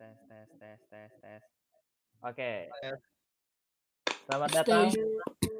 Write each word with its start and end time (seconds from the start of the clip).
tes 0.00 0.16
tes 0.32 0.48
tes 0.56 0.80
tes 0.88 1.12
tes. 1.20 1.42
Oke. 2.24 2.72
Selamat 4.24 4.48
datang 4.48 4.88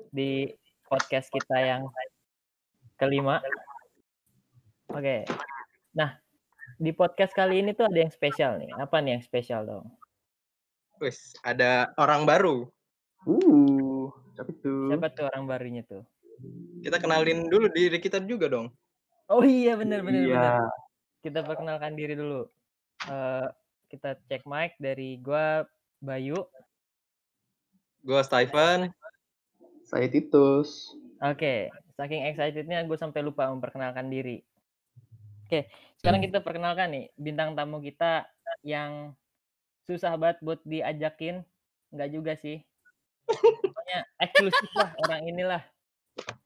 di 0.09 0.49
podcast 0.89 1.29
kita 1.29 1.61
yang 1.61 1.85
kelima. 2.97 3.45
Oke. 4.97 5.29
Nah, 5.93 6.17
di 6.81 6.89
podcast 6.97 7.37
kali 7.37 7.61
ini 7.61 7.77
tuh 7.77 7.93
ada 7.93 8.01
yang 8.01 8.09
spesial 8.09 8.57
nih. 8.57 8.73
Apa 8.81 9.05
nih 9.05 9.21
yang 9.21 9.25
spesial 9.29 9.69
dong? 9.69 9.93
Wis, 11.05 11.37
ada 11.45 11.93
orang 12.01 12.25
baru. 12.25 12.65
Uh, 13.29 14.09
siapa 14.33 14.57
itu? 14.57 14.89
Siapa 14.89 15.13
tuh 15.13 15.29
orang 15.37 15.45
barunya 15.53 15.85
tuh? 15.85 16.01
Kita 16.81 16.97
kenalin 16.97 17.45
dulu 17.45 17.69
diri 17.69 18.01
kita 18.01 18.25
juga 18.25 18.49
dong. 18.49 18.73
Oh 19.29 19.45
iya 19.45 19.77
bener 19.77 20.01
bener 20.01 20.25
Iya. 20.25 20.33
bener. 20.33 20.61
Kita 21.29 21.45
perkenalkan 21.45 21.93
diri 21.93 22.17
dulu. 22.17 22.49
Eh 23.05 23.60
kita 23.91 24.15
cek 24.31 24.47
mic 24.47 24.79
dari 24.79 25.19
gua 25.19 25.67
Bayu. 26.01 26.39
Gue 28.01 28.21
Stephen. 28.25 28.89
Saya 29.85 30.09
Titus. 30.09 30.95
Oke, 31.21 31.69
saking 31.99 32.25
excitednya 32.25 32.81
gue 32.87 32.97
sampai 32.97 33.21
lupa 33.21 33.53
memperkenalkan 33.53 34.09
diri. 34.09 34.41
Oke, 35.45 35.69
sekarang 36.01 36.25
kita 36.25 36.41
perkenalkan 36.41 36.89
nih 36.95 37.07
bintang 37.19 37.53
tamu 37.53 37.85
kita 37.85 38.25
yang 38.65 39.13
susah 39.85 40.17
banget 40.17 40.41
buat 40.41 40.61
diajakin. 40.65 41.45
Enggak 41.93 42.11
juga 42.15 42.33
sih. 42.41 42.65
Pokoknya 43.29 44.07
eksklusif 44.17 44.71
lah 44.79 44.91
orang 45.05 45.21
inilah. 45.29 45.63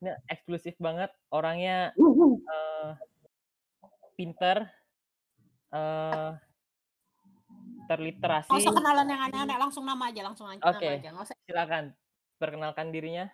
Ini 0.02 0.10
eksklusif 0.26 0.74
banget. 0.82 1.12
Orangnya 1.30 1.94
eh 1.94 2.90
pinter, 4.18 4.66
eh 5.70 6.30
terliterasi. 7.86 8.50
Nggak 8.50 8.62
usah 8.64 8.74
kenalan 8.74 9.06
yang 9.06 9.22
aneh-aneh, 9.28 9.56
langsung 9.58 9.84
nama 9.84 10.04
aja, 10.08 10.20
langsung 10.24 10.46
aja 10.48 10.62
Oke. 10.64 10.84
nama 10.84 10.96
aja. 10.98 11.08
Nggak 11.12 11.24
usah, 11.28 11.36
Silakan 11.44 11.84
perkenalkan 12.36 12.86
dirinya. 12.90 13.26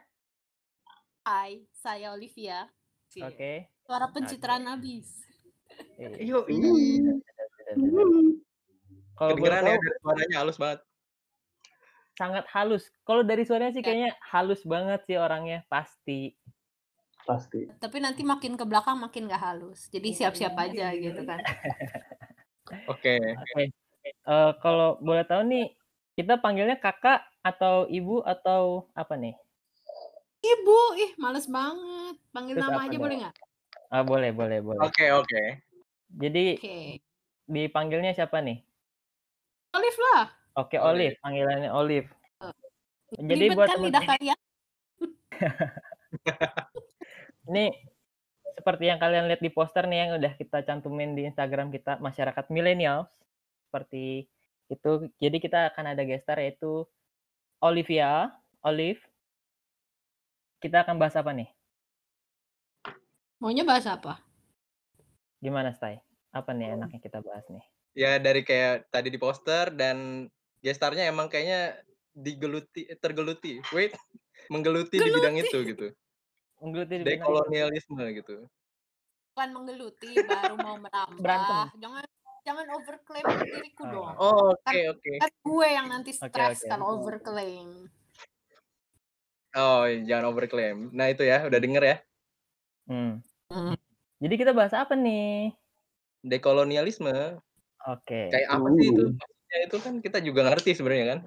hai, 1.21 1.63
saya 1.71 2.11
Olivia. 2.11 2.67
Cie. 3.07 3.23
Oke. 3.23 3.53
Suara 3.87 4.11
pencitraan 4.11 4.67
habis. 4.67 5.07
Eh, 6.01 6.27
Yo, 6.27 6.43
Kalau 9.15 9.31
kedengeran 9.37 9.63
ya 9.63 9.77
tahu, 9.77 9.79
dari 9.79 9.99
suaranya 10.03 10.37
halus 10.43 10.59
banget. 10.59 10.81
sangat 12.19 12.45
halus. 12.53 12.85
Kalau 13.07 13.23
dari 13.25 13.45
suaranya 13.49 13.73
sih 13.73 13.81
Ya. 13.81 13.87
kayaknya 13.87 14.11
halus 14.29 14.61
banget 14.67 15.01
sih 15.09 15.17
orangnya 15.17 15.65
pasti. 15.73 16.37
Pasti. 17.25 17.65
Tapi 17.81 17.97
nanti 18.01 18.21
makin 18.27 18.57
ke 18.61 18.65
belakang 18.69 19.01
makin 19.01 19.29
gak 19.29 19.41
halus. 19.41 19.89
Jadi 19.89 20.13
siap-siap 20.13 20.53
aja 20.53 20.93
gitu 20.97 21.21
kan. 21.25 21.41
Oke. 22.93 23.17
Oke. 23.21 23.63
Eh, 24.29 24.53
kalau 24.61 25.01
boleh 25.01 25.25
tahu 25.25 25.43
nih, 25.49 25.73
kita 26.17 26.37
panggilnya 26.37 26.77
kakak 26.77 27.25
atau 27.41 27.89
ibu 27.89 28.21
atau 28.21 28.91
apa 28.93 29.17
nih? 29.17 29.33
Ibu, 30.41 30.81
ih 31.01 31.11
males 31.17 31.49
banget. 31.49 32.17
Panggil 32.33 32.55
Terus 32.57 32.69
nama 32.69 32.81
aja 32.85 32.97
dong? 32.97 33.05
boleh 33.05 33.17
nggak? 33.25 33.35
Ah, 33.91 34.05
boleh, 34.05 34.31
boleh, 34.33 34.59
boleh. 34.61 34.81
Oke, 34.85 35.09
oke. 35.13 35.43
Jadi 36.11 36.59
Oke. 36.59 36.77
dipanggilnya 37.49 38.13
siapa 38.13 38.45
nih? 38.45 38.61
Olive 39.73 40.01
lah. 40.11 40.25
Oke, 40.59 40.77
Olive. 40.77 41.17
Olive. 41.17 41.23
Panggilannya 41.23 41.71
Olive. 41.73 42.09
Jadi 43.11 43.51
Ribet 43.51 43.59
buat 43.59 43.69
kan 43.69 43.79
lidah 43.83 44.05
kalian? 44.07 44.39
ini 47.51 47.75
seperti 48.55 48.85
yang 48.87 49.01
kalian 49.01 49.27
lihat 49.27 49.43
di 49.43 49.51
poster 49.51 49.89
nih 49.89 50.07
yang 50.07 50.11
udah 50.21 50.33
kita 50.37 50.63
cantumin 50.63 51.17
di 51.17 51.27
Instagram 51.27 51.75
kita 51.75 51.99
masyarakat 51.99 52.45
milenial 52.53 53.11
seperti 53.71 54.27
itu. 54.67 54.91
Jadi 55.23 55.39
kita 55.39 55.71
akan 55.71 55.95
ada 55.95 56.03
gestar 56.03 56.43
yaitu 56.43 56.83
Olivia, 57.63 58.35
Olive. 58.67 58.99
Kita 60.59 60.83
akan 60.83 60.99
bahas 60.99 61.15
apa 61.15 61.31
nih? 61.31 61.47
Maunya 63.39 63.63
bahas 63.63 63.87
apa? 63.87 64.19
Gimana, 65.41 65.71
Stai? 65.73 66.03
Apa 66.35 66.51
nih 66.53 66.75
enaknya 66.77 67.01
kita 67.01 67.23
bahas 67.23 67.47
nih? 67.49 67.63
Ya 67.95 68.19
dari 68.19 68.43
kayak 68.43 68.91
tadi 68.93 69.09
di 69.09 69.17
poster 69.17 69.71
dan 69.73 70.27
gestarnya 70.61 71.09
emang 71.09 71.31
kayaknya 71.31 71.79
digeluti 72.13 72.91
tergeluti. 73.01 73.63
Wait, 73.73 73.95
menggeluti 74.53 74.99
di 74.99 75.09
bidang 75.09 75.39
itu 75.41 75.59
gitu. 75.65 75.87
Menggeluti 76.61 77.01
di 77.01 77.05
bidang- 77.07 77.23
Dekolonialisme 77.25 78.05
gitu. 78.19 78.35
Bukan 79.33 79.49
menggeluti, 79.57 80.11
baru 80.21 80.55
mau 80.61 80.77
merambah. 80.85 81.19
Berantem. 81.23 81.67
Jangan 81.81 82.05
jangan 82.47 82.67
overclaim 82.75 83.25
diriku 83.45 83.83
Oh. 83.87 83.93
dong. 83.93 84.13
Oh, 84.17 84.47
oke, 84.55 84.81
oke. 84.97 85.11
Kan 85.21 85.31
gue 85.33 85.67
yang 85.69 85.87
nanti 85.89 86.11
stres 86.15 86.65
oke. 86.65 86.69
kalau 86.69 87.01
overclaim. 87.01 87.89
Oh, 89.59 89.83
jangan 90.07 90.31
overclaim. 90.31 90.95
Nah, 90.95 91.11
itu 91.11 91.27
ya, 91.27 91.43
udah 91.43 91.59
denger 91.59 91.83
ya. 91.83 91.97
Hmm. 92.87 93.19
Hmm. 93.51 93.75
Jadi 94.23 94.35
kita 94.39 94.53
bahas 94.55 94.71
apa 94.77 94.95
nih? 94.95 95.51
Dekolonialisme 96.23 97.41
Oke. 97.89 98.29
kayak 98.29 98.49
apa 98.53 98.67
sih 98.77 98.87
itu? 98.93 99.03
Uh. 99.09 99.11
Maksudnya 99.17 99.59
itu 99.67 99.77
kan 99.81 99.95
kita 100.05 100.19
juga 100.21 100.41
ngerti 100.47 100.71
sebenarnya 100.77 101.07
kan. 101.17 101.21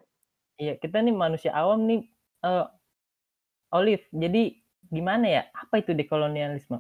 Iya, 0.62 0.74
kita 0.78 1.02
nih 1.02 1.12
manusia 1.18 1.52
awam 1.52 1.84
nih 1.90 2.08
eh 2.46 2.66
Olive. 3.74 4.06
Jadi 4.14 4.62
gimana 4.88 5.26
ya? 5.26 5.44
Apa 5.52 5.82
itu 5.82 5.98
dekolonialisme? 5.98 6.80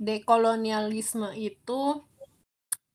Dekolonialisme 0.00 1.36
itu 1.36 2.00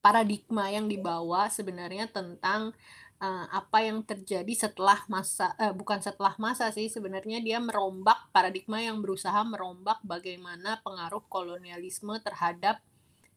paradigma 0.02 0.74
yang 0.74 0.90
dibawa 0.90 1.50
sebenarnya 1.54 2.10
tentang 2.10 2.74
uh, 3.22 3.46
apa 3.54 3.86
yang 3.86 4.02
terjadi 4.02 4.70
setelah 4.70 5.06
masa 5.06 5.54
eh, 5.62 5.70
bukan 5.70 6.02
setelah 6.02 6.34
masa 6.42 6.74
sih 6.74 6.90
sebenarnya 6.90 7.46
dia 7.46 7.62
merombak 7.62 8.34
paradigma 8.34 8.82
yang 8.82 9.06
berusaha 9.06 9.38
merombak 9.46 10.02
bagaimana 10.02 10.82
pengaruh 10.82 11.22
kolonialisme 11.30 12.18
terhadap 12.26 12.82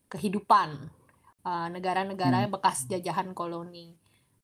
kehidupan 0.09 0.89
uh, 1.45 1.69
negara-negara 1.69 2.49
bekas 2.49 2.89
jajahan 2.89 3.37
koloni. 3.37 3.93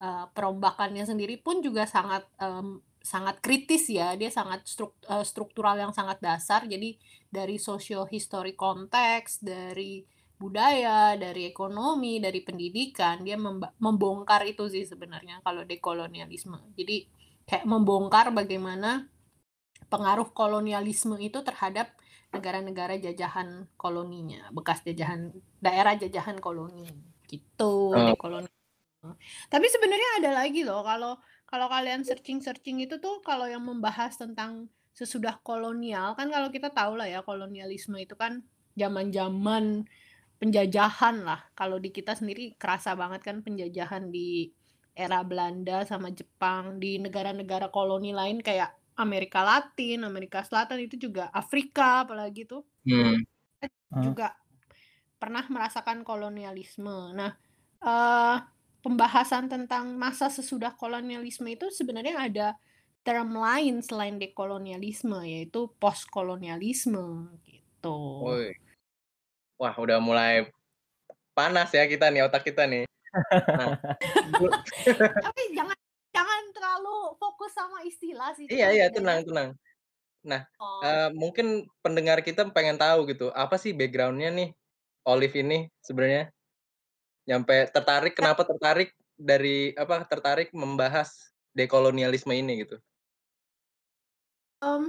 Uh, 0.05 0.29
perombakannya 0.37 1.09
sendiri 1.09 1.41
pun 1.41 1.65
juga 1.65 1.89
sangat 1.89 2.29
em, 2.37 2.77
sangat 3.05 3.45
kritis 3.45 3.93
ya, 3.93 4.17
dia 4.17 4.33
sangat 4.33 4.65
struk- 4.65 5.05
eh, 5.05 5.25
struktural 5.29 5.77
yang 5.77 5.93
sangat 5.93 6.25
dasar. 6.25 6.65
Jadi 6.65 6.97
dari 7.29 7.61
socio-histori 7.61 8.57
konteks, 8.57 9.45
dari 9.45 10.01
budaya, 10.41 11.13
dari 11.15 11.45
ekonomi, 11.45 12.19
dari 12.19 12.41
pendidikan, 12.41 13.21
dia 13.21 13.37
membongkar 13.79 14.49
itu 14.49 14.67
sih 14.73 14.89
sebenarnya 14.89 15.45
kalau 15.45 15.69
dekolonialisme. 15.69 16.75
Jadi 16.75 17.05
kayak 17.45 17.69
membongkar 17.69 18.33
bagaimana 18.33 19.05
pengaruh 19.93 20.33
kolonialisme 20.33 21.21
itu 21.21 21.45
terhadap 21.45 21.93
negara-negara 22.35 22.99
jajahan 22.99 23.69
koloninya, 23.79 24.51
bekas 24.51 24.83
jajahan 24.83 25.31
daerah 25.63 25.95
jajahan 25.95 26.41
koloni. 26.41 26.89
Gitu, 27.29 27.73
Oh. 27.95 27.95
dekolonialisme. 27.95 29.11
Tapi 29.53 29.67
sebenarnya 29.69 30.11
ada 30.25 30.31
lagi 30.43 30.65
loh 30.65 30.81
kalau 30.83 31.21
kalau 31.55 31.71
kalian 31.71 32.03
searching-searching 32.03 32.83
itu 32.83 32.99
tuh 32.99 33.23
kalau 33.23 33.47
yang 33.47 33.63
membahas 33.63 34.19
tentang 34.19 34.67
sesudah 34.91 35.39
kolonial 35.47 36.19
kan 36.19 36.27
kalau 36.27 36.51
kita 36.51 36.67
tahu 36.75 36.99
lah 36.99 37.07
ya 37.07 37.23
kolonialisme 37.23 37.95
itu 37.95 38.19
kan 38.19 38.43
zaman-zaman 38.75 39.87
penjajahan 40.43 41.23
lah. 41.23 41.47
Kalau 41.55 41.79
di 41.79 41.95
kita 41.95 42.19
sendiri 42.19 42.59
kerasa 42.59 42.99
banget 42.99 43.23
kan 43.23 43.39
penjajahan 43.47 44.11
di 44.11 44.51
era 44.99 45.23
Belanda 45.23 45.87
sama 45.87 46.11
Jepang 46.11 46.83
di 46.83 46.99
negara-negara 46.99 47.71
koloni 47.71 48.11
lain 48.11 48.43
kayak 48.43 48.75
Amerika 48.99 49.47
Latin, 49.47 50.03
Amerika 50.03 50.43
Selatan 50.43 50.83
itu 50.83 50.99
juga 50.99 51.31
Afrika 51.31 52.03
apalagi 52.03 52.51
tuh 52.51 52.67
Hmm. 52.83 53.23
Hmm. 53.95 54.03
juga 54.03 54.35
pernah 55.23 55.47
merasakan 55.47 56.03
kolonialisme. 56.03 57.15
Nah, 57.15 57.31
eh, 57.79 58.37
pembahasan 58.85 59.49
tentang 59.49 59.97
masa 59.97 60.29
sesudah 60.29 60.77
kolonialisme 60.77 61.49
itu 61.49 61.73
sebenarnya 61.73 62.21
ada 62.21 62.49
term 63.01 63.33
lain 63.33 63.81
selain 63.81 64.21
dekolonialisme 64.21 65.25
yaitu 65.25 65.73
postkolonialisme 65.81 67.33
gitu. 67.49 67.97
Woi. 68.29 68.53
Wah, 69.57 69.73
udah 69.81 70.05
mulai 70.05 70.53
panas 71.33 71.73
ya 71.73 71.89
kita 71.89 72.13
nih 72.13 72.29
otak 72.29 72.45
kita 72.45 72.69
nih. 72.69 72.85
Nah, 73.33 73.73
Tapi 75.33 75.43
jangan 75.57 75.79
jangan 76.13 76.43
terlalu 76.53 77.17
fokus 77.17 77.57
sama 77.57 77.81
istilah 77.89 78.37
sih. 78.37 78.45
iya 78.53 78.69
iya 78.69 78.87
tenang 78.93 79.25
tenang. 79.25 79.57
Oh, 80.61 80.81
Eh, 80.85 81.09
mungkin 81.13 81.69
pendengar 81.85 82.25
kita 82.25 82.49
pengen 82.49 82.81
tahu 82.81 83.05
gitu, 83.13 83.29
apa 83.37 83.61
sih 83.61 83.77
backgroundnya 83.77 84.33
nih 84.33 84.49
Olive 85.05 85.37
ini 85.37 85.69
sebenarnya? 85.85 86.34
Nyampe 87.25 87.73
tertarik, 87.73 88.13
kenapa 88.17 88.45
tertarik 88.45 88.93
dari 89.15 89.73
apa 89.77 90.05
tertarik 90.05 90.53
membahas 90.53 91.33
dekolonialisme 91.55 92.35
ini 92.35 92.67
gitu? 92.67 92.77
em, 94.65 94.85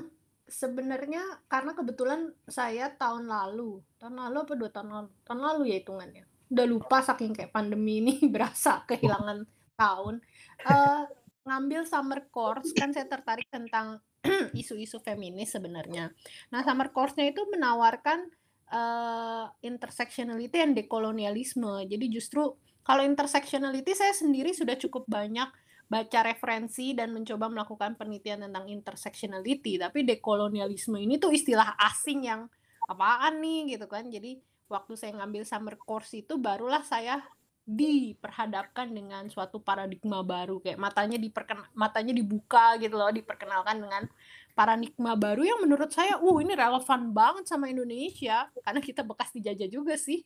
sebenarnya 0.47 1.23
karena 1.51 1.75
kebetulan 1.75 2.31
saya 2.47 2.93
tahun 2.95 3.27
lalu, 3.27 3.83
tahun 3.99 4.15
lalu 4.15 4.37
apa 4.47 4.53
dua 4.55 4.69
tahun 4.71 4.89
lalu, 4.89 5.09
tahun 5.27 5.39
lalu 5.41 5.61
ya 5.73 5.75
hitungannya, 5.83 6.23
udah 6.53 6.65
lupa 6.65 6.97
saking 7.03 7.35
kayak 7.35 7.51
pandemi 7.51 7.99
ini 7.99 8.13
berasa 8.33 8.85
kehilangan 8.87 9.43
tahun. 9.75 10.23
Uh, 10.63 11.03
ngambil 11.45 11.85
summer 11.85 12.25
course 12.33 12.73
kan 12.73 12.89
saya 12.95 13.05
tertarik 13.05 13.45
tentang 13.51 14.01
isu-isu 14.61 14.97
feminis 15.03 15.53
sebenarnya. 15.53 16.09
Nah, 16.49 16.65
summer 16.65 16.89
course-nya 16.89 17.29
itu 17.29 17.45
menawarkan 17.53 18.25
uh, 18.71 19.45
intersectionality 19.61 20.61
and 20.61 20.73
dekolonialisme. 20.77 21.85
Jadi 21.85 22.05
justru 22.09 22.53
kalau 22.85 23.01
intersectionality 23.01 23.97
saya 23.97 24.13
sendiri 24.13 24.53
sudah 24.53 24.77
cukup 24.77 25.09
banyak 25.09 25.49
baca 25.85 26.19
referensi 26.25 26.97
dan 26.97 27.13
mencoba 27.13 27.45
melakukan 27.45 27.93
penelitian 27.93 28.49
tentang 28.49 28.65
intersectionality, 28.69 29.77
tapi 29.77 30.01
dekolonialisme 30.01 30.97
ini 30.97 31.21
tuh 31.21 31.29
istilah 31.29 31.77
asing 31.77 32.25
yang 32.25 32.49
apaan 32.89 33.37
nih 33.41 33.77
gitu 33.77 33.85
kan. 33.85 34.09
Jadi 34.09 34.41
waktu 34.65 34.93
saya 34.97 35.13
ngambil 35.21 35.45
summer 35.45 35.77
course 35.77 36.17
itu 36.17 36.41
barulah 36.41 36.81
saya 36.81 37.21
diperhadapkan 37.65 38.93
dengan 38.93 39.25
suatu 39.25 39.57
paradigma 39.57 40.21
baru 40.21 40.61
kayak 40.61 40.77
matanya 40.77 41.17
diperken 41.17 41.65
matanya 41.73 42.13
dibuka 42.13 42.77
gitu 42.77 42.93
loh 42.93 43.09
diperkenalkan 43.09 43.81
dengan 43.81 44.05
paradigma 44.55 45.19
baru 45.19 45.43
yang 45.43 45.59
menurut 45.61 45.91
saya 45.91 46.15
uh 46.15 46.37
ini 46.39 46.55
relevan 46.55 47.11
banget 47.11 47.45
sama 47.45 47.67
Indonesia. 47.67 48.47
Karena 48.63 48.79
kita 48.79 49.03
bekas 49.03 49.29
dijajah 49.35 49.69
juga 49.69 49.99
sih. 49.99 50.23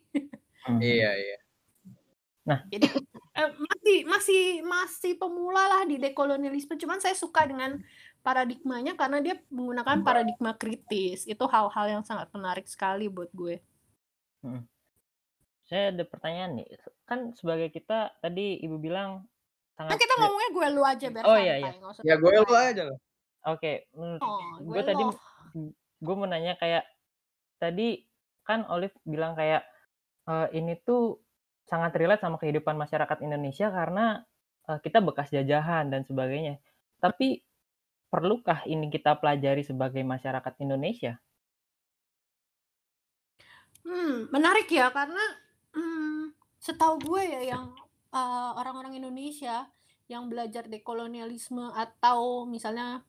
Hmm. 0.59 0.79
iya 0.79 1.11
iya. 1.17 1.37
Nah. 2.45 2.59
Jadi 2.69 2.87
eh, 3.39 3.49
masih 3.57 3.97
masih 4.05 4.43
masih 4.61 5.13
pemula 5.17 5.65
lah 5.65 5.81
di 5.89 5.97
dekolonialisme. 5.97 6.77
Cuman 6.77 7.01
saya 7.01 7.17
suka 7.17 7.49
dengan 7.49 7.81
paradigmanya 8.21 8.93
karena 8.93 9.17
dia 9.19 9.35
menggunakan 9.49 10.05
paradigma 10.05 10.53
kritis. 10.53 11.25
Itu 11.25 11.49
hal-hal 11.49 11.99
yang 11.99 12.03
sangat 12.05 12.29
menarik 12.31 12.69
sekali 12.69 13.09
buat 13.09 13.33
gue. 13.33 13.59
Hmm. 14.39 14.63
saya 15.67 15.91
ada 15.91 16.03
pertanyaan 16.07 16.63
nih. 16.63 16.67
Kan 17.03 17.35
sebagai 17.35 17.69
kita 17.69 18.15
tadi 18.23 18.57
ibu 18.63 18.79
bilang 18.79 19.27
sangat 19.79 19.95
nah, 19.95 19.99
kita 19.99 20.13
ngomongnya 20.19 20.49
gue 20.51 20.67
lu 20.75 20.83
aja 20.83 21.07
biar 21.07 21.23
oh 21.23 21.37
iya 21.39 21.55
iya. 21.55 21.71
ya 22.03 22.15
gue 22.19 22.31
lu 22.35 22.51
aja 22.51 22.83
loh 22.91 22.99
oke 23.45 23.59
okay. 23.59 23.87
oh, 23.95 24.59
gue 24.63 24.81
tadi 24.83 25.03
gue 25.99 26.15
mau 26.15 26.27
nanya 26.27 26.55
kayak 26.59 26.83
tadi 27.59 28.03
kan 28.47 28.65
Olive 28.71 28.95
bilang 29.05 29.35
kayak 29.35 29.67
e, 30.25 30.33
ini 30.57 30.79
tuh 30.81 31.21
sangat 31.67 31.93
relate 31.99 32.23
sama 32.23 32.41
kehidupan 32.41 32.75
masyarakat 32.79 33.19
Indonesia 33.21 33.69
karena 33.69 34.23
e, 34.65 34.71
kita 34.81 35.03
bekas 35.03 35.29
jajahan 35.29 35.91
dan 35.91 36.07
sebagainya 36.07 36.57
tapi 36.99 37.43
perlukah 38.09 38.65
ini 38.65 38.89
kita 38.89 39.19
pelajari 39.21 39.61
sebagai 39.61 40.01
masyarakat 40.01 40.53
Indonesia 40.63 41.21
hmm 43.85 44.33
menarik 44.33 44.67
ya 44.71 44.89
karena 44.91 45.23
hmm, 45.75 46.35
Setahu 46.59 46.99
gue 46.99 47.23
ya 47.23 47.55
yang, 47.55 47.71
uh, 48.11 48.51
orang-orang 48.59 48.99
Indonesia 48.99 49.63
yang 50.11 50.27
belajar 50.27 50.67
dekolonialisme 50.67 51.71
atau 51.71 52.43
misalnya 52.43 52.99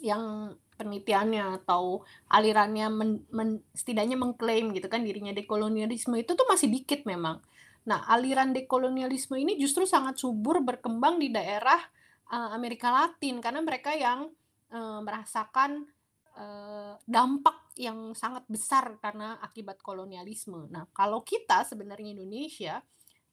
yang 0.00 0.54
penelitiannya 0.78 1.62
atau 1.62 2.06
alirannya 2.30 2.86
men 2.86 3.26
men 3.34 3.58
setidaknya 3.74 4.14
mengklaim 4.14 4.70
gitu 4.70 4.86
kan 4.86 5.02
dirinya 5.02 5.34
dekolonialisme 5.34 6.14
itu 6.14 6.38
tuh 6.38 6.46
masih 6.46 6.70
dikit 6.70 7.02
memang. 7.02 7.42
Nah, 7.88 8.04
aliran 8.04 8.52
dekolonialisme 8.52 9.34
ini 9.40 9.56
justru 9.56 9.88
sangat 9.88 10.20
subur 10.20 10.60
berkembang 10.60 11.16
di 11.16 11.32
daerah, 11.32 11.80
uh, 12.28 12.52
Amerika 12.52 12.92
Latin 12.92 13.40
karena 13.40 13.64
mereka 13.64 13.96
yang, 13.96 14.28
uh, 14.68 15.00
merasakan, 15.00 15.88
uh, 16.36 17.00
dampak 17.08 17.72
yang 17.80 18.12
sangat 18.12 18.44
besar 18.44 19.00
karena 19.00 19.40
akibat 19.40 19.80
kolonialisme. 19.80 20.68
Nah, 20.68 20.84
kalau 20.92 21.24
kita 21.24 21.64
sebenarnya 21.64 22.12
Indonesia, 22.12 22.84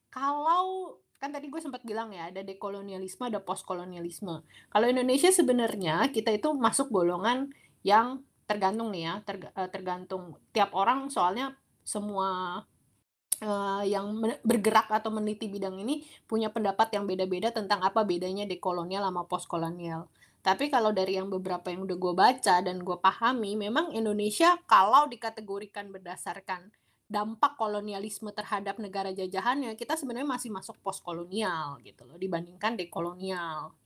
kalau 0.08 1.04
kan 1.20 1.32
tadi 1.32 1.48
gue 1.48 1.62
sempat 1.64 1.82
bilang 1.82 2.12
ya 2.12 2.30
ada 2.30 2.46
dekolonialisme, 2.46 3.26
ada 3.28 3.42
postkolonialisme. 3.42 4.46
Kalau 4.46 4.88
Indonesia 4.88 5.32
sebenarnya 5.32 6.12
kita 6.12 6.30
itu 6.36 6.54
masuk 6.54 6.92
golongan 6.92 7.50
yang 7.82 8.22
tergantung 8.46 8.94
nih 8.94 9.10
ya, 9.10 9.14
eh, 9.26 9.70
tergantung 9.74 10.38
tiap 10.54 10.76
orang 10.78 11.10
soalnya 11.10 11.58
semua 11.86 12.62
uh, 13.42 13.84
yang 13.86 14.22
bergerak 14.42 14.90
atau 14.90 15.14
meneliti 15.14 15.50
bidang 15.50 15.78
ini 15.82 16.06
punya 16.30 16.50
pendapat 16.54 16.94
yang 16.94 17.06
beda-beda 17.10 17.54
tentang 17.54 17.82
apa 17.82 18.06
bedanya 18.06 18.46
dekolonial 18.46 19.06
sama 19.06 19.26
postkolonial. 19.26 20.08
Tapi 20.46 20.70
kalau 20.70 20.94
dari 20.94 21.18
yang 21.18 21.26
beberapa 21.34 21.74
yang 21.74 21.90
udah 21.90 21.98
gue 21.98 22.14
baca 22.14 22.56
dan 22.62 22.78
gue 22.78 22.98
pahami, 23.02 23.58
memang 23.58 23.90
Indonesia 23.98 24.62
kalau 24.70 25.10
dikategorikan 25.10 25.90
berdasarkan 25.90 26.70
dampak 27.06 27.54
kolonialisme 27.56 28.34
terhadap 28.34 28.82
negara 28.82 29.14
jajahannya, 29.14 29.78
kita 29.78 29.94
sebenarnya 29.94 30.26
masih 30.26 30.50
masuk 30.50 30.78
postkolonial 30.82 31.78
gitu 31.86 32.02
loh, 32.04 32.18
dibandingkan 32.18 32.74
dekolonial. 32.74 33.78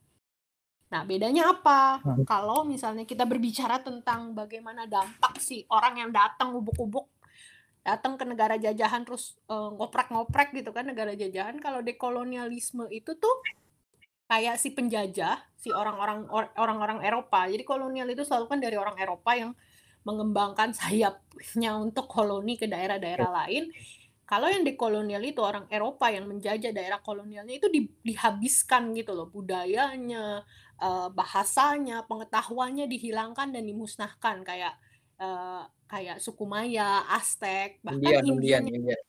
Nah, 0.89 1.01
bedanya 1.05 1.53
apa? 1.53 2.01
Hmm. 2.01 2.25
Kalau 2.25 2.65
misalnya 2.65 3.05
kita 3.05 3.27
berbicara 3.27 3.83
tentang 3.83 4.33
bagaimana 4.33 4.89
dampak 4.89 5.37
si 5.37 5.67
orang 5.69 6.01
yang 6.01 6.11
datang 6.15 6.55
ubuk-ubuk 6.55 7.05
datang 7.79 8.19
ke 8.19 8.25
negara 8.27 8.59
jajahan 8.59 9.07
terus 9.07 9.39
uh, 9.49 9.71
ngoprek-ngoprek 9.73 10.51
gitu 10.51 10.69
kan 10.75 10.85
negara 10.87 11.15
jajahan, 11.15 11.57
kalau 11.63 11.79
dekolonialisme 11.79 12.85
itu 12.91 13.15
tuh 13.15 13.35
kayak 14.29 14.61
si 14.61 14.71
penjajah, 14.77 15.41
si 15.57 15.73
orang-orang 15.73 16.29
orang-orang 16.55 17.01
Eropa. 17.01 17.49
Jadi 17.49 17.65
kolonial 17.65 18.07
itu 18.13 18.21
selalu 18.21 18.45
kan 18.45 18.59
dari 18.61 18.77
orang 18.77 18.93
Eropa 18.99 19.31
yang 19.33 19.51
mengembangkan 20.07 20.71
sayapnya 20.71 21.75
untuk 21.75 22.07
koloni 22.07 22.55
ke 22.55 22.65
daerah-daerah 22.65 23.29
lain. 23.43 23.71
Kalau 24.29 24.45
yang 24.45 24.61
di 24.61 24.77
kolonial 24.77 25.25
itu 25.25 25.41
orang 25.41 25.65
Eropa 25.73 26.13
yang 26.13 26.29
menjajah 26.29 26.69
daerah 26.69 27.01
kolonialnya 27.01 27.57
itu 27.57 27.65
di, 27.65 27.89
dihabiskan 28.05 28.93
gitu 28.93 29.17
loh 29.17 29.25
budayanya, 29.25 30.45
uh, 30.77 31.09
bahasanya, 31.09 32.05
pengetahuannya 32.05 32.85
dihilangkan 32.85 33.49
dan 33.49 33.65
dimusnahkan 33.65 34.45
kayak 34.45 34.77
uh, 35.17 35.65
kayak 35.89 36.21
suku 36.21 36.45
Maya, 36.45 37.09
Aztec, 37.09 37.81
bahkan 37.81 38.21
Indian, 38.21 38.23
Indian, 38.37 38.63
Indian. 38.69 39.01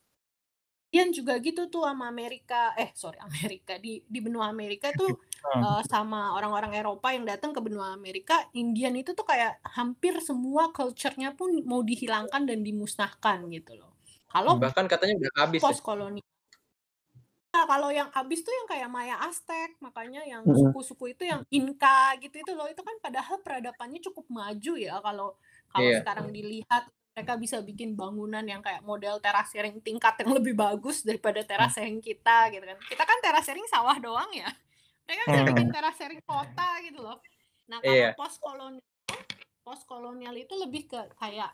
Indian 0.91 1.15
juga 1.15 1.39
gitu 1.39 1.71
tuh 1.71 1.87
sama 1.87 2.11
Amerika 2.11 2.75
eh 2.75 2.91
sorry 2.99 3.23
Amerika 3.31 3.79
di 3.79 4.03
di 4.03 4.19
benua 4.19 4.51
Amerika 4.51 4.91
tuh 4.91 5.23
uh, 5.63 5.83
sama 5.87 6.35
orang-orang 6.35 6.75
Eropa 6.75 7.15
yang 7.15 7.23
datang 7.23 7.55
ke 7.55 7.63
benua 7.63 7.95
Amerika 7.95 8.51
Indian 8.59 8.99
itu 8.99 9.15
tuh 9.15 9.23
kayak 9.23 9.63
hampir 9.63 10.19
semua 10.19 10.75
culture-nya 10.75 11.39
pun 11.39 11.63
mau 11.63 11.87
dihilangkan 11.87 12.43
dan 12.43 12.67
dimusnahkan 12.67 13.47
gitu 13.55 13.79
loh. 13.79 13.95
Kalau 14.31 14.59
bahkan 14.59 14.91
katanya 14.91 15.15
udah 15.27 15.33
habis 15.47 15.63
post 15.63 15.83
koloni 15.83 16.23
Nah, 17.51 17.67
kalau 17.67 17.91
yang 17.91 18.07
habis 18.15 18.47
tuh 18.47 18.55
yang 18.55 18.63
kayak 18.71 18.87
Maya 18.87 19.19
Aztec, 19.27 19.75
makanya 19.83 20.23
yang 20.23 20.47
suku-suku 20.47 21.19
itu 21.19 21.27
yang 21.27 21.43
Inka 21.51 22.15
gitu 22.23 22.47
itu 22.47 22.53
loh, 22.55 22.71
itu 22.71 22.79
kan 22.79 22.95
padahal 23.03 23.43
peradabannya 23.43 23.99
cukup 23.99 24.23
maju 24.31 24.79
ya 24.79 25.03
kalau 25.03 25.35
kalau 25.75 25.91
yeah. 25.91 25.99
sekarang 25.99 26.31
dilihat 26.31 26.87
mereka 27.11 27.35
bisa 27.37 27.59
bikin 27.61 27.99
bangunan 27.99 28.43
yang 28.47 28.63
kayak 28.63 28.87
model 28.87 29.19
terasering 29.19 29.83
tingkat 29.83 30.15
yang 30.23 30.31
lebih 30.31 30.55
bagus 30.55 31.03
daripada 31.03 31.43
terasering 31.43 31.99
kita 31.99 32.49
gitu 32.55 32.65
kan. 32.65 32.79
Kita 32.87 33.03
kan 33.03 33.19
terasering 33.19 33.67
sawah 33.67 33.99
doang 33.99 34.31
ya. 34.31 34.49
Mereka 35.11 35.23
bisa 35.27 35.43
bikin 35.51 35.69
terasering 35.75 36.23
kota 36.23 36.69
gitu 36.87 37.03
loh. 37.03 37.19
Nah, 37.67 37.83
kalau 37.83 37.99
yeah. 37.99 38.15
post 38.15 38.39
kolonial 38.39 38.83
post 39.61 39.85
kolonial 39.87 40.35
itu 40.35 40.55
lebih 40.57 40.91
ke 40.91 40.99
kayak 41.19 41.53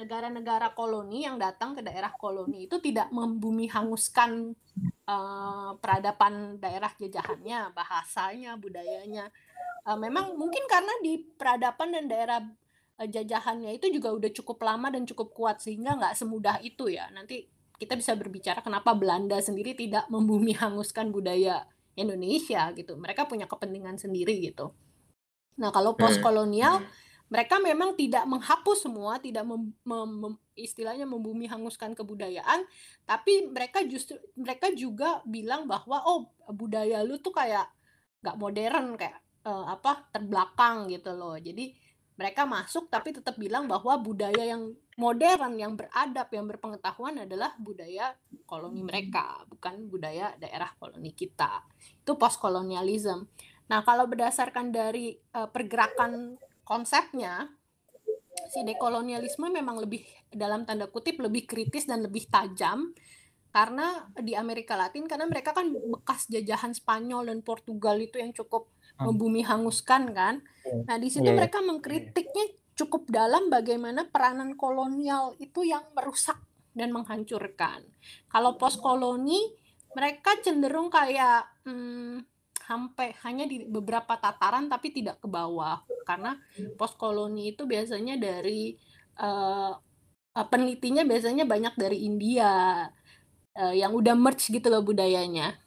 negara-negara 0.00 0.72
koloni 0.72 1.28
yang 1.28 1.36
datang 1.36 1.76
ke 1.76 1.84
daerah 1.84 2.12
koloni 2.16 2.64
itu 2.64 2.80
tidak 2.80 3.12
membumi 3.12 3.68
hanguskan 3.68 4.56
uh, 5.04 5.76
peradaban 5.76 6.56
daerah 6.56 6.88
jajahannya, 6.96 7.76
bahasanya, 7.76 8.56
budayanya. 8.56 9.28
Uh, 9.84 10.00
memang 10.00 10.36
mungkin 10.40 10.64
karena 10.68 10.92
di 11.04 11.20
peradaban 11.36 11.92
dan 11.92 12.08
daerah 12.08 12.40
jajahannya 13.08 13.76
itu 13.80 13.88
juga 13.88 14.12
udah 14.12 14.30
cukup 14.32 14.60
lama 14.60 14.92
dan 14.92 15.08
cukup 15.08 15.32
kuat 15.32 15.56
sehingga 15.64 15.96
nggak 15.96 16.16
semudah 16.16 16.60
itu 16.60 16.92
ya. 16.92 17.08
Nanti 17.12 17.48
kita 17.80 17.96
bisa 17.96 18.12
berbicara 18.12 18.60
kenapa 18.60 18.92
Belanda 18.92 19.40
sendiri 19.40 19.72
tidak 19.72 20.04
membumi 20.12 20.52
hanguskan 20.52 21.08
budaya 21.08 21.64
Indonesia 21.96 22.68
gitu. 22.76 23.00
Mereka 23.00 23.24
punya 23.24 23.48
kepentingan 23.48 23.96
sendiri 23.96 24.36
gitu. 24.44 24.76
Nah, 25.56 25.72
kalau 25.72 25.96
hmm. 25.96 26.00
post 26.00 26.20
kolonial 26.20 26.80
hmm. 26.80 26.88
mereka 27.32 27.56
memang 27.56 27.96
tidak 27.96 28.24
menghapus 28.28 28.84
semua, 28.84 29.16
tidak 29.16 29.48
mem, 29.48 29.72
mem, 29.84 30.10
mem, 30.20 30.34
istilahnya 30.56 31.08
membumi 31.08 31.48
hanguskan 31.48 31.96
kebudayaan, 31.96 32.68
tapi 33.08 33.48
mereka 33.48 33.80
justru 33.84 34.20
mereka 34.36 34.68
juga 34.76 35.24
bilang 35.24 35.64
bahwa 35.64 36.04
oh 36.04 36.32
budaya 36.52 37.00
lu 37.00 37.16
tuh 37.20 37.32
kayak 37.32 37.64
nggak 38.20 38.36
modern 38.36 39.00
kayak 39.00 39.16
uh, 39.48 39.72
apa 39.72 40.08
terbelakang 40.12 40.88
gitu 40.92 41.16
loh. 41.16 41.36
Jadi 41.40 41.72
mereka 42.20 42.44
masuk 42.44 42.92
tapi 42.92 43.16
tetap 43.16 43.40
bilang 43.40 43.64
bahwa 43.64 43.96
budaya 43.96 44.44
yang 44.44 44.76
modern, 45.00 45.56
yang 45.56 45.72
beradab, 45.72 46.28
yang 46.28 46.44
berpengetahuan 46.44 47.24
adalah 47.24 47.56
budaya 47.56 48.12
koloni 48.44 48.84
mereka, 48.84 49.40
bukan 49.48 49.88
budaya 49.88 50.36
daerah 50.36 50.68
koloni 50.76 51.16
kita. 51.16 51.64
Itu 52.04 52.20
postkolonialisme. 52.20 53.24
Nah, 53.72 53.80
kalau 53.88 54.04
berdasarkan 54.04 54.68
dari 54.68 55.16
uh, 55.32 55.48
pergerakan 55.48 56.36
konsepnya, 56.60 57.48
si 58.52 58.60
dekolonialisme 58.68 59.48
memang 59.48 59.80
lebih 59.80 60.04
dalam 60.28 60.68
tanda 60.68 60.92
kutip 60.92 61.24
lebih 61.24 61.48
kritis 61.48 61.88
dan 61.88 62.04
lebih 62.04 62.28
tajam 62.28 62.92
karena 63.50 64.06
di 64.20 64.36
Amerika 64.36 64.76
Latin 64.76 65.08
karena 65.08 65.26
mereka 65.26 65.56
kan 65.56 65.72
bekas 65.72 66.28
jajahan 66.28 66.76
Spanyol 66.76 67.32
dan 67.32 67.40
Portugal 67.42 67.98
itu 67.98 68.20
yang 68.20 68.30
cukup 68.30 68.70
Hmm. 68.70 68.79
Membumi 69.06 69.40
hanguskan 69.44 70.12
kan. 70.12 70.34
Iya. 70.64 70.84
Nah, 70.84 70.96
di 71.00 71.08
situ 71.08 71.24
Iya, 71.24 71.32
iya. 71.32 71.38
mereka 71.40 71.58
mengkritiknya 71.64 72.46
cukup 72.76 73.08
dalam 73.12 73.52
bagaimana 73.52 74.08
peranan 74.08 74.56
kolonial 74.56 75.36
itu 75.36 75.64
yang 75.64 75.84
merusak 75.92 76.40
dan 76.72 76.94
menghancurkan. 76.94 77.84
Kalau 78.30 78.56
post 78.56 78.80
koloni 78.80 79.40
mereka 79.92 80.38
cenderung 80.40 80.88
kayak 80.88 81.44
hmm, 81.66 82.22
sampai 82.70 83.18
hanya 83.26 83.50
di 83.50 83.66
beberapa 83.66 84.14
tataran 84.14 84.70
tapi 84.70 84.94
tidak 84.94 85.18
ke 85.18 85.26
bawah 85.26 85.82
karena 86.06 86.38
post 86.78 86.94
koloni 86.94 87.50
itu 87.50 87.66
biasanya 87.66 88.14
dari 88.14 88.78
eh, 89.18 89.72
penelitinya 90.30 91.02
biasanya 91.02 91.42
banyak 91.42 91.74
dari 91.74 92.06
India 92.06 92.86
eh, 93.58 93.74
yang 93.74 93.90
udah 93.90 94.14
merge 94.14 94.54
gitu 94.54 94.70
loh 94.70 94.86
budayanya 94.86 95.58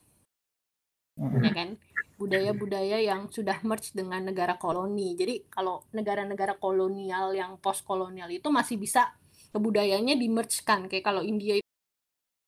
ya 1.20 1.52
kan 1.52 1.76
budaya-budaya 2.24 3.04
yang 3.04 3.28
sudah 3.28 3.60
merge 3.62 3.92
dengan 3.92 4.24
negara 4.24 4.56
koloni 4.56 5.14
jadi 5.14 5.44
kalau 5.48 5.84
negara-negara 5.92 6.56
kolonial 6.56 7.32
yang 7.32 7.60
post 7.60 7.84
kolonial 7.84 8.28
itu 8.28 8.48
masih 8.48 8.80
bisa 8.80 9.12
kebudayanya 9.52 10.16
di 10.16 10.28
merge 10.28 10.64
kan 10.64 10.88
kayak 10.88 11.04
kalau 11.04 11.20
India 11.22 11.60
itu, 11.60 11.70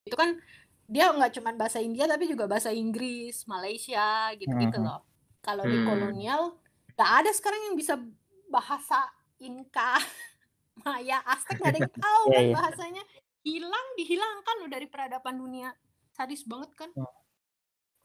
itu 0.03 0.15
kan 0.15 0.39
dia 0.85 1.09
nggak 1.09 1.35
cuma 1.35 1.51
bahasa 1.51 1.81
India 1.81 2.05
tapi 2.05 2.25
juga 2.25 2.45
bahasa 2.45 2.69
Inggris 2.69 3.43
Malaysia 3.45 4.31
gitu-gitu 4.33 4.79
Mhm. 4.79 4.85
loh 4.85 5.01
kalau 5.41 5.65
di 5.65 5.75
Hmm. 5.75 5.85
kolonial 5.85 6.41
nggak 6.93 7.11
ada 7.21 7.31
sekarang 7.31 7.61
yang 7.67 7.75
bisa 7.75 7.99
bahasa 8.47 9.11
Inka 9.37 9.99
Maya 10.85 11.19
Aztec 11.25 11.57
nggak 11.57 11.71
ada 11.71 11.79
yang 11.81 11.91
tahu 11.91 12.23
Iya, 12.29 12.33
kan 12.33 12.43
iya. 12.43 12.55
bahasanya 12.55 13.03
hilang 13.41 13.87
dihilangkan 13.95 14.55
loh 14.63 14.69
dari 14.69 14.87
peradaban 14.87 15.35
dunia 15.35 15.69
sadis 16.11 16.47
banget 16.47 16.71
kan 16.73 16.89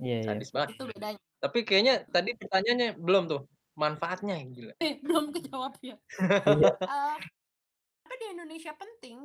Iya, 0.00 0.16
iya. 0.16 0.24
Sadis 0.24 0.48
banget. 0.50 0.74
itu 0.74 0.84
bedanya 0.88 1.20
Tapi 1.40 1.58
kayaknya 1.64 2.04
tadi 2.12 2.36
pertanyaannya 2.36 3.00
belum 3.00 3.24
tuh. 3.26 3.42
Manfaatnya 3.80 4.36
gila. 4.44 4.76
Eh, 4.76 5.00
belum 5.00 5.32
kejawab 5.32 5.80
ya. 5.80 5.96
Iya. 6.20 6.74
Eh, 6.76 7.16
apa 8.04 8.14
di 8.20 8.26
Indonesia 8.36 8.76
penting? 8.76 9.24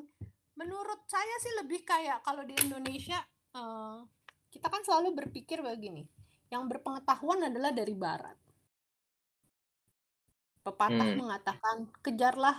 Menurut 0.55 1.03
saya 1.11 1.35
sih 1.43 1.51
lebih 1.59 1.83
kayak 1.83 2.23
kalau 2.23 2.47
di 2.47 2.55
Indonesia 2.63 3.19
eh, 3.51 3.97
kita 4.47 4.71
kan 4.71 4.79
selalu 4.87 5.11
berpikir 5.19 5.59
begini, 5.59 6.07
yang 6.47 6.71
berpengetahuan 6.71 7.51
adalah 7.51 7.75
dari 7.75 7.91
Barat. 7.91 8.37
Pepatah 10.63 11.03
Hmm. 11.03 11.19
mengatakan 11.19 11.91
kejarlah 11.99 12.55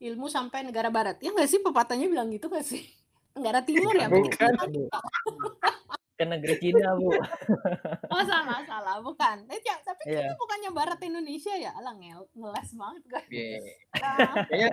ilmu 0.00 0.26
sampai 0.32 0.64
negara 0.64 0.88
Barat. 0.88 1.20
Ya 1.20 1.30
nggak 1.36 1.46
sih 1.52 1.60
pepatahnya 1.60 2.08
bilang 2.08 2.32
gitu 2.32 2.48
nggak 2.48 2.64
sih? 2.64 2.88
Negara 3.36 3.60
Timur 3.60 3.92
ya? 3.92 4.08
Bu, 4.08 4.24
begitu. 4.24 4.40
Bu. 4.72 4.88
Ke 6.22 6.30
negeri 6.30 6.54
Cina, 6.62 6.94
Bu. 6.94 7.10
Oh 8.14 8.22
salah 8.22 8.62
salah 8.62 9.02
bukan. 9.02 9.42
Eh, 9.50 9.58
ya, 9.58 9.74
tapi 9.82 10.06
Iya. 10.06 10.30
itu 10.30 10.34
bukannya 10.38 10.70
Barat 10.70 11.00
Indonesia 11.02 11.50
ya? 11.58 11.74
Alah 11.74 11.98
ngel 11.98 12.22
ngeles 12.30 12.70
banget 12.78 13.02
guys. 13.10 13.26
Iya. 13.26 13.58
Nah, 13.98 14.46
Kayaknya 14.46 14.70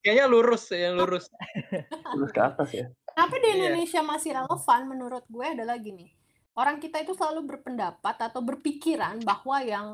kayaknya 0.00 0.24
lurus 0.24 0.64
ya, 0.72 0.88
lurus. 0.96 1.28
Terus 2.16 2.30
ke 2.32 2.40
atas 2.40 2.68
ya. 2.72 2.86
Kenapa 3.12 3.34
di 3.36 3.44
Iya. 3.44 3.54
Indonesia 3.60 4.00
masih 4.00 4.30
relevan 4.32 4.80
menurut 4.88 5.24
gue 5.28 5.46
adalah 5.52 5.76
gini. 5.76 6.08
Orang 6.56 6.80
kita 6.80 7.04
itu 7.04 7.12
selalu 7.12 7.44
berpendapat 7.44 8.16
atau 8.16 8.40
berpikiran 8.40 9.20
bahwa 9.20 9.60
yang 9.60 9.86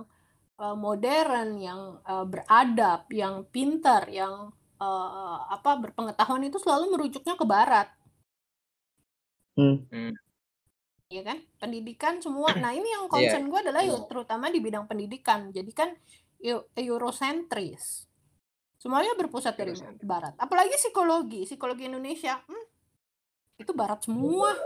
eh, 0.63 0.77
modern, 0.79 1.59
yang 1.59 1.81
eh, 2.07 2.27
beradab, 2.31 3.11
yang 3.11 3.43
pintar, 3.51 4.07
yang 4.07 4.55
eh, 4.79 5.39
apa 5.51 5.83
berpengetahuan 5.83 6.47
itu 6.47 6.63
selalu 6.63 6.95
merujuknya 6.95 7.35
ke 7.35 7.43
barat. 7.43 7.91
Hmm. 9.53 9.85
Iya 11.13 11.23
kan? 11.29 11.39
Pendidikan 11.61 12.25
semua. 12.25 12.49
Nah, 12.65 12.73
ini 12.73 12.89
yang 12.89 13.05
concern 13.13 13.45
gue 13.53 13.61
adalah 13.61 13.85
ya, 13.85 14.01
terutama 14.09 14.49
di 14.49 14.65
bidang 14.65 14.89
pendidikan. 14.89 15.53
Jadi 15.53 15.73
kan 15.77 15.93
eu- 16.41 16.65
eurosentris. 16.73 18.09
Semuanya 18.81 19.13
berpusat 19.15 19.55
dari 19.55 19.77
barat. 20.01 20.33
Apalagi 20.41 20.75
psikologi, 20.81 21.45
psikologi 21.45 21.87
Indonesia. 21.87 22.41
hmm, 22.41 22.65
itu 23.61 23.71
barat 23.77 24.01
semua. 24.03 24.57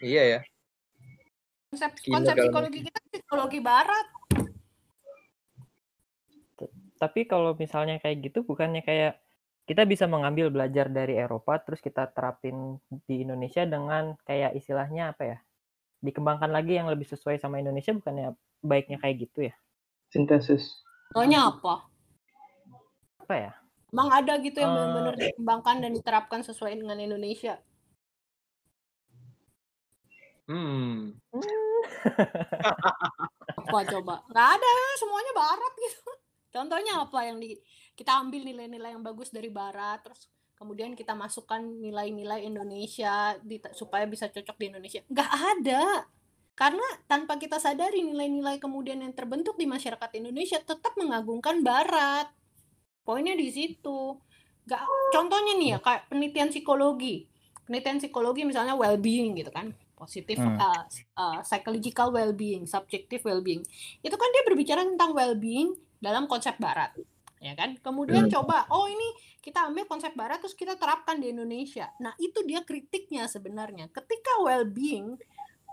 Iya 0.00 0.22
ya. 0.24 0.40
konsep 1.76 1.92
Gila 2.00 2.14
konsep 2.16 2.34
dalam 2.36 2.44
psikologi 2.48 2.78
kita 2.88 2.98
psikologi 3.12 3.60
barat 3.60 4.06
Tapi 6.96 7.28
kalau 7.28 7.52
misalnya 7.52 8.00
kayak 8.00 8.24
gitu 8.24 8.40
bukannya 8.40 8.80
kayak 8.80 9.20
kita 9.66 9.82
bisa 9.82 10.06
mengambil 10.06 10.48
belajar 10.48 10.86
dari 10.86 11.18
Eropa 11.18 11.58
terus 11.58 11.82
kita 11.82 12.06
terapin 12.14 12.78
di 13.10 13.26
Indonesia 13.26 13.66
dengan 13.66 14.14
kayak 14.22 14.54
istilahnya 14.54 15.12
apa 15.12 15.22
ya? 15.26 15.38
Dikembangkan 16.00 16.50
lagi 16.54 16.78
yang 16.78 16.86
lebih 16.86 17.04
sesuai 17.10 17.42
sama 17.42 17.58
Indonesia 17.58 17.90
bukannya 17.90 18.32
baiknya 18.62 19.02
kayak 19.02 19.16
gitu 19.26 19.50
ya? 19.50 19.54
Sintesis. 20.14 20.70
Soalnya 21.10 21.50
apa 21.50 21.90
Apa 23.26 23.34
ya? 23.34 23.52
emang 23.90 24.08
ada 24.12 24.38
gitu 24.38 24.58
yang 24.60 24.70
Eh. 24.70 24.76
benar-benar 24.76 25.14
dikembangkan 25.16 25.76
dan 25.82 25.90
diterapkan 25.94 26.40
sesuai 26.46 26.78
dengan 26.78 26.98
Indonesia 27.00 27.58
Hmm. 30.46 31.18
apa 33.58 33.78
coba 33.90 34.14
nggak 34.30 34.48
ada 34.58 34.70
semuanya 34.94 35.32
barat 35.34 35.72
gitu 35.82 36.10
contohnya 36.54 37.02
apa 37.02 37.18
yang 37.26 37.42
di 37.42 37.58
kita 37.96 38.20
ambil 38.20 38.44
nilai-nilai 38.44 38.92
yang 38.92 39.02
bagus 39.02 39.32
dari 39.32 39.48
barat 39.48 40.04
terus 40.04 40.28
kemudian 40.56 40.96
kita 40.96 41.12
masukkan 41.12 41.60
nilai-nilai 41.60 42.44
Indonesia 42.44 43.36
di, 43.44 43.60
supaya 43.76 44.08
bisa 44.08 44.28
cocok 44.32 44.56
di 44.56 44.64
Indonesia. 44.72 45.00
Nggak 45.08 45.32
ada. 45.32 45.84
Karena 46.56 46.88
tanpa 47.04 47.36
kita 47.36 47.60
sadari 47.60 48.00
nilai-nilai 48.00 48.56
kemudian 48.56 49.04
yang 49.04 49.12
terbentuk 49.12 49.60
di 49.60 49.68
masyarakat 49.68 50.08
Indonesia 50.16 50.56
tetap 50.56 50.96
mengagungkan 50.96 51.60
barat. 51.60 52.32
Poinnya 53.04 53.36
di 53.36 53.52
situ. 53.52 54.16
Nggak 54.64 54.82
contohnya 55.12 55.52
nih 55.60 55.68
ya 55.76 55.78
kayak 55.84 56.02
penelitian 56.08 56.48
psikologi. 56.48 57.28
Penelitian 57.68 58.00
psikologi 58.00 58.48
misalnya 58.48 58.72
well-being 58.72 59.36
gitu 59.36 59.52
kan. 59.52 59.76
Positif 59.96 60.40
Hmm. 60.40 60.56
uh, 60.60 60.84
uh, 61.16 61.40
psychological 61.44 62.12
well-being, 62.12 62.64
subjective 62.64 63.20
well-being. 63.24 63.60
Itu 64.00 64.16
kan 64.16 64.28
dia 64.32 64.44
berbicara 64.48 64.84
tentang 64.84 65.12
well-being 65.12 65.76
dalam 66.00 66.28
konsep 66.28 66.56
barat, 66.60 66.92
ya 67.40 67.52
kan? 67.54 67.76
Kemudian 67.80 68.28
coba, 68.32 68.64
oh 68.72 68.88
ini 68.88 69.08
kita 69.44 69.70
ambil 69.70 69.86
konsep 69.86 70.12
barat 70.18 70.42
terus 70.42 70.56
kita 70.58 70.74
terapkan 70.74 71.20
di 71.20 71.30
Indonesia. 71.30 71.92
Nah, 72.02 72.16
itu 72.18 72.42
dia 72.42 72.66
kritiknya 72.66 73.30
sebenarnya. 73.30 73.88
Ketika 73.92 74.42
well-being 74.42 75.14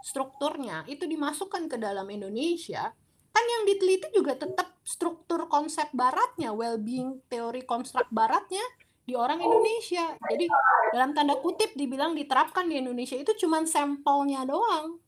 strukturnya 0.04 0.84
itu 0.86 1.08
dimasukkan 1.08 1.72
ke 1.72 1.78
dalam 1.80 2.06
Indonesia, 2.12 2.92
kan 3.34 3.46
yang 3.50 3.64
diteliti 3.66 4.14
juga 4.14 4.38
tetap 4.38 4.78
struktur 4.86 5.50
konsep 5.50 5.90
baratnya, 5.96 6.54
well-being 6.54 7.24
teori 7.32 7.66
konstruk 7.66 8.06
baratnya 8.14 8.62
di 9.04 9.18
orang 9.18 9.40
Indonesia. 9.42 10.16
Jadi 10.16 10.46
dalam 10.94 11.12
tanda 11.12 11.36
kutip 11.40 11.74
dibilang 11.76 12.16
diterapkan 12.16 12.70
di 12.70 12.80
Indonesia 12.80 13.18
itu 13.18 13.34
cuman 13.48 13.68
sampelnya 13.68 14.46
doang. 14.48 15.00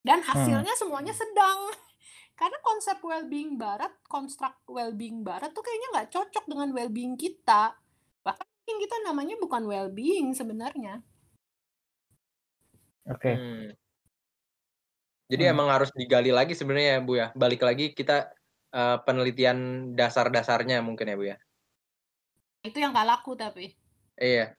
Dan 0.00 0.24
hasilnya 0.24 0.72
semuanya 0.80 1.12
sedang. 1.12 1.70
Karena 2.40 2.56
konsep 2.64 2.96
well-being 3.04 3.60
barat, 3.60 3.92
konstruk 4.08 4.64
well-being 4.64 5.20
barat 5.20 5.52
tuh 5.52 5.60
kayaknya 5.60 5.88
nggak 5.92 6.08
cocok 6.08 6.44
dengan 6.48 6.72
well-being 6.72 7.20
kita. 7.20 7.76
Bahkan 8.24 8.46
mungkin 8.48 8.76
kita 8.80 8.96
namanya 9.04 9.36
bukan 9.36 9.62
well-being 9.68 10.32
sebenarnya. 10.32 11.04
Oke. 13.04 13.36
Hmm. 13.36 13.68
Jadi 15.28 15.42
Hmm. 15.44 15.52
emang 15.52 15.68
harus 15.68 15.92
digali 15.92 16.32
lagi 16.32 16.56
sebenarnya 16.56 16.96
ya 16.96 17.00
Bu 17.04 17.12
ya. 17.20 17.28
Balik 17.36 17.60
lagi 17.60 17.92
kita 17.92 18.32
eh, 18.70 18.98
penelitian 19.04 19.92
dasar-dasarnya 19.98 20.80
mungkin 20.80 21.12
ya 21.12 21.16
Bu 21.20 21.24
ya. 21.28 21.36
Itu 22.64 22.80
yang 22.80 22.96
nggak 22.96 23.08
laku 23.08 23.36
tapi. 23.36 23.76
Iya. 24.16 24.56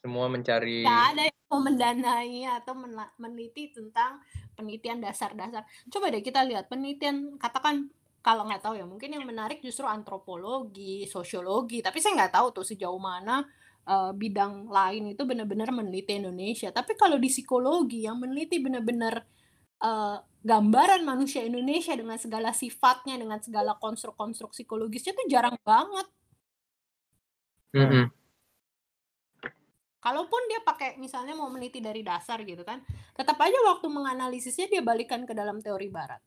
Semua 0.00 0.26
mencari 0.32 0.80
Nggak 0.80 1.04
ada 1.12 1.22
yang 1.28 1.40
mau 1.52 1.60
mendanai 1.60 2.40
atau 2.48 2.72
meneliti 3.20 3.68
tentang 3.68 4.24
penelitian 4.56 5.04
dasar-dasar. 5.04 5.68
Coba 5.92 6.08
deh 6.08 6.24
kita 6.24 6.40
lihat 6.48 6.72
penelitian, 6.72 7.36
katakan 7.36 7.92
kalau 8.24 8.48
nggak 8.48 8.64
tahu 8.64 8.76
ya, 8.76 8.84
mungkin 8.88 9.12
yang 9.12 9.24
menarik 9.24 9.60
justru 9.60 9.84
antropologi, 9.84 11.04
sosiologi. 11.04 11.84
Tapi 11.84 12.00
saya 12.00 12.16
nggak 12.16 12.32
tahu 12.32 12.46
tuh 12.60 12.64
sejauh 12.64 13.00
mana 13.00 13.44
eh, 13.84 14.12
bidang 14.16 14.68
lain 14.68 15.12
itu 15.12 15.22
benar-benar 15.28 15.68
meneliti 15.72 16.16
Indonesia. 16.16 16.72
Tapi 16.72 16.96
kalau 16.96 17.20
di 17.20 17.28
psikologi 17.28 18.04
yang 18.08 18.20
meneliti 18.20 18.56
benar-benar 18.60 19.24
eh, 19.84 20.16
gambaran 20.40 21.04
manusia 21.04 21.44
Indonesia 21.44 21.92
dengan 21.92 22.16
segala 22.16 22.56
sifatnya, 22.56 23.20
dengan 23.20 23.40
segala 23.44 23.76
konstruk-konstruk 23.76 24.56
psikologisnya 24.56 25.12
itu 25.12 25.24
jarang 25.28 25.60
banget. 25.60 26.08
Mm-mm. 27.76 28.19
Kalaupun 30.00 30.40
dia 30.48 30.64
pakai 30.64 30.96
misalnya 30.96 31.36
mau 31.36 31.52
meneliti 31.52 31.84
dari 31.84 32.00
dasar 32.00 32.40
gitu 32.42 32.64
kan, 32.64 32.80
tetap 33.12 33.36
aja 33.36 33.58
waktu 33.68 33.86
menganalisisnya 33.92 34.66
dia 34.72 34.80
balikan 34.80 35.28
ke 35.28 35.36
dalam 35.36 35.60
teori 35.60 35.88
barat. 35.92 36.20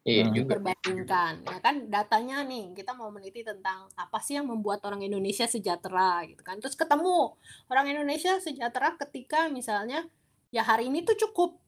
Iya 0.00 0.24
Hmm. 0.24 0.32
juga. 0.32 0.56
diperbandingkan 0.56 1.32
ya 1.44 1.58
kan 1.60 1.76
datanya 1.92 2.40
nih 2.48 2.72
kita 2.72 2.96
mau 2.96 3.12
meneliti 3.12 3.44
tentang 3.44 3.84
apa 3.92 4.16
sih 4.24 4.40
yang 4.40 4.48
membuat 4.48 4.80
orang 4.88 5.04
Indonesia 5.04 5.44
sejahtera 5.44 6.24
gitu 6.24 6.40
kan 6.40 6.56
terus 6.56 6.72
ketemu 6.72 7.36
orang 7.68 7.86
Indonesia 7.92 8.40
sejahtera 8.40 8.96
ketika 8.96 9.52
misalnya 9.52 10.08
ya 10.48 10.64
hari 10.64 10.88
ini 10.88 11.04
tuh 11.04 11.20
cukup 11.20 11.60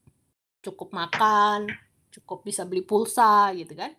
cukup 0.65 0.97
makan 0.97 1.69
cukup 2.09 2.41
bisa 2.41 2.65
beli 2.65 2.81
pulsa 2.81 3.53
gitu 3.53 3.77
kan 3.77 3.93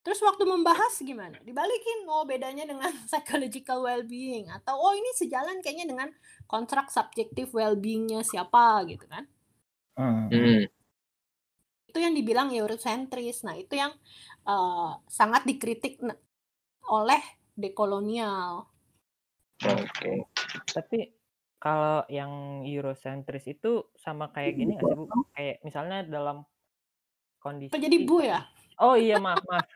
terus 0.00 0.20
waktu 0.24 0.48
membahas 0.48 0.96
gimana 1.04 1.36
dibalikin 1.44 2.08
oh 2.08 2.24
bedanya 2.24 2.64
dengan 2.64 2.90
psychological 3.10 3.84
well-being 3.84 4.48
atau 4.48 4.76
oh 4.76 4.96
ini 4.96 5.12
sejalan 5.12 5.60
kayaknya 5.60 5.92
dengan 5.92 6.08
kontrak 6.48 6.88
subjektif 6.88 7.52
well-beingnya 7.52 8.24
siapa 8.24 8.84
gitu 8.88 9.04
kan 9.06 9.28
Hmm. 10.00 10.32
Hmm. 10.32 10.64
itu 11.90 11.98
yang 11.98 12.14
dibilang 12.14 12.48
Eurocentris. 12.54 13.42
Nah, 13.44 13.58
itu 13.58 13.76
yang 13.76 13.92
eh, 14.46 14.90
sangat 15.10 15.44
dikritik 15.44 16.00
oleh 16.88 17.20
dekolonial. 17.52 18.64
Oke. 19.60 20.24
Tapi 20.70 20.98
kalau 21.60 22.08
yang 22.08 22.64
Eurocentris 22.64 23.44
itu 23.50 23.92
sama 23.98 24.32
kayak 24.32 24.56
gini 24.56 24.72
nggak 24.78 24.88
sih 24.88 24.96
Bu? 24.96 25.20
Kayak 25.36 25.56
misalnya 25.66 25.98
dalam 26.08 26.46
kondisi 27.42 27.74
Apa 27.74 27.82
jadi 27.82 27.96
bu 28.08 28.16
ya? 28.24 28.40
Oh 28.80 28.96
iya 28.96 29.20
maaf 29.20 29.44
maaf. 29.44 29.68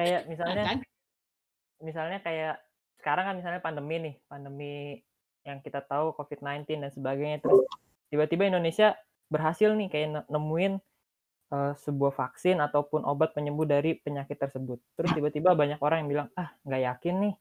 Kayak 0.00 0.20
Nah, 0.24 0.28
misalnya 0.32 0.64
kan? 0.64 0.78
misalnya 1.80 2.18
kayak 2.24 2.54
sekarang 3.00 3.24
kan 3.28 3.34
misalnya 3.36 3.60
pandemi 3.60 3.96
nih, 4.00 4.14
pandemi 4.28 4.74
yang 5.44 5.60
kita 5.64 5.80
tahu 5.84 6.12
COVID-19 6.16 6.84
dan 6.84 6.92
sebagainya 6.92 7.40
terus 7.40 7.64
tiba-tiba 8.12 8.44
Indonesia 8.44 8.92
berhasil 9.32 9.72
nih 9.72 9.88
kayak 9.88 10.08
ne- 10.12 10.28
nemuin 10.28 10.72
eh, 11.50 11.72
sebuah 11.80 12.12
vaksin 12.12 12.60
ataupun 12.60 13.08
obat 13.08 13.32
penyembuh 13.32 13.64
dari 13.64 13.96
penyakit 13.96 14.36
tersebut. 14.36 14.78
Terus 14.96 15.10
tiba-tiba 15.16 15.56
banyak 15.56 15.80
orang 15.80 16.04
yang 16.04 16.10
bilang, 16.10 16.28
"Ah, 16.36 16.52
nggak 16.62 16.82
yakin 16.84 17.14
nih. 17.28 17.34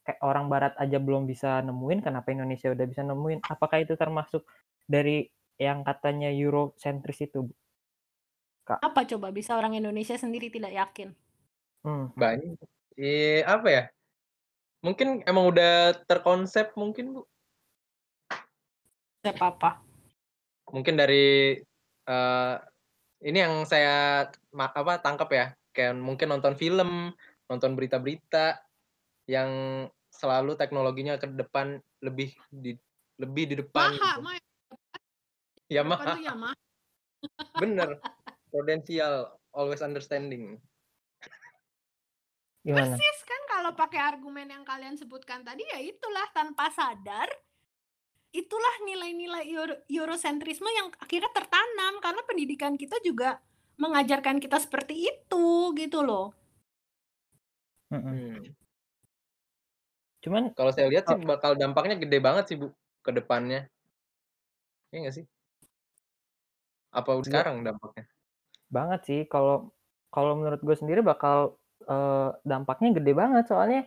Kayak 0.00 0.20
orang 0.24 0.46
barat 0.48 0.74
aja 0.80 0.96
belum 0.96 1.28
bisa 1.28 1.60
nemuin, 1.60 2.00
kenapa 2.00 2.32
Indonesia 2.32 2.72
udah 2.72 2.86
bisa 2.88 3.02
nemuin?" 3.04 3.44
Apakah 3.44 3.82
itu 3.84 3.98
termasuk 3.98 4.46
dari 4.88 5.28
yang 5.60 5.84
katanya 5.84 6.32
Eurocentris 6.32 7.20
itu, 7.28 7.44
Bu? 7.44 7.52
Apa 8.80 9.02
coba 9.02 9.34
bisa 9.34 9.58
orang 9.58 9.74
Indonesia 9.74 10.14
sendiri 10.14 10.46
tidak 10.46 10.70
yakin? 10.70 11.10
Hmm. 11.80 12.12
Banyak. 12.12 12.60
Eh, 13.00 13.40
apa 13.44 13.68
ya? 13.68 13.84
Mungkin 14.80 15.24
emang 15.24 15.48
udah 15.52 15.96
terkonsep 16.08 16.72
mungkin 16.76 17.16
Bu. 17.16 17.22
Siapa 19.20 19.52
apa? 19.52 19.70
Mungkin 20.72 20.96
dari 20.96 21.56
eh 22.08 22.54
ini 23.20 23.38
yang 23.38 23.68
saya 23.68 24.24
ma- 24.56 24.72
apa 24.72 25.00
tangkap 25.00 25.28
ya. 25.32 25.46
Kayak 25.76 26.00
mungkin 26.00 26.32
nonton 26.32 26.56
film, 26.56 27.12
nonton 27.46 27.76
berita-berita 27.76 28.58
yang 29.28 29.84
selalu 30.10 30.58
teknologinya 30.58 31.20
ke 31.20 31.28
depan 31.30 31.78
lebih 32.02 32.34
di 32.50 32.74
lebih 33.20 33.44
di 33.52 33.54
depan. 33.60 33.94
Maha, 33.94 34.12
gitu. 34.16 34.40
Depan 35.70 36.06
tuh 36.16 36.24
Yamaha. 36.24 36.54
Bener. 37.60 37.90
Prudential, 38.50 39.38
always 39.54 39.84
understanding. 39.84 40.58
Gimana? 42.60 42.92
Persis 42.92 43.18
kan 43.24 43.40
kalau 43.48 43.72
pakai 43.72 44.00
argumen 44.00 44.44
yang 44.52 44.64
kalian 44.68 44.96
sebutkan 45.00 45.40
tadi 45.40 45.64
ya 45.64 45.80
itulah 45.80 46.28
tanpa 46.36 46.68
sadar 46.68 47.28
itulah 48.30 48.74
nilai-nilai 48.86 49.42
Euro- 49.50 49.82
Eurocentrisme 49.90 50.68
yang 50.70 50.92
akhirnya 51.02 51.32
tertanam 51.34 51.98
karena 51.98 52.22
pendidikan 52.22 52.78
kita 52.78 53.00
juga 53.02 53.42
mengajarkan 53.80 54.38
kita 54.38 54.60
seperti 54.60 55.08
itu 55.08 55.72
gitu 55.74 56.04
loh. 56.04 56.30
Hmm. 57.90 58.38
Cuman 60.20 60.52
Kalau 60.54 60.70
saya 60.70 60.86
lihat 60.92 61.08
sih 61.08 61.16
Oh. 61.16 61.26
bakal 61.26 61.56
dampaknya 61.56 61.96
gede 61.96 62.20
banget 62.20 62.44
sih 62.52 62.56
Bu 62.60 62.70
ke 63.00 63.10
depannya. 63.10 63.66
Iya 64.92 64.98
nggak 65.08 65.14
sih? 65.16 65.24
Apa 66.92 67.16
udah 67.18 67.26
sekarang 67.26 67.64
dampaknya? 67.64 68.04
banget 68.70 69.00
sih 69.02 69.20
kalau 69.26 69.74
kalau 70.14 70.38
menurut 70.38 70.62
gue 70.62 70.76
sendiri 70.78 71.02
bakal 71.02 71.58
eh, 71.86 72.30
dampaknya 72.44 72.90
gede 72.96 73.12
banget 73.16 73.44
soalnya 73.48 73.82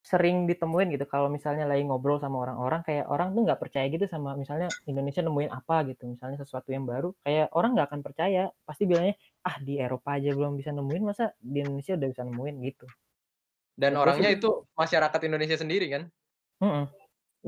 sering 0.00 0.48
ditemuin 0.48 0.96
gitu 0.96 1.04
kalau 1.04 1.28
misalnya 1.28 1.68
lagi 1.68 1.84
ngobrol 1.84 2.16
sama 2.16 2.40
orang-orang 2.48 2.80
kayak 2.82 3.04
orang 3.12 3.36
tuh 3.36 3.44
nggak 3.44 3.60
percaya 3.60 3.84
gitu 3.92 4.08
sama 4.08 4.32
misalnya 4.32 4.72
Indonesia 4.88 5.20
nemuin 5.20 5.52
apa 5.52 5.84
gitu 5.92 6.08
misalnya 6.08 6.40
sesuatu 6.40 6.72
yang 6.72 6.88
baru 6.88 7.12
kayak 7.20 7.52
orang 7.52 7.76
nggak 7.76 7.88
akan 7.92 8.00
percaya 8.00 8.48
pasti 8.64 8.88
bilangnya 8.88 9.14
ah 9.44 9.60
di 9.60 9.76
Eropa 9.76 10.16
aja 10.16 10.32
belum 10.32 10.56
bisa 10.56 10.72
nemuin 10.72 11.02
masa 11.04 11.36
di 11.36 11.60
Indonesia 11.60 12.00
udah 12.00 12.08
bisa 12.08 12.22
nemuin 12.24 12.56
gitu 12.64 12.86
Dan 13.76 13.96
Menurut 13.96 13.96
gue 13.96 14.04
orangnya 14.08 14.30
itu 14.32 14.50
masyarakat 14.76 15.20
Indonesia 15.24 15.56
sendiri 15.56 15.86
kan? 15.88 16.02
Mm-mm. 16.60 16.84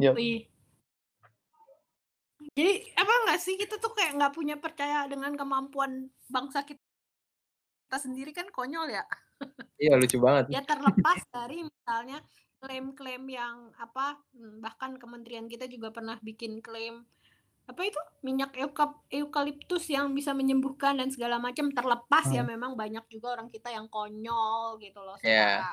Yep. 0.00 0.14
Wih. 0.16 0.40
Jadi 2.56 2.74
apa 2.96 3.12
nggak 3.28 3.40
sih 3.40 3.54
kita 3.60 3.76
tuh 3.76 3.92
kayak 3.92 4.16
nggak 4.16 4.32
punya 4.32 4.56
percaya 4.56 5.04
dengan 5.08 5.36
kemampuan 5.36 6.08
bangsa 6.32 6.64
kita 6.64 6.80
sendiri 7.98 8.30
kan 8.32 8.48
konyol 8.52 8.88
ya. 8.92 9.04
Iya 9.80 9.98
lucu 9.98 10.22
banget. 10.22 10.54
Ya 10.54 10.62
terlepas 10.62 11.20
dari 11.34 11.66
misalnya 11.66 12.22
klaim-klaim 12.62 13.26
yang 13.26 13.74
apa 13.74 14.22
hmm, 14.38 14.62
bahkan 14.62 14.94
kementerian 14.94 15.50
kita 15.50 15.66
juga 15.66 15.90
pernah 15.90 16.14
bikin 16.22 16.62
klaim 16.62 17.02
apa 17.62 17.78
itu 17.86 17.98
minyak 18.26 18.54
euka- 18.58 19.02
eukaliptus 19.10 19.86
yang 19.86 20.10
bisa 20.14 20.34
menyembuhkan 20.34 20.98
dan 20.98 21.10
segala 21.14 21.38
macam 21.38 21.70
terlepas 21.70 22.26
ya 22.30 22.42
Hmm. 22.42 22.54
memang 22.54 22.72
banyak 22.74 23.06
juga 23.06 23.38
orang 23.38 23.50
kita 23.50 23.70
yang 23.70 23.86
konyol 23.86 24.78
gitu 24.82 24.98
loh 25.02 25.14
Iya. 25.22 25.62
secara 25.62 25.70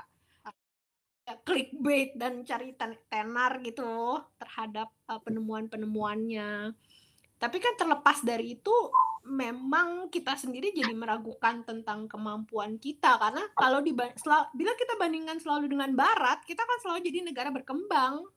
ya, 1.29 1.33
clickbait 1.45 2.17
dan 2.17 2.41
cari 2.41 2.73
ten- 2.73 2.97
tenar 3.05 3.61
gitu 3.61 3.85
loh 3.85 4.25
terhadap 4.41 4.89
uh, 5.05 5.21
penemuan-penemuannya. 5.21 6.73
Tapi 7.39 7.57
kan 7.63 7.73
terlepas 7.79 8.19
dari 8.19 8.59
itu 8.59 8.75
memang 9.23 10.11
kita 10.11 10.35
sendiri 10.35 10.75
jadi 10.75 10.91
meragukan 10.91 11.63
tentang 11.63 12.11
kemampuan 12.11 12.75
kita 12.75 13.15
karena 13.15 13.47
kalau 13.55 13.79
di 13.79 13.95
bila 13.95 14.73
kita 14.75 14.99
bandingkan 14.99 15.39
selalu 15.39 15.71
dengan 15.71 15.95
barat, 15.95 16.43
kita 16.43 16.59
kan 16.59 16.77
selalu 16.83 16.99
jadi 17.07 17.19
negara 17.23 17.49
berkembang, 17.49 18.27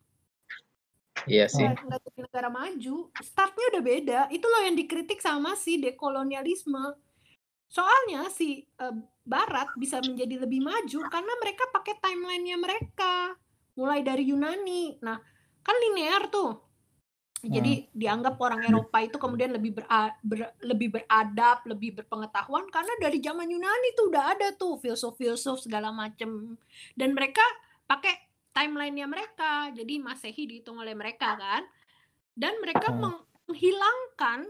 Iya 1.28 1.46
sih. 1.46 1.62
jadi 1.62 2.20
negara 2.26 2.48
maju. 2.50 3.10
Startnya 3.22 3.64
udah 3.76 3.82
beda. 3.82 4.20
Itu 4.32 4.46
loh 4.48 4.62
yang 4.66 4.74
dikritik 4.74 5.22
sama 5.22 5.54
si 5.54 5.78
dekolonialisme. 5.78 6.98
Soalnya 7.70 8.28
si 8.28 8.66
eh, 8.66 8.96
Barat 9.22 9.70
bisa 9.78 10.02
menjadi 10.02 10.42
lebih 10.42 10.60
maju 10.60 10.98
karena 11.06 11.32
mereka 11.38 11.64
pakai 11.70 11.94
timelinenya 12.02 12.58
mereka, 12.58 13.38
mulai 13.78 14.02
dari 14.02 14.28
Yunani. 14.28 14.98
Nah, 14.98 15.16
kan 15.62 15.76
linear 15.88 16.26
tuh. 16.26 16.58
Jadi 17.42 17.90
dianggap 17.90 18.38
orang 18.38 18.62
Eropa 18.62 19.02
itu 19.02 19.18
kemudian 19.18 19.50
lebih 19.50 19.74
ber- 19.74 20.54
lebih 20.62 20.94
beradab, 20.94 21.66
lebih 21.66 21.98
berpengetahuan 21.98 22.70
karena 22.70 22.94
dari 23.02 23.18
zaman 23.18 23.50
Yunani 23.50 23.98
tuh 23.98 24.14
udah 24.14 24.24
ada 24.30 24.54
tuh 24.54 24.78
filsuf-filsuf 24.78 25.58
segala 25.58 25.90
macem. 25.90 26.54
Dan 26.94 27.18
mereka 27.18 27.42
pakai 27.82 28.14
timelinenya 28.54 29.10
mereka. 29.10 29.74
Jadi 29.74 29.98
Masehi 29.98 30.46
dihitung 30.46 30.78
oleh 30.78 30.94
mereka 30.94 31.34
kan. 31.34 31.66
Dan 32.30 32.62
mereka 32.62 32.94
Hmm. 32.94 33.10
meng- 33.10 33.24
menghilangkan 33.50 34.46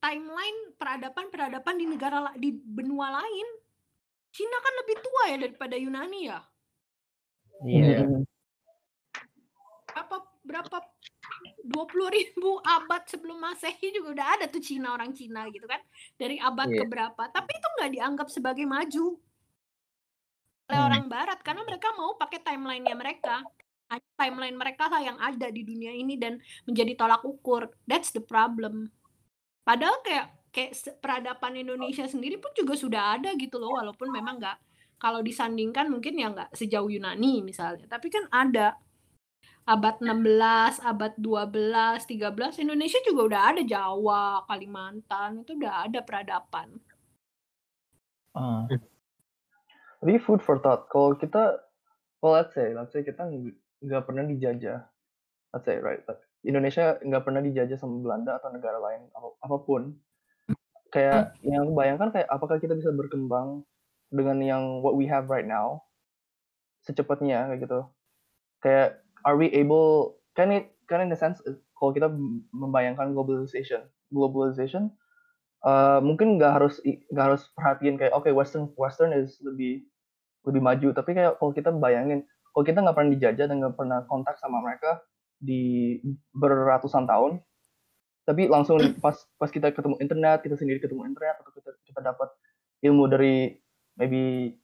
timeline 0.00 0.58
peradaban-peradaban 0.80 1.76
di 1.76 1.84
negara 1.84 2.32
di 2.40 2.56
benua 2.56 3.20
lain. 3.20 3.48
Cina 4.32 4.56
kan 4.56 4.74
lebih 4.80 4.96
tua 5.04 5.22
ya 5.28 5.36
daripada 5.36 5.76
Yunani 5.76 6.20
ya. 6.24 6.40
iya 7.60 8.00
Mm-mm. 8.00 8.24
Berapa 9.92 10.16
berapa 10.40 10.76
20 11.62 12.08
ribu 12.10 12.60
abad 12.62 13.02
sebelum 13.06 13.38
Masehi 13.38 13.92
juga 13.92 14.08
udah 14.16 14.26
ada 14.38 14.44
tuh 14.48 14.60
Cina 14.60 14.92
orang 14.92 15.12
Cina 15.12 15.46
gitu 15.48 15.64
kan. 15.64 15.80
Dari 16.16 16.36
abad 16.38 16.68
Iya. 16.68 16.78
ke 16.80 16.84
berapa. 16.86 17.22
Tapi 17.28 17.50
itu 17.52 17.68
nggak 17.78 17.90
dianggap 17.96 18.28
sebagai 18.28 18.64
maju 18.64 19.16
oleh 20.70 20.78
Hmm. 20.78 20.86
orang 20.86 21.04
barat 21.10 21.38
karena 21.42 21.66
mereka 21.66 21.90
mau 21.98 22.14
pakai 22.14 22.38
timelinenya 22.40 22.94
mereka. 22.94 23.42
Hanya 23.90 24.06
Timeline 24.14 24.54
mereka 24.54 24.86
lah 24.86 25.02
yang 25.02 25.18
ada 25.18 25.50
di 25.50 25.66
dunia 25.66 25.90
ini 25.90 26.14
dan 26.14 26.38
menjadi 26.62 26.94
tolak 26.94 27.26
ukur. 27.26 27.74
That's 27.90 28.14
the 28.14 28.22
problem. 28.22 28.86
Padahal 29.66 29.98
kayak 30.06 30.30
kayak 30.54 30.70
peradaban 31.02 31.58
Indonesia 31.58 32.06
sendiri 32.06 32.38
pun 32.38 32.54
juga 32.54 32.78
sudah 32.78 33.18
ada 33.18 33.34
gitu 33.34 33.58
loh 33.58 33.74
walaupun 33.74 34.10
memang 34.10 34.38
nggak 34.38 34.58
kalau 34.98 35.22
disandingkan 35.22 35.90
mungkin 35.90 36.18
ya 36.18 36.30
nggak 36.30 36.54
sejauh 36.54 36.90
Yunani 36.90 37.38
misalnya 37.40 37.86
tapi 37.86 38.10
kan 38.10 38.26
ada 38.34 38.74
abad 39.64 39.96
16, 40.02 40.80
abad 40.82 41.12
12, 41.18 42.06
13 42.06 42.64
Indonesia 42.64 43.00
juga 43.06 43.20
udah 43.30 43.42
ada 43.54 43.62
Jawa, 43.62 44.44
Kalimantan 44.48 45.44
itu 45.44 45.56
udah 45.56 45.86
ada 45.86 46.00
peradaban. 46.02 46.80
Ah, 48.34 48.66
Tapi 50.00 50.16
food 50.22 50.40
for 50.40 50.62
thought. 50.62 50.88
Kalau 50.88 51.18
kita, 51.18 51.60
well 52.24 52.38
let's 52.38 52.56
say, 52.56 52.72
let's 52.72 52.94
say 52.94 53.04
kita 53.04 53.26
nggak 53.84 54.04
pernah 54.08 54.24
dijajah, 54.24 54.80
let's 55.52 55.66
say 55.66 55.76
right, 55.76 56.00
Indonesia 56.40 56.96
nggak 57.04 57.24
pernah 57.24 57.44
dijajah 57.44 57.76
sama 57.76 58.00
Belanda 58.00 58.40
atau 58.40 58.48
negara 58.48 58.80
lain 58.80 59.08
apa- 59.12 59.38
apa 59.44 59.58
pun. 59.64 59.82
kayak 60.90 61.38
yang 61.46 61.70
aku 61.70 61.72
bayangkan 61.78 62.10
kayak 62.10 62.26
apakah 62.26 62.58
kita 62.58 62.74
bisa 62.74 62.90
berkembang 62.90 63.62
dengan 64.10 64.42
yang 64.42 64.82
what 64.82 64.98
we 64.98 65.06
have 65.06 65.30
right 65.30 65.46
now 65.46 65.86
secepatnya 66.82 67.46
kayak 67.46 67.60
gitu. 67.62 67.80
Kayak 68.58 68.98
are 69.24 69.36
we 69.36 69.48
able 69.52 70.18
kan 70.34 70.50
it 70.50 70.70
kan 70.86 71.04
in 71.04 71.10
the 71.10 71.18
sense 71.18 71.38
uh, 71.46 71.54
kalau 71.78 71.96
kita 71.96 72.12
membayangkan 72.52 73.16
globalization, 73.16 73.88
globalization 74.12 74.92
uh, 75.64 75.98
mungkin 76.04 76.36
nggak 76.36 76.60
harus 76.60 76.76
nggak 76.84 77.24
harus 77.32 77.48
perhatiin 77.56 77.96
kayak 77.96 78.12
oke 78.12 78.28
western 78.32 78.68
western 78.76 79.16
is 79.16 79.40
lebih 79.40 79.84
lebih 80.44 80.60
maju. 80.60 80.88
Tapi 80.92 81.10
kayak 81.16 81.40
kalau 81.40 81.52
kita 81.56 81.72
bayangin 81.72 82.24
kalau 82.52 82.64
kita 82.66 82.78
nggak 82.84 82.96
pernah 82.96 83.12
dijajah 83.16 83.46
dan 83.48 83.56
nggak 83.62 83.76
pernah 83.78 84.04
kontak 84.10 84.36
sama 84.42 84.60
mereka 84.60 85.00
di 85.40 85.96
beratusan 86.36 87.08
tahun 87.08 87.40
tapi 88.28 88.46
langsung 88.46 88.78
pas 89.04 89.16
pas 89.40 89.50
kita 89.50 89.72
ketemu 89.72 89.96
internet 89.98 90.44
kita 90.44 90.54
sendiri 90.54 90.78
ketemu 90.78 91.08
internet 91.08 91.40
atau 91.40 91.50
kita 91.56 91.70
kita 91.88 92.00
dapat 92.04 92.28
ilmu 92.84 93.08
dari 93.08 93.56
maybe 93.96 94.54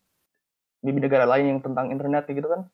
maybe 0.85 0.99
negara 1.01 1.25
lain 1.25 1.57
yang 1.57 1.61
tentang 1.65 1.91
internet 1.91 2.29
kayak 2.29 2.45
gitu 2.45 2.49
kan 2.53 2.69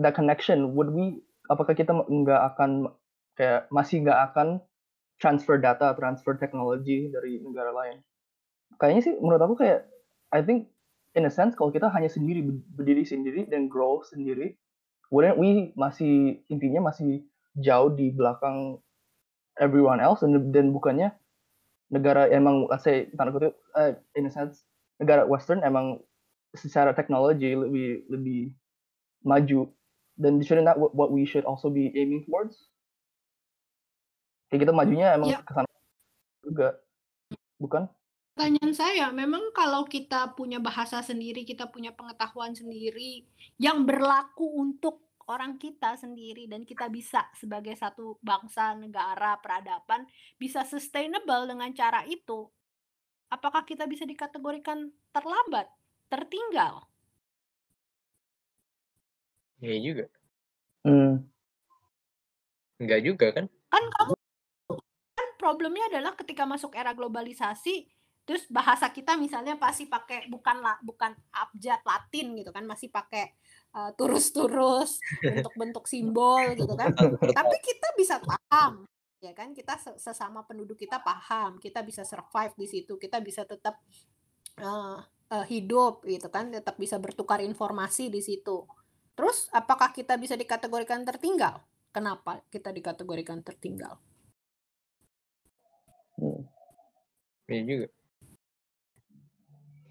that 0.00 0.16
connection 0.16 0.72
would 0.72 0.92
we 0.92 1.20
apakah 1.50 1.76
kita 1.76 1.92
nggak 1.92 2.42
akan 2.54 2.88
kayak 3.36 3.68
masih 3.68 4.04
nggak 4.04 4.32
akan 4.32 4.60
transfer 5.20 5.60
data 5.60 5.92
transfer 5.96 6.36
teknologi 6.36 7.12
dari 7.12 7.40
negara 7.42 7.72
lain? 7.72 8.00
Kayaknya 8.80 9.02
sih 9.04 9.14
menurut 9.20 9.42
aku 9.44 9.54
kayak 9.60 9.88
I 10.32 10.40
think 10.40 10.72
in 11.12 11.28
a 11.28 11.32
sense 11.32 11.52
kalau 11.52 11.68
kita 11.68 11.92
hanya 11.92 12.08
sendiri 12.08 12.40
ber- 12.40 12.64
berdiri 12.80 13.04
sendiri 13.04 13.44
dan 13.48 13.68
grow 13.68 14.00
sendiri 14.00 14.56
wouldn't 15.12 15.36
we 15.36 15.76
masih 15.76 16.40
intinya 16.48 16.88
masih 16.88 17.20
jauh 17.60 17.92
di 17.92 18.08
belakang 18.08 18.80
everyone 19.60 20.00
else 20.00 20.24
dan, 20.24 20.48
dan 20.48 20.72
bukannya 20.72 21.12
negara 21.92 22.32
emang 22.32 22.64
let's 22.72 22.88
say 22.88 23.12
tanda 23.12 23.28
kutip 23.28 23.52
eh, 23.76 23.92
in 24.16 24.24
a 24.24 24.32
sense 24.32 24.64
negara 24.96 25.28
western 25.28 25.60
emang 25.60 26.00
secara 26.56 26.96
teknologi 26.96 27.52
lebih 27.52 28.08
lebih 28.08 28.56
maju 29.28 29.68
dan 30.16 30.40
shouldn't 30.44 30.68
that 30.68 30.76
what 30.78 31.10
we 31.10 31.24
should 31.24 31.44
also 31.48 31.72
be 31.72 31.88
aiming 31.96 32.22
towards 32.28 32.68
kayak 34.52 34.68
kita 34.68 34.72
majunya 34.74 35.16
emang 35.16 35.32
Ya. 35.32 35.40
ke 35.40 35.52
sana 35.52 35.68
juga 36.44 36.68
bukan 37.56 37.88
Pertanyaan 38.32 38.72
saya, 38.72 39.12
memang 39.12 39.52
kalau 39.52 39.84
kita 39.84 40.32
punya 40.32 40.56
bahasa 40.56 41.04
sendiri, 41.04 41.44
kita 41.44 41.68
punya 41.68 41.92
pengetahuan 41.92 42.56
sendiri 42.56 43.28
yang 43.60 43.84
berlaku 43.84 44.56
untuk 44.56 45.04
orang 45.28 45.60
kita 45.60 46.00
sendiri 46.00 46.48
dan 46.48 46.64
kita 46.64 46.88
bisa 46.88 47.28
sebagai 47.36 47.76
satu 47.76 48.16
bangsa, 48.24 48.72
negara, 48.72 49.36
peradaban 49.36 50.08
bisa 50.40 50.64
sustainable 50.64 51.44
dengan 51.44 51.70
cara 51.76 52.08
itu. 52.08 52.48
Apakah 53.28 53.68
kita 53.68 53.84
bisa 53.84 54.08
dikategorikan 54.08 54.88
terlambat, 55.12 55.68
tertinggal? 56.08 56.88
Iya 59.62 59.78
juga. 59.78 60.04
hmm. 60.82 61.14
Enggak 62.82 63.00
juga 63.06 63.26
kan? 63.30 63.46
Kan 63.70 63.84
kamu 63.86 64.12
kan 65.12 65.28
problemnya 65.38 65.86
adalah 65.86 66.18
ketika 66.18 66.42
masuk 66.42 66.74
era 66.74 66.90
globalisasi 66.90 67.86
terus 68.22 68.46
bahasa 68.46 68.86
kita 68.90 69.18
misalnya 69.18 69.58
pasti 69.58 69.90
pakai 69.90 70.30
bukan 70.30 70.62
la- 70.62 70.82
bukan 70.82 71.10
abjad 71.34 71.82
Latin 71.82 72.38
gitu 72.38 72.54
kan 72.54 72.62
masih 72.62 72.86
pakai 72.86 73.34
uh, 73.74 73.90
turus-turus 73.98 75.02
bentuk-bentuk 75.26 75.90
simbol 75.90 76.54
gitu 76.54 76.74
kan 76.78 76.94
tapi 77.38 77.56
kita 77.58 77.88
bisa 77.98 78.22
paham 78.22 78.86
ya 79.18 79.34
kan 79.34 79.50
kita 79.50 79.74
se- 79.78 79.98
sesama 79.98 80.46
penduduk 80.46 80.78
kita 80.78 81.02
paham 81.02 81.58
kita 81.58 81.82
bisa 81.82 82.06
survive 82.06 82.54
di 82.54 82.66
situ 82.70 82.94
kita 82.94 83.18
bisa 83.18 83.42
tetap 83.42 83.82
uh, 84.62 85.02
uh, 85.02 85.44
hidup 85.50 86.06
gitu 86.06 86.30
kan 86.30 86.54
tetap 86.54 86.78
bisa 86.78 87.02
bertukar 87.02 87.42
informasi 87.42 88.06
di 88.06 88.22
situ 88.22 88.62
terus 89.12 89.48
apakah 89.52 89.92
kita 89.92 90.16
bisa 90.16 90.34
dikategorikan 90.34 91.04
tertinggal 91.04 91.60
kenapa 91.92 92.40
kita 92.48 92.72
dikategorikan 92.72 93.44
tertinggal 93.44 94.00
Hmm. 96.22 96.42
Iya 97.50 97.62
juga. 97.66 97.88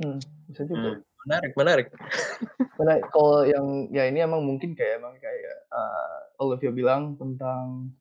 Hmm. 0.02 0.20
bisa 0.50 0.62
juga 0.66 0.98
Hmm. 0.98 1.00
Menarik, 1.22 1.52
menarik. 1.54 1.88
Karena 2.80 2.98
kalau 3.14 3.46
yang 3.46 3.68
ya 3.94 4.10
ini 4.10 4.26
emang 4.26 4.42
mungkin 4.42 4.74
kayak 4.74 4.98
emang 4.98 5.14
kayak 5.22 5.58
uh, 5.70 6.42
Olivia 6.42 6.74
bilang 6.74 7.14
tentang 7.14 7.94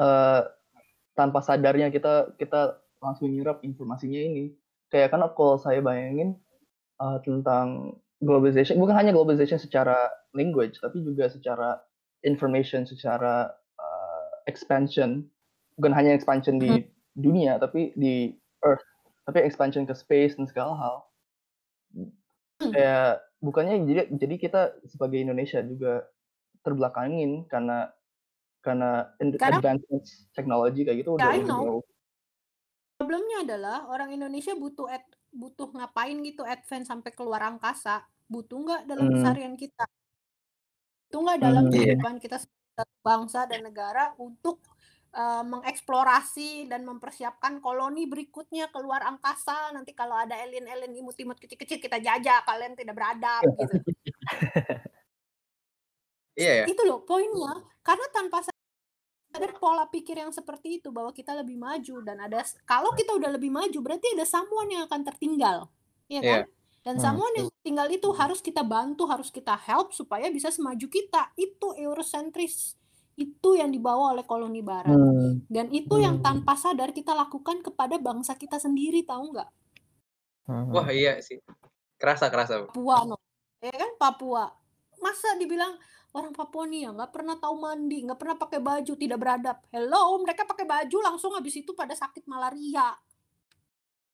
uh, 0.00 0.40
tanpa 1.12 1.44
sadarnya 1.44 1.92
kita 1.92 2.32
kita 2.40 2.80
langsung 3.04 3.28
nyerap 3.28 3.60
informasinya 3.60 4.16
ini. 4.16 4.56
Kayak 4.88 5.12
kan 5.12 5.28
kalau 5.36 5.60
saya 5.60 5.84
bayangin 5.84 6.40
uh, 6.96 7.20
tentang 7.20 8.00
globalization 8.24 8.80
bukan 8.80 8.96
hanya 8.96 9.12
globalization 9.12 9.60
secara 9.60 10.08
language 10.32 10.80
tapi 10.80 11.04
juga 11.04 11.28
secara 11.28 11.80
information, 12.24 12.88
secara 12.88 13.52
uh, 13.78 14.28
expansion. 14.48 15.26
Bukan 15.76 15.92
hanya 15.92 16.16
expansion 16.16 16.56
di 16.56 16.88
dunia 17.12 17.60
tapi 17.60 17.92
di 17.94 18.32
earth, 18.64 18.82
tapi 19.28 19.44
expansion 19.44 19.84
ke 19.84 19.92
space 19.92 20.40
dan 20.40 20.48
segala 20.48 20.72
hal. 20.80 20.96
Kayak 22.56 23.20
bukannya 23.44 23.84
jadi 23.84 24.02
jadi 24.16 24.34
kita 24.40 24.60
sebagai 24.88 25.20
Indonesia 25.20 25.60
juga 25.60 26.08
terbelakangin 26.64 27.44
karena 27.52 27.92
karena 28.64 29.12
Karena- 29.20 29.60
advancements 29.60 30.26
teknologi 30.32 30.82
kayak 30.82 31.04
gitu 31.04 31.20
udah 31.20 31.28
I 31.30 31.44
know. 31.44 31.84
Problemnya 32.96 33.44
adalah 33.44 33.84
orang 33.92 34.16
Indonesia 34.16 34.56
butuh 34.56 34.88
ad- 34.88 35.14
butuh 35.36 35.68
ngapain 35.76 36.16
gitu 36.24 36.42
advance 36.42 36.88
sampai 36.90 37.10
keluar 37.12 37.42
angkasa? 37.44 38.02
Butuh 38.26 38.56
nggak 38.64 38.82
dalam 38.90 39.06
Hmm. 39.08 39.14
keseharian 39.20 39.54
kita? 39.54 39.84
Butuh 41.06 41.20
nggak 41.22 41.40
dalam 41.40 41.64
Hmm. 41.68 41.72
Iya. 41.72 41.78
kehidupan 42.00 42.14
kita 42.18 42.36
sebagai 42.42 42.98
bangsa 43.06 43.40
dan 43.46 43.60
negara 43.68 44.04
untuk 44.18 44.58
uh, 45.16 45.44
mengeksplorasi 45.46 46.66
dan 46.68 46.84
mempersiapkan 46.84 47.62
koloni 47.64 48.04
berikutnya 48.10 48.68
keluar 48.74 49.00
angkasa. 49.06 49.70
Nanti 49.72 49.94
kalau 49.96 50.12
ada 50.18 50.36
alien-alien 50.36 50.92
imut-imut 50.92 51.38
kecil-kecil 51.40 51.78
kita 51.80 51.96
jajah, 52.02 52.42
kalian 52.44 52.74
tidak 52.76 52.94
beradab 52.98 53.42
gitu. 53.44 53.80
Iya 56.36 56.52
ya. 56.52 56.64
Itu 56.68 56.84
loh 56.84 57.00
poinnya. 57.08 57.64
Karena 57.80 58.06
tanpa 58.12 58.44
ada 59.36 59.48
pola 59.56 59.84
pikir 59.86 60.18
yang 60.18 60.32
seperti 60.32 60.80
itu 60.80 60.88
bahwa 60.90 61.12
kita 61.12 61.36
lebih 61.36 61.56
maju 61.60 62.02
dan 62.02 62.16
ada 62.20 62.42
kalau 62.64 62.92
kita 62.96 63.12
udah 63.14 63.30
lebih 63.36 63.52
maju 63.52 63.78
berarti 63.84 64.16
ada 64.16 64.24
someone 64.24 64.68
yang 64.72 64.82
akan 64.88 65.00
tertinggal. 65.04 65.68
Iya 66.08 66.20
kan? 66.22 66.42
Iya. 66.42 66.54
Dan 66.86 66.94
Hmm. 66.96 67.02
someone 67.02 67.34
yang 67.34 67.48
tinggal 67.66 67.88
itu 67.90 68.08
harus 68.14 68.38
kita 68.38 68.62
bantu, 68.62 69.10
harus 69.10 69.34
kita 69.34 69.58
help 69.58 69.90
supaya 69.90 70.30
bisa 70.30 70.54
semaju 70.54 70.86
kita. 70.86 71.34
Itu 71.34 71.74
eurocentris. 71.74 72.78
Itu 73.18 73.58
yang 73.58 73.74
dibawa 73.74 74.14
oleh 74.14 74.22
koloni 74.22 74.62
barat. 74.62 74.94
Hmm. 74.94 75.42
Dan 75.50 75.66
itu 75.74 75.98
yang 75.98 76.22
Hmm. 76.22 76.24
tanpa 76.24 76.54
sadar 76.54 76.94
kita 76.94 77.10
lakukan 77.10 77.66
kepada 77.66 77.98
bangsa 77.98 78.38
kita 78.38 78.62
sendiri, 78.62 79.02
tahu 79.02 79.34
nggak? 79.34 79.50
Hmm. 80.46 80.70
Wah 80.70 80.86
iya 80.94 81.18
sih. 81.18 81.42
Kerasa 81.98 82.30
kerasa. 82.30 82.70
Papua, 82.70 83.02
no. 83.02 83.18
ya 83.58 83.74
kan 83.74 83.90
Papua. 83.98 84.46
Masa 85.02 85.34
dibilang 85.42 85.74
orang 86.16 86.32
Papua 86.32 86.64
nih 86.64 86.88
ya 86.88 86.90
nggak 86.96 87.12
pernah 87.12 87.36
tahu 87.36 87.54
mandi, 87.60 87.98
nggak 88.02 88.16
pernah 88.16 88.36
pakai 88.40 88.60
baju, 88.64 88.92
tidak 88.96 89.18
beradab. 89.20 89.56
Hello, 89.68 90.16
mereka 90.24 90.48
pakai 90.48 90.64
baju 90.64 90.96
langsung 91.04 91.36
habis 91.36 91.54
itu 91.54 91.76
pada 91.76 91.92
sakit 91.92 92.24
malaria. 92.24 92.96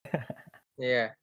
Iya. 0.73 1.15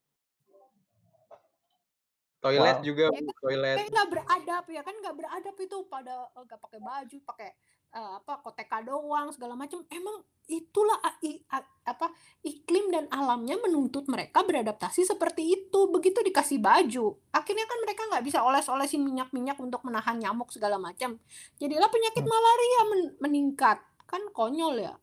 Toilet 2.39 2.79
Wow. 2.79 2.85
juga, 2.85 3.05
Ya 3.11 3.19
kan? 3.19 3.25
toilet. 3.43 3.75
Kayak 3.75 3.89
nggak 3.91 4.09
beradab 4.15 4.63
ya 4.71 4.81
kan 4.87 4.95
nggak 4.95 5.15
beradab 5.19 5.55
itu 5.59 5.77
pada 5.91 6.15
eh, 6.31 6.43
nggak 6.47 6.59
pakai 6.63 6.79
baju, 6.79 7.17
pakai 7.27 7.49
eh, 7.91 8.11
apa 8.23 8.33
koteka 8.39 8.77
doang 8.87 9.27
segala 9.35 9.59
macam. 9.59 9.83
Emang 9.91 10.23
itulah 10.49 10.97
a- 10.99 11.21
i- 11.21 11.45
a- 11.53 11.69
apa 11.85 12.09
iklim 12.41 12.89
dan 12.89 13.05
alamnya 13.13 13.55
menuntut 13.61 14.09
mereka 14.09 14.41
beradaptasi 14.41 15.05
seperti 15.05 15.45
itu. 15.53 15.79
Begitu 15.93 16.25
dikasih 16.25 16.57
baju, 16.57 17.21
akhirnya 17.29 17.65
kan 17.69 17.77
mereka 17.85 18.01
nggak 18.09 18.25
bisa 18.25 18.41
oles-olesin 18.41 19.05
minyak-minyak 19.05 19.55
untuk 19.61 19.85
menahan 19.85 20.17
nyamuk 20.17 20.49
segala 20.49 20.81
macam. 20.81 21.21
Jadilah 21.61 21.87
penyakit 21.87 22.25
malaria 22.25 22.81
men- 22.89 23.15
meningkat. 23.21 23.77
Kan 24.09 24.25
konyol 24.33 24.81
ya. 24.81 24.93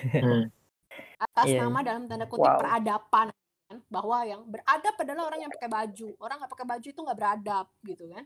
Hmm. 0.00 0.48
Atas 1.20 1.46
Iya, 1.52 1.68
nama 1.68 1.84
dalam 1.84 2.08
tanda 2.08 2.24
kutip 2.24 2.48
Wow. 2.48 2.62
peradaban 2.62 3.28
kan 3.68 3.78
bahwa 3.92 4.24
yang 4.24 4.48
beradab 4.48 4.94
adalah 4.96 5.22
orang 5.28 5.40
yang 5.44 5.52
pakai 5.52 5.68
baju. 5.68 6.08
Orang 6.16 6.36
nggak 6.40 6.52
pakai 6.56 6.66
baju 6.72 6.88
itu 6.88 7.00
nggak 7.04 7.18
beradab 7.18 7.66
gitu 7.84 8.04
kan. 8.08 8.24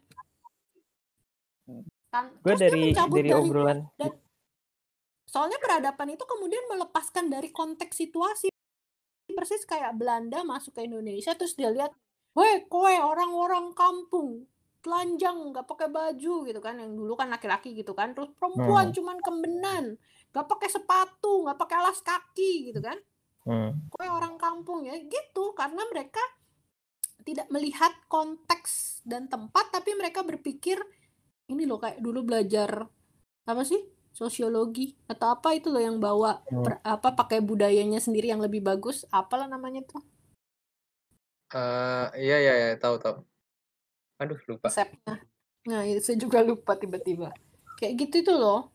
Kan, 2.12 2.24
Gue 2.44 2.54
dari 2.60 2.92
mencabut 2.92 3.16
dari 3.16 3.30
dari 3.32 3.40
obrolan 3.40 3.78
soalnya 5.32 5.56
peradaban 5.56 6.12
itu 6.12 6.22
kemudian 6.28 6.60
melepaskan 6.68 7.32
dari 7.32 7.48
konteks 7.48 7.96
situasi 7.96 8.52
persis 9.32 9.64
kayak 9.64 9.96
Belanda 9.96 10.44
masuk 10.44 10.76
ke 10.76 10.84
Indonesia 10.84 11.32
terus 11.32 11.56
dia 11.56 11.72
lihat, 11.72 11.88
weh 12.36 12.68
kowe 12.68 12.92
orang-orang 12.92 13.72
kampung 13.72 14.44
telanjang 14.84 15.54
nggak 15.54 15.64
pakai 15.64 15.88
baju 15.88 16.34
gitu 16.44 16.60
kan 16.60 16.74
yang 16.76 16.92
dulu 16.92 17.14
kan 17.14 17.30
laki-laki 17.30 17.72
gitu 17.72 17.94
kan 17.94 18.12
terus 18.12 18.34
perempuan 18.34 18.90
Hmm. 18.90 18.94
cuman 18.98 19.18
kembenan 19.22 19.84
nggak 20.34 20.46
pakai 20.50 20.68
sepatu 20.68 21.46
nggak 21.46 21.54
pakai 21.54 21.76
alas 21.80 21.98
kaki 22.02 22.70
gitu 22.70 22.82
kan 22.82 22.98
Hmm. 23.42 23.74
Kue 23.90 24.06
orang 24.06 24.38
kampung 24.38 24.86
ya 24.86 24.94
gitu 25.02 25.50
karena 25.58 25.82
mereka 25.90 26.22
tidak 27.22 27.46
melihat 27.50 27.90
konteks 28.06 29.02
dan 29.06 29.26
tempat 29.30 29.70
tapi 29.70 29.94
mereka 29.98 30.26
berpikir 30.26 30.78
ini 31.50 31.66
loh 31.66 31.78
kayak 31.78 32.02
dulu 32.02 32.22
belajar 32.26 32.86
apa 33.46 33.62
sih 33.62 33.78
sosiologi 34.12 34.94
atau 35.08 35.32
apa 35.32 35.56
itu 35.56 35.72
loh 35.72 35.80
yang 35.80 35.96
bawa 35.96 36.44
Hmm. 36.46 36.62
per- 36.62 36.80
apa 36.84 37.08
pakai 37.16 37.40
budayanya 37.40 37.98
sendiri 37.98 38.28
yang 38.28 38.44
lebih 38.44 38.60
bagus 38.60 39.04
apalah 39.08 39.48
namanya 39.48 39.82
tuh 39.84 40.00
Eh, 41.52 42.06
iya 42.16 42.36
iya 42.40 42.52
iya 42.56 42.68
tahu 42.80 42.96
tahu. 42.96 43.20
Aduh 44.16 44.40
lupa. 44.48 44.72
konsepnya 44.72 45.20
nah 45.62 45.84
itu 45.86 46.00
saya 46.02 46.18
juga 46.18 46.40
lupa 46.42 46.74
tiba-tiba 46.74 47.30
kayak 47.76 47.92
gitu 48.08 48.24
itu 48.24 48.32
loh 48.32 48.72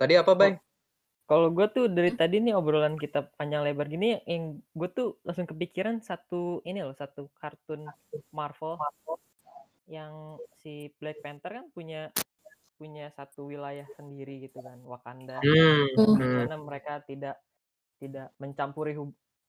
Tadi 0.00 0.16
apa, 0.16 0.32
Bay? 0.32 0.56
Kalau 1.28 1.52
gue 1.52 1.66
tuh 1.68 1.84
dari 1.92 2.08
Hmm. 2.10 2.20
tadi 2.24 2.36
nih 2.40 2.56
obrolan 2.56 2.96
kita 2.96 3.28
panjang 3.36 3.60
lebar 3.62 3.84
gini, 3.84 4.16
yang 4.24 4.56
gue 4.72 4.88
tuh 4.88 5.20
langsung 5.22 5.44
kepikiran 5.44 6.00
satu 6.00 6.64
ini 6.64 6.80
loh, 6.80 6.96
satu 6.96 7.28
kartun 7.36 7.84
Marvel 8.32 8.80
yang 9.84 10.40
si 10.64 10.88
Black 10.96 11.20
Panther 11.20 11.60
kan 11.60 11.66
punya 11.76 12.08
punya 12.80 13.12
satu 13.12 13.52
wilayah 13.52 13.84
sendiri 14.00 14.48
gitu 14.48 14.64
kan, 14.64 14.80
Wakanda. 14.88 15.44
Hmm. 15.44 15.84
Hmm. 16.00 16.16
hmm. 16.16 16.32
Karena 16.40 16.56
mereka 16.56 16.92
tidak 17.04 17.36
tidak 18.00 18.32
mencampuri 18.40 18.96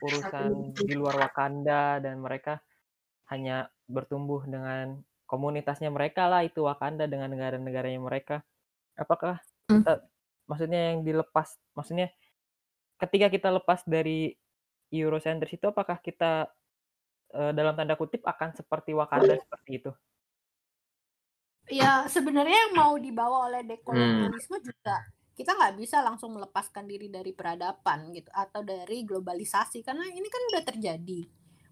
urusan 0.03 0.75
di 0.75 0.93
luar 0.99 1.15
Wakanda 1.15 2.03
dan 2.03 2.19
mereka 2.19 2.59
hanya 3.31 3.71
bertumbuh 3.87 4.43
dengan 4.43 4.99
komunitasnya 5.23 5.87
mereka 5.87 6.27
lah 6.27 6.43
itu 6.43 6.67
Wakanda 6.67 7.07
dengan 7.07 7.31
negara-negaranya 7.31 8.03
mereka. 8.03 8.43
Apakah 8.99 9.39
Hmm. 9.71 9.87
kita 9.87 10.03
maksudnya 10.51 10.81
yang 10.91 11.07
dilepas 11.07 11.55
maksudnya 11.71 12.11
ketika 12.99 13.31
kita 13.31 13.49
lepas 13.55 13.87
dari 13.87 14.35
Eurocentris 14.91 15.55
itu 15.55 15.63
apakah 15.71 16.03
kita 16.03 16.51
eh, 17.31 17.51
dalam 17.55 17.79
tanda 17.79 17.95
kutip 17.95 18.19
akan 18.27 18.51
seperti 18.51 18.91
Wakanda 18.91 19.39
seperti 19.39 19.71
itu? 19.79 19.91
Ya 21.71 22.05
sebenarnya 22.11 22.67
yang 22.67 22.73
mau 22.75 22.93
dibawa 22.99 23.47
oleh 23.47 23.63
dekolonialisme 23.63 24.59
juga 24.59 24.99
kita 25.31 25.57
nggak 25.57 25.75
bisa 25.79 26.03
langsung 26.03 26.35
melepaskan 26.37 26.85
diri 26.85 27.07
dari 27.09 27.31
peradaban 27.33 28.11
gitu 28.13 28.29
atau 28.29 28.61
dari 28.61 29.01
globalisasi 29.07 29.81
karena 29.81 30.05
ini 30.11 30.27
kan 30.27 30.41
udah 30.53 30.63
terjadi. 30.67 31.21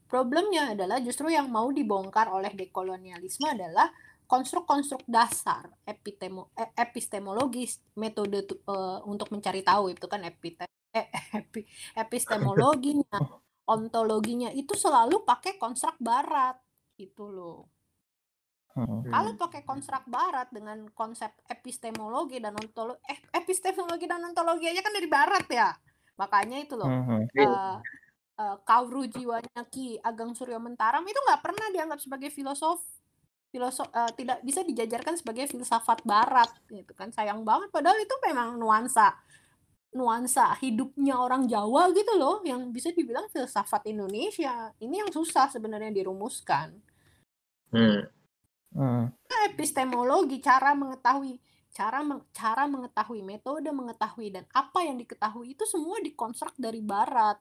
Problemnya 0.09 0.73
adalah 0.73 0.97
justru 0.97 1.29
yang 1.29 1.53
mau 1.53 1.69
dibongkar 1.69 2.33
oleh 2.33 2.49
dekolonialisme 2.57 3.45
adalah 3.45 3.93
konstruk-konstruk 4.25 5.05
dasar 5.05 5.69
epitemo, 5.85 6.49
eh, 6.57 6.73
epistemologis 6.73 7.77
metode 7.93 8.41
tu- 8.49 8.57
eh, 8.57 8.99
untuk 9.05 9.29
mencari 9.29 9.61
tahu 9.61 9.93
itu 9.93 10.05
kan 10.09 10.25
epite, 10.25 10.65
eh, 10.89 11.05
epi- 11.37 11.69
epistemologinya 11.93 13.21
ontologinya 13.69 14.49
itu 14.49 14.73
selalu 14.73 15.21
pakai 15.21 15.61
konstruk 15.61 15.93
barat 16.01 16.57
gitu 16.97 17.29
loh 17.29 17.69
Hmm. 18.79 19.03
kalau 19.11 19.31
pakai 19.35 19.61
konstruk 19.67 20.05
barat 20.07 20.47
dengan 20.53 20.87
konsep 20.95 21.31
epistemologi 21.51 22.39
dan 22.39 22.55
ontologi, 22.55 22.99
eh, 23.11 23.19
epistemologi 23.35 24.05
dan 24.07 24.23
ontologi 24.23 24.71
aja 24.71 24.79
kan 24.79 24.93
dari 24.95 25.09
barat 25.09 25.45
ya. 25.51 25.69
Makanya 26.15 26.57
itu 26.63 26.79
loh. 26.79 26.87
Hmm. 26.87 27.23
eh 27.35 27.75
eh, 28.39 28.57
Kauru 28.63 29.03
jiwanya 29.07 29.63
Ki 29.67 29.99
Ageng 29.99 30.31
Suryo 30.31 30.59
Mentaram 30.63 31.03
itu 31.03 31.19
nggak 31.19 31.41
pernah 31.43 31.67
dianggap 31.75 31.99
sebagai 31.99 32.31
filosof 32.31 32.79
filosof 33.51 33.89
eh, 33.91 34.11
tidak 34.15 34.39
bisa 34.45 34.61
dijajarkan 34.63 35.19
sebagai 35.19 35.49
filsafat 35.49 36.05
barat 36.07 36.47
gitu 36.69 36.93
kan 36.95 37.11
sayang 37.11 37.43
banget 37.43 37.73
padahal 37.73 37.97
itu 37.97 38.15
memang 38.23 38.55
nuansa 38.61 39.17
nuansa 39.89 40.53
hidupnya 40.61 41.17
orang 41.17 41.49
Jawa 41.49 41.89
gitu 41.89 42.13
loh 42.13 42.45
yang 42.45 42.69
bisa 42.69 42.93
dibilang 42.93 43.25
filsafat 43.33 43.89
Indonesia 43.89 44.69
ini 44.77 45.01
yang 45.01 45.09
susah 45.09 45.49
sebenarnya 45.49 45.89
dirumuskan 45.89 46.77
Hmm. 47.69 48.09
Hmm. 48.69 49.09
epistemologi 49.49 50.37
cara 50.39 50.77
mengetahui 50.77 51.41
cara 51.69 52.01
meng- 52.01 52.25
cara 52.33 52.65
mengetahui 52.65 53.21
metode 53.21 53.69
mengetahui 53.69 54.29
dan 54.29 54.45
apa 54.53 54.85
yang 54.85 54.97
diketahui 54.97 55.53
itu 55.53 55.65
semua 55.65 55.97
dikonstruk 56.01 56.53
dari 56.57 56.81
barat 56.81 57.37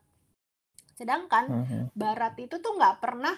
sedangkan 0.97 1.45
Hmm. 1.49 1.85
barat 1.93 2.35
itu 2.37 2.59
tuh 2.59 2.75
nggak 2.75 2.97
pernah 2.99 3.37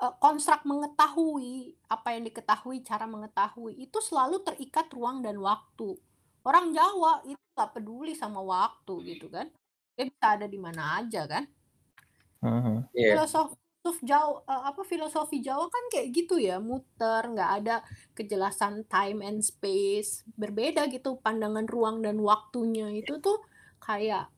eh, 0.00 0.14
konstruk 0.18 0.64
mengetahui 0.64 1.76
apa 1.86 2.08
yang 2.16 2.24
diketahui 2.24 2.80
cara 2.80 3.04
mengetahui 3.04 3.76
itu 3.78 3.98
selalu 4.00 4.40
terikat 4.40 4.88
ruang 4.90 5.20
dan 5.20 5.36
waktu 5.36 5.92
orang 6.40 6.72
Jawa 6.72 7.20
itu 7.24 7.40
nggak 7.52 7.72
peduli 7.76 8.16
sama 8.16 8.40
waktu 8.40 8.94
gitu 9.06 9.28
kan 9.28 9.46
dia 9.92 10.08
bisa 10.08 10.26
ada 10.40 10.48
di 10.48 10.56
mana 10.56 10.98
aja 10.98 11.28
kan 11.28 11.44
Hmm. 12.40 12.88
Iya. 12.96 13.20
filosof 13.20 13.52
filosof 13.80 14.04
Jawa 14.04 14.44
eh, 14.44 14.62
apa 14.68 14.82
filosofi 14.84 15.38
Jawa 15.40 15.64
kan 15.72 15.84
kayak 15.88 16.08
gitu 16.12 16.36
ya 16.36 16.60
muter 16.60 17.24
nggak 17.32 17.50
ada 17.64 17.80
kejelasan 18.12 18.84
time 18.84 19.24
and 19.24 19.40
space 19.40 20.20
berbeda 20.36 20.84
gitu 20.92 21.16
pandangan 21.24 21.64
ruang 21.64 22.04
dan 22.04 22.20
waktunya. 22.20 22.92
Itu 22.92 23.24
tuh 23.24 23.40
kayak 23.80 24.28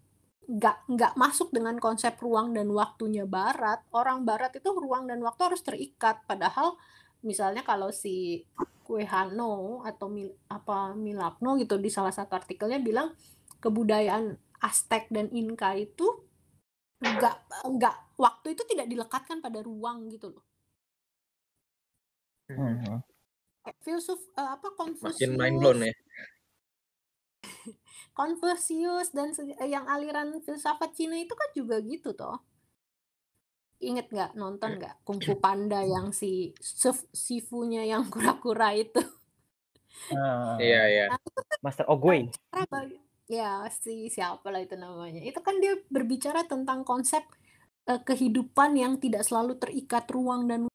nggak 0.46 0.76
nggak 0.94 1.12
masuk 1.18 1.50
dengan 1.50 1.74
konsep 1.82 2.14
ruang 2.22 2.54
dan 2.54 2.70
waktunya 2.70 3.26
Barat. 3.26 3.82
Orang 3.90 4.22
Barat 4.22 4.54
itu 4.54 4.70
ruang 4.70 5.10
dan 5.10 5.18
waktu 5.26 5.42
harus 5.50 5.62
terikat. 5.66 6.22
Padahal 6.30 6.78
misalnya 7.26 7.66
kalau 7.66 7.90
si 7.90 8.46
Kuehano 8.86 9.82
atau 9.82 10.06
Mil, 10.06 10.30
apa 10.46 10.94
Milapno 10.94 11.58
gitu 11.58 11.82
di 11.82 11.90
salah 11.90 12.14
satu 12.14 12.38
artikelnya 12.38 12.78
bilang 12.78 13.10
kebudayaan 13.58 14.38
Aztec 14.62 15.10
dan 15.10 15.26
Inka 15.34 15.74
itu 15.74 16.30
nggak 17.02 17.36
nggak 17.76 17.96
waktu 18.16 18.46
itu 18.54 18.62
tidak 18.70 18.86
dilekatkan 18.88 19.38
pada 19.44 19.60
ruang 19.62 20.06
gitu 20.08 20.28
loh 20.34 20.44
Hmm. 22.52 23.00
Kayak 23.64 23.78
filsuf 23.80 24.20
eh, 24.36 24.50
apa 24.56 24.68
Confucius 24.76 25.16
Makin 25.16 25.32
mind 25.40 25.56
blown 25.62 25.78
ya. 25.88 25.94
Confucius 28.18 29.08
dan 29.16 29.32
eh, 29.56 29.68
yang 29.70 29.86
aliran 29.88 30.36
filsafat 30.44 30.92
Cina 30.92 31.16
itu 31.16 31.32
kan 31.32 31.48
juga 31.56 31.76
gitu 31.80 32.12
toh 32.12 32.38
inget 33.82 34.06
nggak 34.14 34.38
nonton 34.38 34.78
nggak 34.78 34.94
Kung 35.06 35.18
Fu 35.18 35.34
Panda 35.42 35.82
yang 35.82 36.14
si 36.14 36.54
Sif- 36.62 37.08
Sifunya 37.10 37.82
yang 37.82 38.06
kura-kura 38.12 38.74
itu 38.76 39.00
Ah, 40.12 40.58
Iya 40.58 40.82
iya. 40.92 41.04
Master 41.64 41.86
Ogway. 41.86 42.26
cara 42.50 42.80
ya 43.32 43.64
si 43.72 44.12
siapa 44.12 44.52
lah 44.52 44.60
itu 44.60 44.76
namanya. 44.76 45.24
Itu 45.24 45.40
kan 45.40 45.56
dia 45.56 45.80
berbicara 45.88 46.44
tentang 46.44 46.84
konsep 46.84 47.24
eh, 47.88 48.00
kehidupan 48.04 48.76
yang 48.76 49.00
tidak 49.00 49.24
selalu 49.24 49.56
terikat 49.56 50.04
ruang 50.12 50.44
dan 50.44 50.68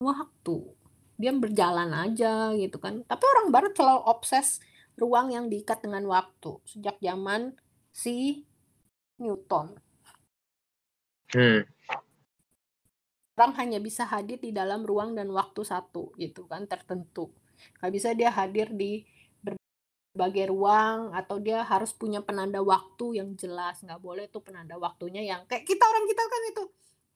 waktu. 0.00 0.56
Dia 1.20 1.36
berjalan 1.36 1.92
aja 1.92 2.56
gitu 2.56 2.80
kan. 2.80 3.04
Tapi 3.04 3.24
orang 3.36 3.52
barat 3.52 3.76
selalu 3.76 4.02
obses 4.08 4.64
ruang 4.96 5.28
yang 5.36 5.52
diikat 5.52 5.84
dengan 5.84 6.08
waktu. 6.08 6.56
Sejak 6.64 6.96
zaman 7.04 7.52
si 7.92 8.48
Newton. 9.20 9.76
Hmm. 11.30 11.62
orang 13.38 13.54
hanya 13.56 13.78
bisa 13.80 14.04
hadir 14.04 14.36
di 14.36 14.52
dalam 14.52 14.84
ruang 14.84 15.16
dan 15.16 15.30
waktu 15.32 15.64
satu 15.64 16.12
gitu 16.20 16.44
kan 16.44 16.68
tertentu. 16.68 17.32
Nggak 17.80 17.92
bisa 17.94 18.08
dia 18.12 18.28
hadir 18.28 18.68
di 18.68 19.06
berbagai 20.20 20.52
ruang 20.52 21.16
atau 21.16 21.40
dia 21.40 21.64
harus 21.64 21.96
punya 21.96 22.20
penanda 22.20 22.60
waktu 22.60 23.24
yang 23.24 23.32
jelas. 23.40 23.80
Nggak 23.80 24.04
boleh 24.04 24.28
tuh 24.28 24.44
penanda 24.44 24.76
waktunya 24.76 25.24
yang 25.24 25.48
kayak 25.48 25.64
kita 25.64 25.80
orang 25.80 26.04
kita 26.04 26.20
kan 26.20 26.42
itu 26.52 26.64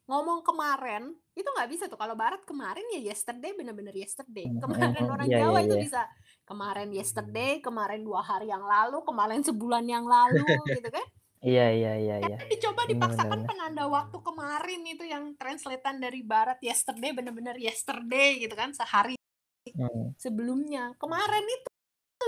ngomong 0.08 0.40
kemarin 0.40 1.12
itu 1.36 1.44
nggak 1.44 1.68
bisa 1.68 1.84
tuh. 1.84 2.00
Kalau 2.00 2.16
barat 2.16 2.40
kemarin 2.48 2.80
ya 2.96 3.12
yesterday 3.12 3.52
bener-bener 3.52 3.92
yesterday. 3.92 4.48
Kemarin 4.56 5.04
orang 5.04 5.28
iya, 5.28 5.44
Jawa 5.44 5.60
iya, 5.60 5.66
itu 5.68 5.76
iya. 5.76 5.84
bisa 5.84 6.02
kemarin 6.48 6.88
yesterday 6.96 7.52
kemarin 7.60 8.00
dua 8.00 8.24
hari 8.24 8.48
yang 8.48 8.64
lalu 8.64 9.04
kemarin 9.04 9.44
sebulan 9.44 9.84
yang 9.84 10.08
lalu 10.08 10.40
gitu 10.80 10.88
kan. 10.88 11.04
Iya 11.44 11.66
iya 11.76 11.92
iya 12.00 12.16
iya. 12.24 12.36
Kan 12.40 12.48
dicoba 12.48 12.88
Benar, 12.88 12.92
dipaksakan 12.96 13.40
benar, 13.44 13.48
penanda 13.52 13.84
waktu 13.84 14.16
kemarin 14.16 14.80
itu 14.88 15.04
yang 15.04 15.36
translatean 15.36 16.00
dari 16.00 16.24
barat 16.24 16.56
yesterday 16.64 17.12
bener-bener 17.12 17.60
yesterday 17.60 18.40
gitu 18.40 18.56
kan 18.56 18.72
sehari 18.72 19.20
Hmm. 19.74 20.12
sebelumnya. 20.20 20.92
Kemarin 21.00 21.42
itu 21.48 21.73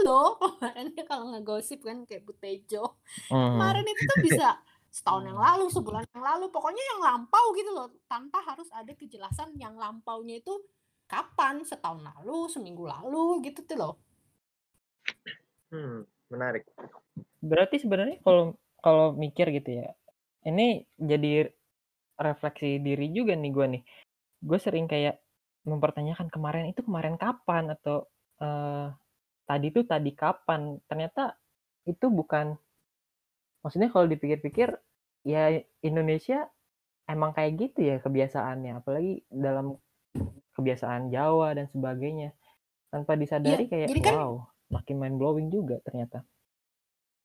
loh 0.04 0.37
kemarin 0.61 0.92
dia 0.92 1.04
kalau 1.09 1.32
ngegosip 1.32 1.80
kan 1.80 2.04
kayak 2.04 2.26
Butejo 2.26 2.98
Hmm. 3.32 3.56
kemarin 3.56 3.87
itu 3.88 4.02
tuh 4.04 4.18
bisa 4.20 4.48
setahun 4.92 5.24
yang 5.24 5.40
lalu 5.40 5.66
sebulan 5.72 6.04
yang 6.12 6.24
lalu 6.24 6.46
pokoknya 6.52 6.85
yang 6.94 7.00
lampau 7.00 7.52
gitu 7.56 7.70
loh 7.72 7.88
tanpa 8.09 8.44
harus 8.44 8.68
ada 8.72 8.92
kejelasan 8.92 9.56
yang 9.56 9.76
lampaunya 9.76 10.40
itu 10.40 10.52
kapan 11.06 11.64
setahun 11.64 12.02
lalu 12.04 12.48
seminggu 12.52 12.85
lalu 12.85 13.40
gitu 13.46 13.64
tuh 13.64 13.76
loh 13.78 13.94
Hmm. 15.70 16.06
Menarik. 16.30 16.66
Berarti 17.42 17.82
sebenarnya 17.82 18.18
kalau 18.22 18.54
kalau 18.82 19.14
mikir 19.14 19.50
gitu 19.50 19.82
ya, 19.82 19.94
ini 20.46 20.87
jadi 20.98 21.50
refleksi 22.18 22.78
diri 22.78 23.11
juga 23.11 23.35
nih 23.35 23.50
gue 23.50 23.66
nih. 23.78 23.82
Gue 24.42 24.59
sering 24.62 24.87
kayak 24.87 25.18
mempertanyakan 25.66 26.30
kemarin 26.30 26.70
itu 26.70 26.87
kemarin 26.87 27.18
kapan 27.18 27.74
atau 27.74 28.06
eh, 28.38 28.88
tadi 29.46 29.72
itu 29.72 29.87
tadi 29.87 30.12
kapan. 30.12 30.76
Ternyata 30.90 31.38
itu 31.87 32.11
bukan 32.11 32.59
maksudnya 33.62 33.88
kalau 33.90 34.06
dipikir-pikir 34.11 34.74
ya 35.26 35.59
Indonesia 35.82 36.46
emang 37.06 37.35
kayak 37.35 37.52
gitu 37.59 37.87
ya 37.87 37.96
kebiasaannya 38.02 38.82
apalagi 38.82 39.22
dalam 39.30 39.78
kebiasaan 40.59 41.09
Jawa 41.14 41.54
dan 41.56 41.70
sebagainya. 41.70 42.35
Tanpa 42.87 43.18
disadari 43.18 43.66
Iya, 43.66 43.70
kayak 43.70 43.88
kan 44.02 44.14
wow 44.14 44.32
makin 44.70 44.96
mind 44.98 45.16
blowing 45.18 45.48
juga 45.50 45.78
ternyata. 45.82 46.26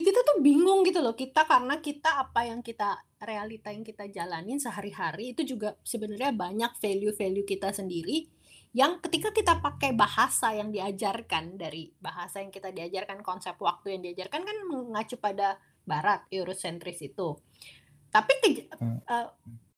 Kita 0.02 0.26
tuh 0.26 0.42
bingung 0.42 0.82
gitu 0.82 0.98
loh 0.98 1.14
kita 1.14 1.46
karena 1.46 1.78
kita 1.78 2.26
apa 2.26 2.50
yang 2.50 2.66
kita 2.66 2.98
realita 3.22 3.70
yang 3.70 3.86
kita 3.86 4.10
jalanin 4.10 4.58
sehari-hari 4.58 5.38
itu 5.38 5.46
juga 5.46 5.78
sebenarnya 5.86 6.34
banyak 6.34 6.74
value-value 6.82 7.46
kita 7.46 7.70
sendiri 7.70 8.26
yang 8.72 9.04
ketika 9.04 9.36
kita 9.36 9.60
pakai 9.60 9.92
bahasa 9.92 10.56
yang 10.56 10.72
diajarkan 10.72 11.60
dari 11.60 11.92
bahasa 12.00 12.40
yang 12.40 12.56
kita 12.56 12.72
diajarkan 12.72 13.20
konsep 13.20 13.60
waktu 13.60 14.00
yang 14.00 14.02
diajarkan 14.08 14.48
kan 14.48 14.58
mengacu 14.64 15.20
pada 15.20 15.60
barat 15.84 16.24
eurocentris 16.32 17.04
itu. 17.04 17.36
Tapi 18.12 18.34
ke, 18.40 18.52
eh, 19.08 19.28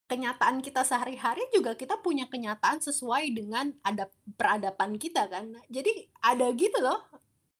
kenyataan 0.05 0.61
kita 0.61 0.85
sehari-hari 0.85 1.41
juga 1.49 1.73
kita 1.73 1.97
punya 2.05 2.29
kenyataan 2.29 2.85
sesuai 2.85 3.33
dengan 3.33 3.73
ada 3.81 4.05
peradaban 4.37 5.01
kita 5.01 5.25
kan. 5.25 5.57
Jadi 5.73 6.13
ada 6.21 6.53
gitu 6.53 6.77
loh 6.77 7.01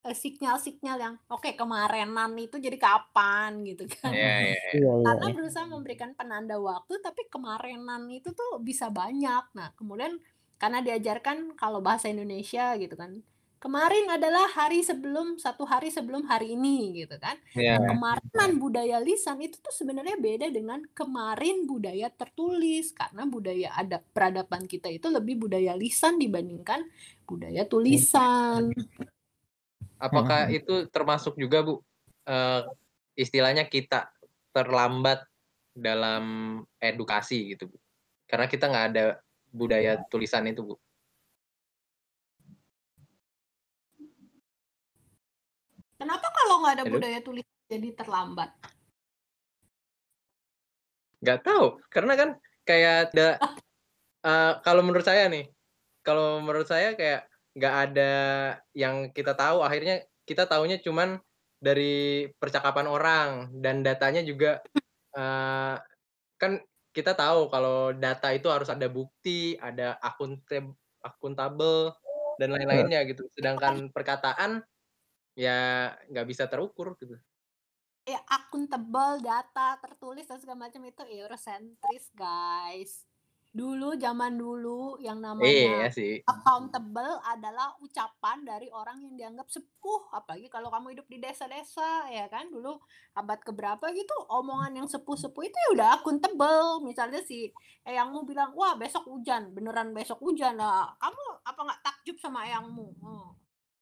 eh, 0.05 0.13
sinyal-sinyal 0.13 0.97
yang 1.01 1.15
oke 1.33 1.49
kemarinan 1.57 2.37
itu 2.37 2.61
jadi 2.61 2.77
kapan? 2.77 3.65
gitu 3.65 3.89
kan. 3.89 4.13
Iya, 4.13 4.21
iya, 4.21 4.53
iya. 4.53 4.71
iya 4.77 4.91
iya. 5.01 5.01
Karena 5.01 5.27
berusaha 5.33 5.65
memberikan 5.65 6.13
penanda 6.13 6.61
waktu 6.61 6.93
tapi 7.01 7.25
kemarinan 7.25 8.05
itu 8.13 8.29
tuh 8.37 8.61
bisa 8.61 8.93
banyak. 8.93 9.49
Nah 9.57 9.73
kemudian 9.73 10.13
karena 10.57 10.79
diajarkan 10.81 11.57
kalau 11.57 11.83
bahasa 11.83 12.09
Indonesia 12.09 12.73
gitu 12.79 12.95
kan 12.95 13.23
kemarin 13.63 14.11
adalah 14.11 14.51
hari 14.51 14.83
sebelum 14.83 15.39
satu 15.39 15.63
hari 15.63 15.87
sebelum 15.87 16.27
hari 16.27 16.59
ini 16.59 17.07
gitu 17.07 17.15
kan 17.15 17.39
Iya. 17.55 17.79
Nah, 17.79 17.95
kemarinan 17.95 18.51
budaya 18.59 18.99
lisan 18.99 19.39
itu 19.39 19.55
tuh 19.63 19.71
sebenarnya 19.71 20.19
beda 20.19 20.51
dengan 20.51 20.83
kemarin 20.91 21.63
budaya 21.63 22.11
tertulis 22.11 22.91
karena 22.91 23.23
budaya 23.23 23.71
ada 23.71 24.03
peradaban 24.03 24.67
kita 24.67 24.91
itu 24.91 25.07
lebih 25.07 25.47
budaya 25.47 25.79
lisan 25.79 26.19
dibandingkan 26.19 26.83
budaya 27.23 27.63
tulisan. 27.63 28.75
Apakah 29.95 30.51
itu 30.51 30.91
termasuk 30.91 31.39
juga 31.39 31.63
Bu 31.63 31.79
eh, 32.27 32.67
istilahnya 33.15 33.63
kita 33.71 34.11
terlambat 34.51 35.23
dalam 35.71 36.59
edukasi 36.83 37.55
gitu 37.55 37.71
Bu? 37.71 37.79
Karena 38.27 38.51
kita 38.51 38.67
nggak 38.67 38.87
ada 38.91 39.23
budaya 39.53 40.01
tulisan 40.09 40.49
itu 40.49 40.65
Bu. 40.65 40.75
Kenapa 46.01 46.27
kalau 46.35 46.59
nggak 46.59 46.73
ada 46.81 46.85
Halo? 46.89 46.93
budaya 46.99 47.19
tulis 47.23 47.45
jadi 47.69 47.89
terlambat? 47.95 48.49
Nggak 51.23 51.39
tahu, 51.47 51.79
karena 51.87 52.13
kan 52.19 52.29
kayak 52.67 53.13
ada 53.13 53.27
eh, 54.27 54.53
kalau 54.65 54.81
menurut 54.83 55.05
saya 55.07 55.31
nih, 55.31 55.47
kalau 56.03 56.43
menurut 56.43 56.67
saya 56.67 56.97
kayak 56.97 57.29
nggak 57.55 57.75
ada 57.87 58.13
yang 58.75 59.13
kita 59.15 59.37
tahu. 59.37 59.63
Akhirnya 59.63 60.03
kita 60.27 60.49
taunya 60.49 60.81
cuman 60.81 61.21
dari 61.63 62.27
percakapan 62.35 62.91
orang 62.91 63.29
dan 63.63 63.79
datanya 63.85 64.19
juga 64.27 64.59
eh, 65.15 65.75
kan 66.35 66.59
kita 66.93 67.17
tahu 67.17 67.49
kalau 67.49 67.91
data 67.91 68.29
itu 68.31 68.47
harus 68.47 68.69
ada 68.69 68.85
bukti, 68.85 69.57
ada 69.57 69.97
akuntab 69.97 70.71
akuntabel 71.01 71.91
dan 72.37 72.53
lain-lainnya 72.53 73.01
gitu. 73.09 73.25
Sedangkan 73.33 73.89
perkataan 73.89 74.61
ya 75.33 75.89
nggak 76.07 76.27
bisa 76.29 76.45
terukur 76.45 76.93
gitu. 77.01 77.17
Ya 78.03 78.19
akun 78.27 78.67
tebal, 78.67 79.23
data 79.23 79.79
tertulis 79.79 80.27
dan 80.27 80.37
segala 80.37 80.69
macam 80.69 80.83
itu 80.85 81.01
eurocentris 81.01 82.13
guys. 82.13 83.07
Dulu 83.53 83.93
zaman 83.95 84.33
dulu 84.33 84.97
yang 84.97 85.21
Iya 85.21 85.29
namanya 85.29 85.93
sih. 85.93 86.25
accountable 86.25 87.21
adalah 87.21 87.77
ucapan 87.77 88.41
dari 88.41 88.65
orang 88.73 88.97
yang 88.97 89.13
dianggap 89.13 89.45
sepuh 89.45 90.09
apalagi 90.09 90.49
kalau 90.49 90.73
kamu 90.73 90.97
hidup 90.97 91.05
di 91.05 91.21
desa-desa 91.21 92.09
ya 92.09 92.25
kan 92.27 92.49
dulu 92.49 92.81
abad 93.13 93.37
keberapa 93.39 93.93
gitu 93.93 94.15
omongan 94.27 94.81
yang 94.81 94.87
sepuh-sepuh 94.89 95.43
itu 95.45 95.53
ya 95.53 95.69
udah 95.77 95.87
akuntabel 96.01 96.81
misalnya 96.81 97.21
si 97.21 97.53
eyangmu 97.85 98.25
bilang 98.25 98.57
wah 98.57 98.73
besok 98.73 99.05
hujan 99.05 99.53
beneran 99.53 99.93
besok 99.93 100.17
hujan 100.17 100.57
lah 100.57 100.89
kamu 100.97 101.23
apa 101.45 101.59
nggak 101.61 101.81
takjub 101.85 102.17
sama 102.17 102.49
eyangmu 102.49 102.87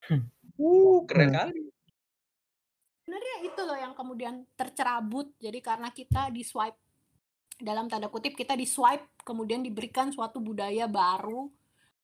Hmm. 0.04 0.28
Uh, 0.60 1.00
keren 1.08 1.32
Hmm. 1.32 1.38
kali. 1.48 1.62
sebenarnya 3.02 3.36
itu 3.46 3.62
loh 3.64 3.78
yang 3.78 3.94
kemudian 3.96 4.44
tercerabut 4.54 5.32
jadi 5.38 5.60
karena 5.60 5.90
kita 5.90 6.28
di 6.30 6.44
swipe 6.44 6.78
dalam 7.62 7.88
tanda 7.88 8.12
kutip 8.12 8.34
kita 8.36 8.58
di 8.58 8.66
swipe 8.66 9.22
kemudian 9.26 9.62
diberikan 9.62 10.10
suatu 10.10 10.42
budaya 10.42 10.86
baru 10.90 11.50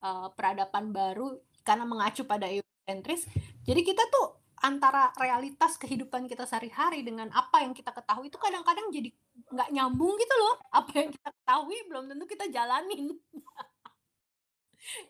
eh, 0.02 0.28
peradaban 0.34 0.94
baru 0.94 1.38
karena 1.62 1.84
mengacu 1.84 2.24
pada 2.24 2.48
eurocentris 2.48 3.28
jadi 3.68 3.82
kita 3.84 4.08
tuh 4.08 4.48
antara 4.62 5.14
realitas 5.22 5.78
kehidupan 5.78 6.26
kita 6.26 6.50
sehari-hari 6.50 7.06
dengan 7.06 7.30
apa 7.30 7.62
yang 7.62 7.78
kita 7.78 7.94
ketahui 7.94 8.34
itu 8.34 8.42
kadang-kadang 8.42 8.90
jadi 8.90 9.10
nggak 9.54 9.70
nyambung 9.70 10.18
gitu 10.18 10.36
loh. 10.38 10.56
Apa 10.74 10.92
yang 10.98 11.10
kita 11.14 11.30
ketahui 11.30 11.78
belum 11.86 12.04
tentu 12.10 12.26
kita 12.26 12.46
jalanin. 12.50 13.14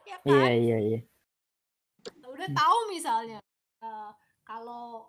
Ya 0.09 0.17
kan? 0.25 0.33
Iya 0.33 0.53
iya 0.57 0.77
iya. 0.81 0.99
Udah 2.25 2.49
tahu 2.49 2.77
misalnya 2.89 3.37
eh, 3.85 4.11
kalau 4.41 5.05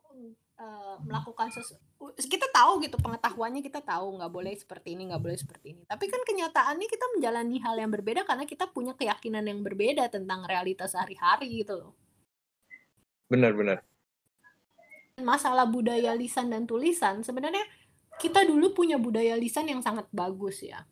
eh, 0.59 0.97
melakukan 1.07 1.49
sesu 1.55 1.79
kita 2.27 2.47
tahu 2.55 2.83
gitu 2.83 2.95
pengetahuannya 2.99 3.63
kita 3.63 3.83
tahu 3.83 4.19
nggak 4.19 4.33
boleh 4.33 4.55
seperti 4.55 4.95
ini 4.95 5.11
nggak 5.11 5.23
boleh 5.23 5.39
seperti 5.39 5.67
ini. 5.75 5.83
Tapi 5.87 6.05
kan 6.07 6.23
kenyataannya 6.23 6.87
kita 6.87 7.07
menjalani 7.15 7.57
hal 7.63 7.75
yang 7.79 7.91
berbeda 7.91 8.23
karena 8.23 8.47
kita 8.47 8.71
punya 8.71 8.95
keyakinan 8.95 9.43
yang 9.47 9.63
berbeda 9.63 10.07
tentang 10.11 10.47
realitas 10.47 10.95
sehari-hari 10.95 11.63
gitu 11.63 11.75
loh. 11.79 11.93
Benar-benar. 13.31 13.85
masalah 15.19 15.67
budaya 15.67 16.15
lisan 16.15 16.47
dan 16.47 16.63
tulisan 16.63 17.27
sebenarnya 17.27 17.67
kita 18.23 18.47
dulu 18.47 18.71
punya 18.71 19.03
budaya 19.03 19.35
lisan 19.35 19.67
yang 19.67 19.83
sangat 19.83 20.07
bagus 20.15 20.63
ya. 20.63 20.87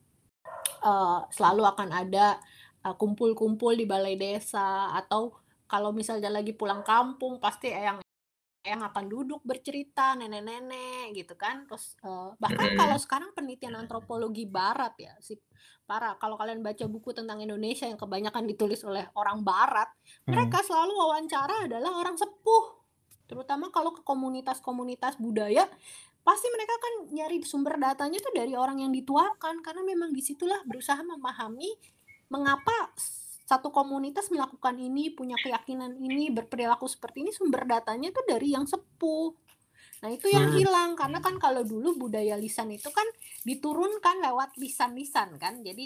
Eh, 0.82 1.20
selalu 1.30 1.62
akan 1.62 1.90
ada 1.94 2.38
eh, 2.82 2.94
kumpul-kumpul 2.98 3.78
di 3.78 3.86
balai 3.86 4.18
desa 4.18 4.90
atau 4.98 5.38
kalau 5.70 5.94
misalnya 5.94 6.30
lagi 6.30 6.54
pulang 6.54 6.82
kampung 6.82 7.38
pasti 7.38 7.70
eyang 7.70 8.05
yang 8.66 8.82
akan 8.82 9.06
duduk 9.06 9.40
bercerita 9.46 10.18
nenek-nenek 10.18 11.14
gitu 11.14 11.38
kan. 11.38 11.64
Terus 11.70 11.94
eh, 12.02 12.30
bahkan 12.42 12.74
kalau 12.74 12.98
sekarang 12.98 13.30
penelitian 13.32 13.78
antropologi 13.78 14.44
barat 14.44 14.92
ya 14.98 15.14
si 15.22 15.38
para 15.86 16.18
kalau 16.18 16.34
kalian 16.34 16.66
baca 16.66 16.84
buku 16.90 17.14
tentang 17.14 17.38
Indonesia 17.38 17.86
yang 17.86 17.94
kebanyakan 17.94 18.42
ditulis 18.50 18.82
oleh 18.82 19.06
orang 19.14 19.46
barat 19.46 19.86
Hmm. 20.26 20.34
mereka 20.34 20.58
selalu 20.66 20.92
wawancara 20.98 21.70
adalah 21.70 22.02
orang 22.02 22.18
sepuh. 22.18 22.82
Terutama 23.30 23.70
kalau 23.70 23.94
ke 23.94 24.02
komunitas-komunitas 24.02 25.18
budaya 25.22 25.70
pasti 26.26 26.50
mereka 26.50 26.74
kan 26.74 26.94
nyari 27.14 27.38
sumber 27.46 27.78
datanya 27.78 28.18
tuh 28.18 28.34
dari 28.34 28.58
orang 28.58 28.82
yang 28.82 28.90
dituakan. 28.90 29.62
Karena 29.62 29.82
memang 29.86 30.10
di 30.10 30.22
situlah 30.22 30.58
berusaha 30.66 30.98
memahami 30.98 31.70
mengapa 32.26 32.90
satu 33.46 33.70
komunitas 33.70 34.26
melakukan 34.34 34.74
ini 34.76 35.14
punya 35.14 35.38
keyakinan 35.38 35.94
ini 36.02 36.34
berperilaku 36.34 36.86
seperti 36.90 37.22
ini 37.24 37.30
sumber 37.30 37.62
datanya 37.64 38.10
tuh 38.10 38.24
dari 38.26 38.52
yang 38.54 38.66
sepuh. 38.66 39.30
Nah 40.02 40.10
itu 40.12 40.26
yang 40.28 40.46
Hmm. 40.46 40.56
hilang 40.56 40.90
karena 40.98 41.18
kan 41.24 41.38
kalau 41.40 41.62
dulu 41.62 41.96
budaya 42.08 42.34
lisan 42.36 42.68
itu 42.74 42.90
kan 42.92 43.06
diturunkan 43.48 44.16
lewat 44.26 44.50
lisan-lisan 44.58 45.38
kan. 45.38 45.62
Jadi 45.62 45.84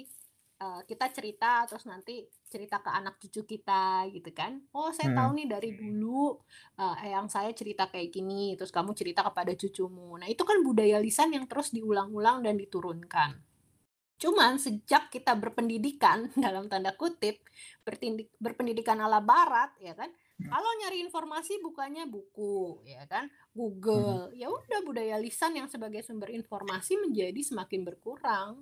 eh, 0.60 0.80
kita 0.88 1.06
cerita 1.12 1.64
terus 1.68 1.84
nanti 1.88 2.24
cerita 2.50 2.82
ke 2.84 2.90
anak 2.92 3.16
cucu 3.22 3.42
kita 3.46 4.08
gitu 4.12 4.30
kan. 4.34 4.52
Oh 4.76 4.90
saya 4.92 5.08
Hmm. 5.08 5.16
tahu 5.16 5.30
nih 5.38 5.46
dari 5.52 5.70
dulu 5.76 6.36
eh 6.80 7.12
yang 7.14 7.28
saya 7.28 7.52
cerita 7.54 7.86
kayak 7.92 8.08
gini 8.12 8.56
terus 8.58 8.72
kamu 8.74 8.92
cerita 8.96 9.20
kepada 9.28 9.52
cucumu. 9.56 10.16
Nah 10.20 10.28
itu 10.28 10.42
kan 10.48 10.58
budaya 10.64 10.96
lisan 11.00 11.32
yang 11.36 11.44
terus 11.50 11.70
diulang-ulang 11.76 12.40
dan 12.44 12.56
diturunkan 12.56 13.30
cuman 14.20 14.60
sejak 14.60 15.08
kita 15.08 15.32
berpendidikan 15.32 16.28
dalam 16.44 16.68
tanda 16.68 16.92
kutip 16.92 17.40
berpendidikan 18.36 19.00
ala 19.00 19.24
barat 19.24 19.72
ya 19.80 19.96
kan 19.96 20.12
kalau 20.40 20.70
nyari 20.80 21.00
informasi 21.04 21.60
bukannya 21.60 22.04
buku 22.04 22.84
ya 22.84 23.04
kan 23.08 23.28
Google 23.52 24.28
ya 24.36 24.52
udah 24.52 24.80
budaya 24.84 25.16
lisan 25.16 25.56
yang 25.56 25.68
sebagai 25.68 26.04
sumber 26.04 26.28
informasi 26.32 27.00
menjadi 27.00 27.40
semakin 27.40 27.80
berkurang 27.84 28.60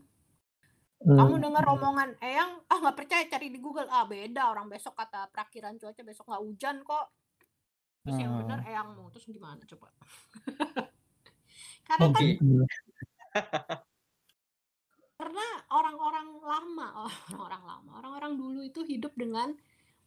kamu 0.99 1.35
Hmm. 1.39 1.45
dengar 1.47 1.63
omongan 1.63 2.19
eyang 2.19 2.59
ah 2.67 2.79
nggak 2.83 2.99
percaya 2.99 3.23
cari 3.31 3.55
di 3.55 3.63
Google 3.63 3.87
ah 3.87 4.03
beda 4.03 4.51
orang 4.51 4.67
besok 4.67 4.99
kata 4.99 5.31
perakiran 5.31 5.79
cuaca 5.79 6.03
besok 6.03 6.27
nggak 6.27 6.43
hujan 6.43 6.77
kok 6.83 7.07
terus 8.03 8.19
yang 8.19 8.35
benar 8.35 8.59
Hmm. 8.63 8.71
eyangmu 8.71 9.05
terus 9.15 9.27
gimana 9.31 9.63
coba 9.63 9.95
karena 11.87 12.07
kan 12.11 12.19
Oke. 12.19 12.27
karena 15.29 15.45
orang-orang 15.77 16.41
lama 16.41 16.89
orang-orang 17.37 17.63
lama 17.69 17.91
orang-orang 18.01 18.33
dulu 18.41 18.61
itu 18.65 18.81
hidup 18.89 19.13
dengan 19.13 19.53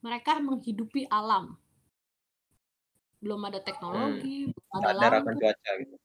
mereka 0.01 0.41
menghidupi 0.41 1.05
alam 1.13 1.61
belum 3.21 3.37
ada 3.45 3.61
teknologi 3.61 4.49
belum 4.49 4.81
ada 4.81 4.89
ada 4.97 5.21
lampu 5.21 5.37
cuaca 5.37 5.71
gitu. 5.77 5.95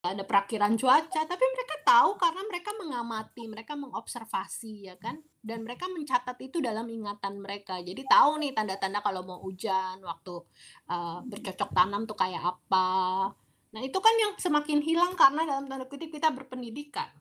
ada 0.00 0.24
perakiran 0.24 0.74
cuaca, 0.80 1.20
tapi 1.28 1.44
mereka 1.44 1.76
tahu 1.84 2.16
karena 2.16 2.40
mereka 2.48 2.72
mengamati, 2.72 3.44
mereka 3.52 3.76
mengobservasi 3.76 4.88
ya 4.88 4.96
kan, 4.96 5.20
dan 5.44 5.60
mereka 5.60 5.92
mencatat 5.92 6.40
itu 6.40 6.56
dalam 6.64 6.88
ingatan 6.88 7.36
mereka. 7.36 7.76
Jadi 7.84 8.08
tahu 8.08 8.40
nih 8.40 8.56
tanda-tanda 8.56 9.04
kalau 9.04 9.20
mau 9.28 9.44
hujan, 9.44 10.00
waktu 10.00 10.40
uh, 10.88 11.20
bercocok 11.20 11.76
tanam 11.76 12.08
tuh 12.08 12.16
kayak 12.16 12.40
apa. 12.40 13.28
Nah 13.76 13.80
itu 13.84 14.00
kan 14.00 14.16
yang 14.16 14.32
semakin 14.40 14.80
hilang 14.80 15.12
karena 15.20 15.44
dalam 15.44 15.68
tanda 15.68 15.84
kutip 15.84 16.08
kita 16.08 16.32
berpendidikan. 16.32 17.12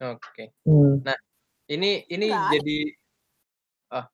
Oke. 0.00 0.56
Hmm. 0.64 1.04
Nah 1.04 1.16
ini 1.68 2.04
ini 2.08 2.26
Enggak. 2.32 2.50
jadi 2.56 2.78
oh 3.92 4.06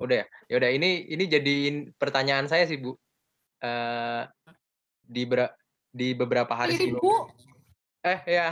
udah 0.00 0.16
ya, 0.24 0.26
ya 0.48 0.54
udah 0.56 0.70
ini 0.72 0.90
ini 1.12 1.24
jadiin 1.28 1.76
pertanyaan 2.00 2.48
saya 2.48 2.64
sih 2.64 2.80
bu. 2.80 2.96
Uh, 3.60 4.24
di 5.04 5.28
ber 5.28 5.52
di 5.92 6.16
beberapa 6.16 6.54
hari 6.56 6.78
sebelum 6.78 7.02
Bu. 7.02 7.14
Eh, 8.00 8.20
ya. 8.24 8.48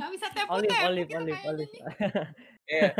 Nggak 0.00 0.10
bisa 0.16 0.26
tepu 0.32 0.50
Olive, 0.56 0.80
olive, 0.80 1.10
olive, 1.12 1.42
olive. 1.44 1.74
Iya. 2.64 2.96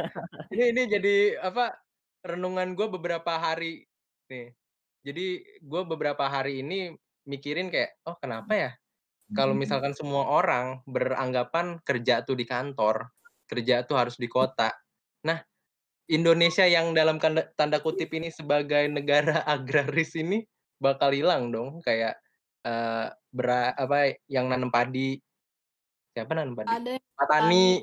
Ini 0.52 0.64
ini 0.76 0.82
jadi 0.92 1.16
apa, 1.40 1.72
renungan 2.20 2.76
gue 2.76 2.84
beberapa 2.84 3.40
hari 3.40 3.88
nih. 4.28 4.52
Jadi 5.00 5.40
gue 5.64 5.82
beberapa 5.88 6.28
hari 6.28 6.60
ini 6.60 6.92
mikirin 7.24 7.72
kayak, 7.72 7.96
"Oh 8.04 8.12
kenapa 8.20 8.52
ya, 8.52 8.70
kalau 9.34 9.52
misalkan 9.52 9.92
semua 9.98 10.30
orang 10.30 10.78
beranggapan 10.86 11.82
kerja 11.82 12.22
tuh 12.22 12.38
di 12.38 12.46
kantor, 12.46 13.10
kerja 13.50 13.82
tuh 13.82 13.98
harus 13.98 14.14
di 14.14 14.30
kota. 14.30 14.70
Nah, 15.26 15.42
Indonesia 16.06 16.62
yang 16.64 16.94
dalam 16.94 17.18
tanda 17.58 17.78
kutip 17.82 18.14
ini 18.14 18.30
sebagai 18.30 18.86
negara 18.86 19.42
agraris 19.54 20.14
ini 20.14 20.46
bakal 20.78 21.10
hilang 21.10 21.50
dong, 21.50 21.82
kayak 21.82 22.14
uh, 22.62 23.10
bera 23.34 23.74
apa, 23.74 24.14
yang 24.30 24.46
nanam 24.46 24.70
padi. 24.70 25.18
Siapa 26.14 26.30
nanam 26.30 26.54
padi? 26.54 26.70
Ada 26.70 26.94
Petani. 27.02 27.82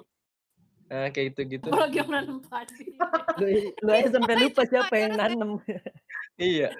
Uh, 0.92 1.08
kayak 1.12 1.36
gitu-gitu. 1.36 1.68
Apalagi 1.72 2.00
yang 2.00 2.12
nanam 2.12 2.40
padi. 2.40 2.96
Lu 3.40 3.48
lu 3.80 3.90
aja 3.96 4.10
sampai 4.12 4.36
lupa 4.44 4.62
siapa 4.68 4.96
yang 4.96 5.16
nanam. 5.16 5.60
Iya. 6.36 6.72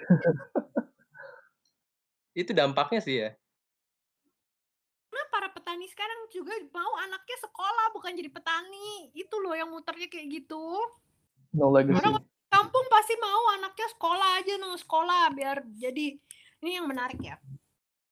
Itu 2.36 2.52
dampaknya 2.52 3.00
sih 3.00 3.14
ya. 3.24 3.30
Petani 5.72 5.88
sekarang 5.88 6.20
juga 6.28 6.52
mau 6.76 6.92
anaknya 7.00 7.48
sekolah 7.48 7.96
bukan 7.96 8.12
jadi 8.12 8.28
petani. 8.28 9.08
Itu 9.16 9.40
loh 9.40 9.56
yang 9.56 9.72
muternya 9.72 10.04
kayak 10.04 10.28
gitu. 10.28 10.76
No 11.56 11.72
legacy. 11.72 11.96
Orang 11.96 12.20
kampung 12.52 12.86
pasti 12.92 13.16
mau 13.16 13.56
anaknya 13.56 13.88
sekolah 13.96 14.28
aja 14.44 14.52
no 14.60 14.76
sekolah 14.76 15.32
biar 15.32 15.64
jadi 15.72 16.20
ini 16.60 16.70
yang 16.76 16.84
menarik 16.84 17.16
ya 17.24 17.40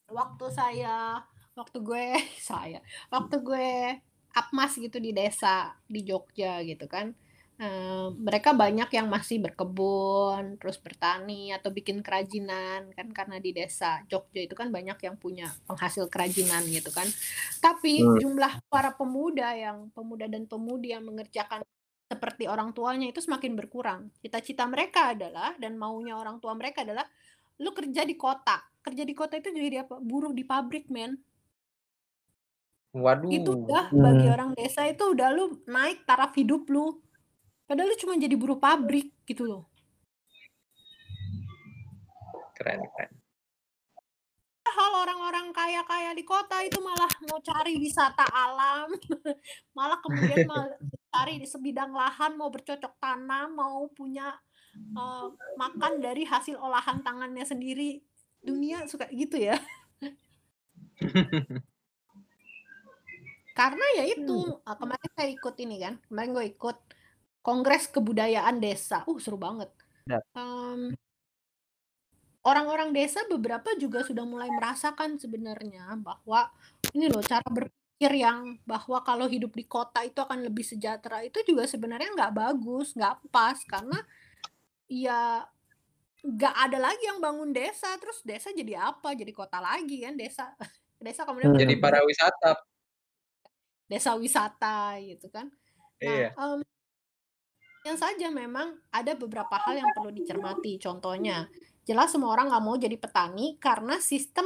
waktu 0.08 0.48
saya 0.48 1.20
waktu 1.52 1.84
gue 1.84 2.16
saya 2.48 2.80
waktu 3.12 3.36
gue 3.44 4.00
apmas 4.32 4.80
gitu 4.80 4.96
di 4.96 5.12
desa 5.12 5.76
di 5.84 6.00
Jogja 6.00 6.64
gitu 6.64 6.88
kan 6.88 7.12
Uh, 7.61 8.16
mereka 8.16 8.56
banyak 8.56 8.88
yang 8.88 9.12
masih 9.12 9.36
berkebun, 9.44 10.56
terus 10.56 10.80
bertani 10.80 11.52
atau 11.52 11.68
bikin 11.68 12.00
kerajinan 12.00 12.88
kan 12.96 13.12
karena 13.12 13.36
di 13.36 13.52
desa 13.52 14.00
Jogja 14.08 14.48
itu 14.48 14.56
kan 14.56 14.72
banyak 14.72 14.96
yang 14.96 15.20
punya 15.20 15.52
penghasil 15.68 16.08
kerajinan 16.08 16.64
gitu 16.72 16.88
kan. 16.88 17.04
Tapi 17.61 18.00
hmm. 18.00 18.16
jumlah 18.24 18.52
para 18.72 18.96
pemuda 18.96 19.52
yang 19.52 19.92
pemuda 19.92 20.24
dan 20.24 20.48
pemudi 20.48 20.96
yang 20.96 21.04
mengerjakan 21.04 21.61
seperti 22.08 22.48
orang 22.48 22.72
tuanya 22.72 23.12
itu 23.12 23.20
semakin 23.20 23.52
berkurang. 23.52 24.08
Cita-cita 24.24 24.64
mereka 24.64 25.12
adalah 25.12 25.52
dan 25.61 25.76
maunya 25.76 26.16
orang 26.16 26.40
tua 26.40 26.56
mereka 26.56 26.80
adalah 26.80 27.04
lu 27.61 27.76
kerja 27.76 28.08
di 28.08 28.16
kota 28.16 28.56
kerja 28.80 29.04
di 29.04 29.12
kota 29.12 29.36
itu 29.36 29.52
jadi 29.52 29.84
apa 29.84 30.00
buruh 30.00 30.32
di 30.32 30.44
pabrik 30.44 30.88
men 30.88 31.20
waduh 32.96 33.28
itu 33.28 33.52
udah 33.52 33.92
hmm. 33.92 34.00
bagi 34.00 34.26
orang 34.26 34.50
desa 34.56 34.88
itu 34.88 35.12
udah 35.12 35.28
lu 35.30 35.61
naik 35.68 36.02
taraf 36.08 36.32
hidup 36.34 36.66
lu 36.72 36.98
padahal 37.70 37.86
lu 37.86 37.96
cuma 38.02 38.18
jadi 38.18 38.34
buruh 38.34 38.58
pabrik 38.58 39.14
gitu 39.22 39.46
loh. 39.46 39.70
Keren 42.58 42.82
keren. 42.82 43.14
Hal 44.66 44.92
orang-orang 45.06 45.54
kaya-kaya 45.54 46.10
di 46.18 46.26
kota 46.26 46.66
itu 46.66 46.82
malah 46.82 47.06
mau 47.30 47.38
cari 47.38 47.78
wisata 47.78 48.26
alam. 48.26 48.90
Malah 49.76 49.98
kemudian 49.98 50.46
malah 50.46 50.70
cari 51.10 51.42
di 51.42 51.46
sebidang 51.46 51.90
lahan 51.90 52.38
mau 52.38 52.54
bercocok 52.54 52.94
tanam 53.02 53.58
mau 53.58 53.90
punya 53.90 54.30
uh, 54.94 55.26
makan 55.58 55.98
dari 55.98 56.22
hasil 56.22 56.54
olahan 56.54 57.02
tangannya 57.02 57.42
sendiri. 57.42 57.98
Dunia 58.38 58.86
suka 58.86 59.10
gitu 59.10 59.42
ya. 59.42 59.58
Karena 63.58 63.86
ya 63.98 64.04
itu 64.06 64.38
hmm. 64.38 64.64
kemarin 64.64 65.10
saya 65.18 65.28
ikut 65.34 65.54
ini 65.60 65.76
kan 65.82 65.98
kemarin 66.06 66.30
gue 66.32 66.46
ikut 66.54 66.78
kongres 67.41 67.88
kebudayaan 67.88 68.61
desa. 68.61 69.05
Uh 69.09 69.18
seru 69.20 69.41
banget. 69.41 69.68
Um, 70.34 70.93
orang-orang 72.43 72.91
desa 72.91 73.22
beberapa 73.28 73.72
juga 73.76 74.03
sudah 74.03 74.24
mulai 74.24 74.49
merasakan 74.51 75.20
sebenarnya 75.20 75.95
bahwa 76.01 76.51
ini 76.97 77.07
loh 77.07 77.22
cara 77.22 77.45
berpikir 77.47 78.12
yang 78.16 78.59
bahwa 78.64 79.05
kalau 79.05 79.28
hidup 79.28 79.53
di 79.55 79.68
kota 79.68 80.03
itu 80.03 80.18
akan 80.18 80.49
lebih 80.49 80.64
sejahtera 80.64 81.22
itu 81.22 81.45
juga 81.47 81.68
sebenarnya 81.68 82.11
nggak 82.16 82.32
bagus 82.34 82.97
nggak 82.97 83.28
pas. 83.32 83.59
Karena 83.64 83.99
ya 84.91 85.45
nggak 86.20 86.55
ada 86.68 86.78
lagi 86.80 87.05
yang 87.09 87.20
bangun 87.20 87.53
desa. 87.53 87.93
Terus 88.01 88.20
desa 88.24 88.53
jadi 88.53 88.93
apa? 88.93 89.16
Jadi 89.16 89.32
kota 89.32 89.61
lagi 89.61 90.05
kan 90.05 90.16
desa. 90.16 90.53
Desa 91.01 91.24
kemudian 91.24 91.57
jadi 91.57 91.80
para 91.80 92.05
wisata. 92.05 92.61
Desa 93.88 94.12
wisata 94.20 95.01
gitu 95.01 95.32
kan. 95.32 95.49
Nah 95.97 96.12
iya. 96.12 96.28
um, 96.36 96.61
saja 97.97 98.28
memang 98.28 98.76
ada 98.93 99.16
beberapa 99.16 99.57
hal 99.57 99.81
yang 99.81 99.91
perlu 99.97 100.12
dicermati 100.12 100.76
contohnya 100.76 101.49
jelas 101.89 102.12
semua 102.12 102.37
orang 102.37 102.53
nggak 102.53 102.64
mau 102.64 102.76
jadi 102.76 102.97
petani 103.01 103.57
karena 103.57 103.97
sistem 103.99 104.45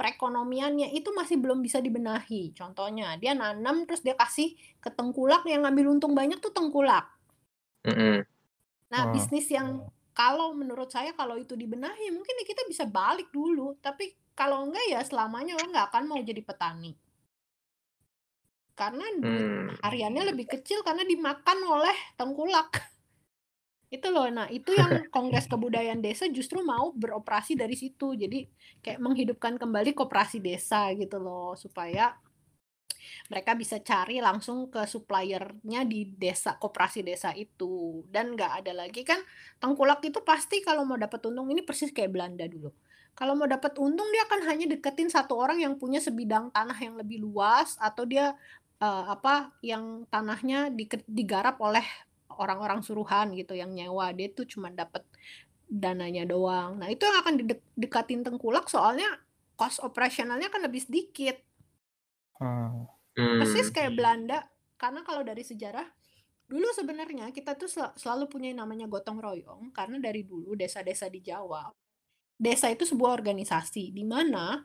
perekonomiannya 0.00 0.96
itu 0.96 1.12
masih 1.12 1.36
belum 1.36 1.60
bisa 1.60 1.78
dibenahi 1.78 2.56
contohnya 2.56 3.20
dia 3.20 3.36
nanam 3.36 3.84
terus 3.84 4.00
dia 4.00 4.16
kasih 4.16 4.56
ke 4.80 4.88
tengkulak 4.88 5.44
yang 5.44 5.68
ngambil 5.68 5.92
untung 5.92 6.16
banyak 6.16 6.40
tuh 6.40 6.56
tengkulak 6.56 7.04
mm 7.84 7.92
-hmm. 7.92 8.16
Nah, 8.90 9.08
oh. 9.08 9.10
bisnis 9.14 9.46
yang 9.48 9.86
kalau 10.10 10.52
menurut 10.52 10.90
saya 10.90 11.14
kalau 11.14 11.38
itu 11.38 11.54
dibenahi 11.54 12.10
mungkin 12.10 12.34
kita 12.42 12.66
bisa 12.66 12.84
balik 12.84 13.30
dulu, 13.30 13.78
tapi 13.78 14.12
kalau 14.34 14.66
enggak 14.66 14.84
ya 14.90 15.00
selamanya 15.06 15.56
orang 15.56 15.70
nggak 15.70 15.88
akan 15.94 16.04
mau 16.10 16.20
jadi 16.20 16.42
petani. 16.42 16.92
Karena 18.80 19.04
hmm. 19.04 19.84
hariannya 19.84 20.32
lebih 20.32 20.48
kecil 20.48 20.80
karena 20.80 21.04
dimakan 21.04 21.58
oleh 21.68 21.96
tengkulak. 22.16 22.80
itu 23.94 24.08
loh. 24.08 24.24
Nah, 24.32 24.48
itu 24.48 24.72
yang 24.72 24.88
Kongres 25.14 25.44
Kebudayaan 25.52 26.00
Desa 26.00 26.24
justru 26.32 26.64
mau 26.64 26.88
beroperasi 26.96 27.60
dari 27.60 27.76
situ. 27.76 28.16
Jadi 28.16 28.48
kayak 28.80 29.04
menghidupkan 29.04 29.60
kembali 29.60 29.92
koperasi 29.92 30.40
desa 30.40 30.88
gitu 30.96 31.20
loh 31.20 31.52
supaya 31.60 32.16
mereka 33.28 33.52
bisa 33.56 33.80
cari 33.80 34.22
langsung 34.22 34.68
ke 34.72 34.84
suppliernya 34.84 35.84
di 35.84 36.08
desa 36.14 36.56
koperasi 36.56 37.00
desa 37.04 37.32
itu 37.34 38.04
dan 38.08 38.36
nggak 38.36 38.64
ada 38.64 38.72
lagi 38.86 39.02
kan 39.02 39.18
tengkulak 39.58 40.04
itu 40.04 40.20
pasti 40.22 40.60
kalau 40.62 40.84
mau 40.84 41.00
dapat 41.00 41.20
untung 41.26 41.48
ini 41.50 41.64
persis 41.64 41.90
kayak 41.90 42.12
Belanda 42.12 42.46
dulu 42.46 42.70
kalau 43.18 43.36
mau 43.36 43.44
dapat 43.44 43.76
untung 43.82 44.08
dia 44.14 44.24
akan 44.24 44.40
hanya 44.48 44.66
deketin 44.70 45.10
satu 45.10 45.36
orang 45.36 45.60
yang 45.60 45.74
punya 45.76 45.98
sebidang 46.00 46.48
tanah 46.54 46.78
yang 46.78 46.94
lebih 46.96 47.20
luas 47.20 47.76
atau 47.76 48.06
dia 48.06 48.32
uh, 48.80 49.04
apa 49.12 49.54
yang 49.60 50.08
tanahnya 50.08 50.72
digarap 51.06 51.60
oleh 51.60 51.84
orang-orang 52.40 52.80
suruhan 52.80 53.36
gitu 53.36 53.52
yang 53.52 53.70
nyewa 53.76 54.10
dia 54.16 54.32
tuh 54.32 54.48
cuma 54.48 54.72
dapat 54.72 55.04
dananya 55.70 56.26
doang. 56.26 56.82
Nah, 56.82 56.90
itu 56.90 57.06
yang 57.06 57.22
akan 57.22 57.34
didekatin 57.46 58.26
tengkulak 58.26 58.66
soalnya 58.66 59.06
cost 59.54 59.78
operasionalnya 59.84 60.50
kan 60.50 60.64
lebih 60.64 60.82
sedikit. 60.82 61.38
Hmm. 62.40 62.88
Persis 63.14 63.68
kayak 63.70 63.94
Belanda, 63.94 64.48
karena 64.80 65.04
kalau 65.04 65.20
dari 65.20 65.44
sejarah 65.44 65.84
dulu 66.50 66.66
sebenarnya 66.74 67.30
kita 67.30 67.54
tuh 67.54 67.70
sel 67.70 67.94
selalu 67.94 68.26
punya 68.26 68.50
yang 68.50 68.66
namanya 68.66 68.90
gotong 68.90 69.22
royong 69.22 69.70
karena 69.70 70.02
dari 70.02 70.26
dulu 70.26 70.58
desa-desa 70.58 71.06
di 71.06 71.22
Jawa, 71.22 71.70
desa 72.34 72.66
itu 72.72 72.82
sebuah 72.82 73.14
organisasi 73.14 73.94
di 73.94 74.02
mana 74.02 74.58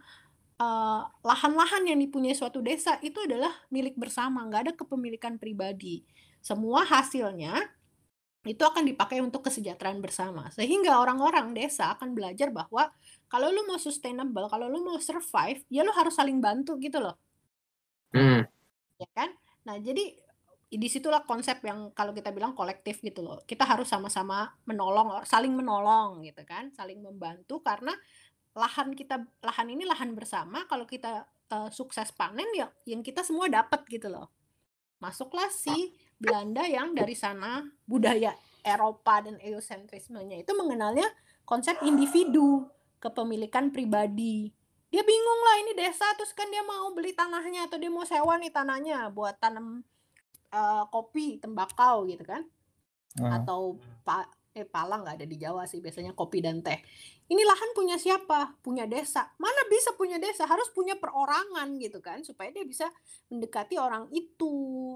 lahan 0.55 1.11
lahan-lahan 1.19 1.83
yang 1.83 1.99
dipunyai 1.99 2.31
suatu 2.31 2.63
desa 2.63 2.95
itu 3.03 3.19
adalah 3.19 3.51
milik 3.67 3.99
bersama, 3.99 4.47
nggak 4.47 4.61
ada 4.69 4.73
kepemilikan 4.73 5.35
pribadi. 5.35 6.07
Semua 6.39 6.87
hasilnya 6.87 7.59
itu 8.45 8.61
akan 8.61 8.85
dipakai 8.85 9.19
untuk 9.19 9.43
kesejahteraan 9.49 9.99
bersama. 9.99 10.47
Sehingga 10.53 11.01
orang-orang 11.01 11.51
desa 11.57 11.97
akan 11.97 12.13
belajar 12.13 12.53
bahwa 12.53 12.93
kalau 13.27 13.49
lu 13.49 13.65
mau 13.65 13.81
sustainable, 13.81 14.47
kalau 14.47 14.69
lu 14.69 14.85
mau 14.85 15.01
survive, 15.01 15.65
ya 15.67 15.81
lu 15.81 15.91
harus 15.91 16.13
saling 16.13 16.37
bantu 16.37 16.77
gitu 16.77 17.01
loh. 17.01 17.17
Hmm. 18.13 18.45
Ya 19.01 19.09
kan? 19.11 19.33
Nah, 19.65 19.81
jadi 19.81 20.13
di 20.75 20.87
situlah 20.91 21.25
konsep 21.25 21.61
yang 21.65 21.89
kalau 21.97 22.13
kita 22.13 22.29
bilang 22.29 22.53
kolektif 22.53 23.01
gitu 23.01 23.25
loh. 23.25 23.41
Kita 23.43 23.65
harus 23.65 23.89
sama-sama 23.89 24.53
menolong, 24.69 25.25
saling 25.25 25.51
menolong 25.51 26.21
gitu 26.21 26.45
kan, 26.45 26.69
saling 26.77 27.01
membantu 27.01 27.65
karena 27.65 27.91
lahan 28.55 28.95
kita 28.95 29.19
lahan 29.43 29.67
ini 29.67 29.83
lahan 29.83 30.15
bersama 30.15 30.63
kalau 30.65 30.87
kita 30.87 31.27
uh, 31.51 31.69
sukses 31.69 32.09
panen 32.15 32.47
ya 32.55 32.71
yang 32.87 33.03
kita 33.03 33.21
semua 33.21 33.51
dapat 33.51 33.83
gitu 33.91 34.07
loh. 34.07 34.31
Masuklah 35.03 35.51
si 35.51 35.91
Belanda 36.15 36.63
yang 36.63 36.95
dari 36.95 37.13
sana 37.13 37.67
budaya 37.83 38.31
Eropa 38.63 39.21
dan 39.21 39.35
eosentrismenya 39.43 40.41
itu 40.41 40.51
mengenalnya 40.55 41.05
konsep 41.43 41.75
individu 41.83 42.65
kepemilikan 43.03 43.69
pribadi. 43.75 44.49
Dia 44.87 45.03
bingung 45.03 45.41
lah 45.43 45.55
ini 45.67 45.73
desa 45.75 46.07
terus 46.15 46.31
kan 46.31 46.47
dia 46.47 46.63
mau 46.63 46.95
beli 46.95 47.11
tanahnya 47.11 47.67
atau 47.67 47.75
dia 47.75 47.91
mau 47.91 48.07
sewa 48.07 48.39
nih 48.39 48.55
tanahnya 48.55 49.11
buat 49.11 49.35
tanam 49.37 49.83
uh, 50.55 50.87
kopi 50.87 51.43
tembakau 51.43 52.07
gitu 52.07 52.23
kan. 52.23 52.47
Uh. 53.15 53.31
atau 53.31 53.79
pak 54.03 54.27
eh 54.55 54.63
pala 54.63 55.03
nggak 55.03 55.19
ada 55.19 55.27
di 55.27 55.35
Jawa 55.35 55.67
sih 55.67 55.83
biasanya 55.83 56.15
kopi 56.15 56.39
dan 56.39 56.63
teh. 56.63 56.79
Ini 57.27 57.43
lahan 57.43 57.75
punya 57.75 57.99
siapa? 57.99 58.55
Punya 58.63 58.87
desa. 58.87 59.35
Mana 59.35 59.67
bisa 59.67 59.91
punya 59.99 60.15
desa? 60.15 60.47
Harus 60.47 60.71
punya 60.71 60.95
perorangan 60.95 61.75
gitu 61.75 61.99
kan 61.99 62.23
supaya 62.23 62.55
dia 62.55 62.63
bisa 62.63 62.87
mendekati 63.27 63.75
orang 63.75 64.07
itu. 64.15 64.95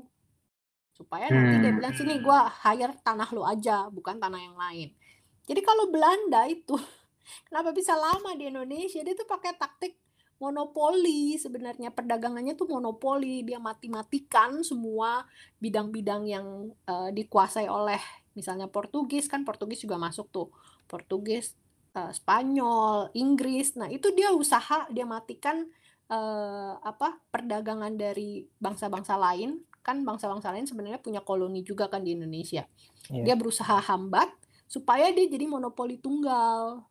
Supaya 0.95 1.28
hmm. 1.28 1.36
nanti 1.36 1.55
dia 1.60 1.72
bilang 1.76 1.93
sini 1.93 2.24
gue 2.24 2.39
hire 2.64 2.95
tanah 3.03 3.30
lo 3.36 3.43
aja 3.43 3.91
bukan 3.91 4.16
tanah 4.16 4.39
yang 4.39 4.55
lain. 4.55 4.95
Jadi 5.43 5.60
kalau 5.60 5.91
Belanda 5.91 6.47
itu 6.47 6.80
Kenapa 7.47 7.70
bisa 7.74 7.93
lama 7.97 8.34
di 8.36 8.49
Indonesia? 8.49 9.01
Dia 9.01 9.16
tuh 9.18 9.30
pakai 9.30 9.55
taktik 9.57 9.97
monopoli. 10.39 11.36
Sebenarnya 11.38 11.93
perdagangannya 11.93 12.53
tuh 12.55 12.70
monopoli. 12.70 13.45
Dia 13.45 13.62
mati-matikan 13.62 14.62
semua 14.66 15.26
bidang-bidang 15.60 16.24
yang 16.26 16.47
uh, 16.88 17.10
dikuasai 17.14 17.68
oleh 17.68 17.99
misalnya 18.40 18.72
Portugis 18.72 19.28
kan 19.28 19.44
Portugis 19.44 19.84
juga 19.84 20.00
masuk 20.00 20.32
tuh 20.32 20.48
Portugis 20.88 21.60
uh, 22.00 22.10
Spanyol 22.16 23.12
Inggris 23.12 23.76
nah 23.76 23.92
itu 23.92 24.16
dia 24.16 24.32
usaha 24.32 24.88
dia 24.88 25.04
matikan 25.04 25.68
uh, 26.08 26.80
apa 26.80 27.20
perdagangan 27.28 28.00
dari 28.00 28.48
bangsa-bangsa 28.56 29.20
lain 29.20 29.60
kan 29.84 30.00
bangsa-bangsa 30.08 30.56
lain 30.56 30.64
sebenarnya 30.64 31.04
punya 31.04 31.20
koloni 31.20 31.68
juga 31.68 31.92
kan 31.92 32.00
di 32.00 32.16
Indonesia 32.16 32.64
yeah. 33.12 33.28
dia 33.28 33.36
berusaha 33.36 33.84
hambat 33.84 34.32
supaya 34.72 35.12
dia 35.12 35.28
jadi 35.28 35.44
monopoli 35.52 36.00
tunggal 36.00 36.88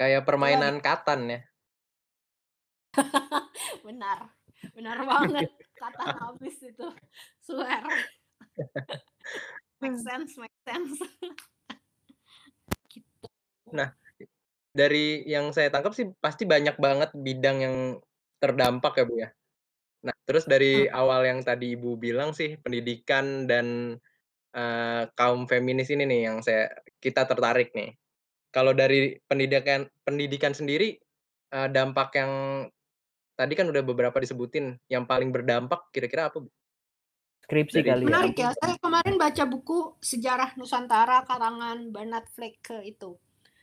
Kayak 0.00 0.24
permainan 0.24 0.80
katan 0.80 1.28
ya. 1.28 1.40
Benar. 3.86 4.32
Benar 4.72 4.98
banget. 5.04 5.52
Kata 5.80 6.04
habis 6.24 6.56
itu. 6.64 6.88
Swear. 7.44 7.84
make 9.80 9.98
sense, 10.00 10.36
make 10.36 10.58
sense. 10.64 10.96
gitu. 12.92 13.26
Nah, 13.72 13.92
dari 14.70 15.26
yang 15.26 15.50
saya 15.50 15.68
tangkap 15.72 15.92
sih 15.96 16.08
pasti 16.22 16.46
banyak 16.46 16.76
banget 16.78 17.10
bidang 17.16 17.58
yang 17.60 17.76
terdampak 18.40 18.96
ya, 18.96 19.04
Bu 19.04 19.14
ya. 19.18 19.28
Nah, 20.00 20.16
terus 20.24 20.48
dari 20.48 20.88
hmm. 20.88 20.96
awal 20.96 21.28
yang 21.28 21.40
tadi 21.44 21.76
Ibu 21.76 22.00
bilang 22.00 22.32
sih 22.32 22.56
pendidikan 22.56 23.44
dan 23.44 23.96
uh, 24.56 25.02
kaum 25.12 25.44
feminis 25.44 25.92
ini 25.92 26.08
nih 26.08 26.20
yang 26.30 26.38
saya 26.40 26.72
kita 26.98 27.28
tertarik 27.28 27.72
nih 27.76 27.94
kalau 28.50 28.74
dari 28.74 29.14
pendidikan 29.30 29.86
pendidikan 30.02 30.52
sendiri 30.56 30.98
uh, 31.54 31.70
dampak 31.70 32.10
yang 32.18 32.32
tadi 33.38 33.52
kan 33.56 33.70
udah 33.70 33.82
beberapa 33.86 34.18
disebutin 34.20 34.76
yang 34.90 35.06
paling 35.06 35.30
berdampak 35.32 35.88
kira-kira 35.94 36.28
apa 36.28 36.44
bu? 36.44 36.50
Skripsi 37.44 37.80
kali 37.82 38.04
ya. 38.04 38.08
Menarik 38.08 38.36
ya. 38.36 38.50
Saya 38.56 38.76
kemarin 38.78 39.14
baca 39.16 39.44
buku 39.46 39.96
Sejarah 40.00 40.54
Nusantara 40.56 41.24
karangan 41.24 41.90
Bernard 41.90 42.26
Fleck 42.32 42.62
itu. 42.86 43.16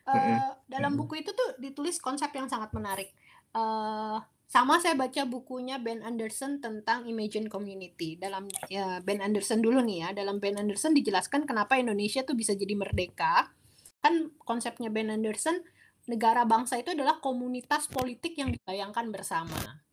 Uh, 0.08 0.12
mm 0.12 0.22
-hmm. 0.24 0.40
Dalam 0.68 0.94
buku 0.96 1.20
itu 1.20 1.32
tuh 1.36 1.60
ditulis 1.60 2.00
konsep 2.00 2.32
yang 2.36 2.48
sangat 2.48 2.72
menarik. 2.72 3.12
Uh, 3.52 4.20
sama 4.48 4.80
saya 4.80 4.96
baca 4.96 5.28
bukunya 5.28 5.76
Ben 5.76 6.00
Anderson 6.00 6.64
tentang 6.64 7.04
Imagine 7.04 7.52
Community. 7.52 8.16
Dalam 8.16 8.48
ya, 8.72 9.04
Ben 9.04 9.20
Anderson 9.20 9.60
dulu 9.60 9.84
nih 9.84 10.08
ya. 10.08 10.10
Dalam 10.16 10.40
Ben 10.40 10.56
Anderson 10.56 10.96
dijelaskan 10.96 11.44
kenapa 11.44 11.76
Indonesia 11.76 12.24
tuh 12.24 12.36
bisa 12.40 12.56
jadi 12.56 12.72
merdeka 12.76 13.52
kan 14.00 14.32
konsepnya 14.48 14.88
Ben 14.88 15.12
Anderson 15.12 15.60
negara 16.08 16.48
bangsa 16.48 16.80
itu 16.80 16.96
adalah 16.96 17.20
komunitas 17.20 17.92
politik 17.92 18.40
yang 18.40 18.56
dibayangkan 18.56 19.12
bersama. 19.12 19.84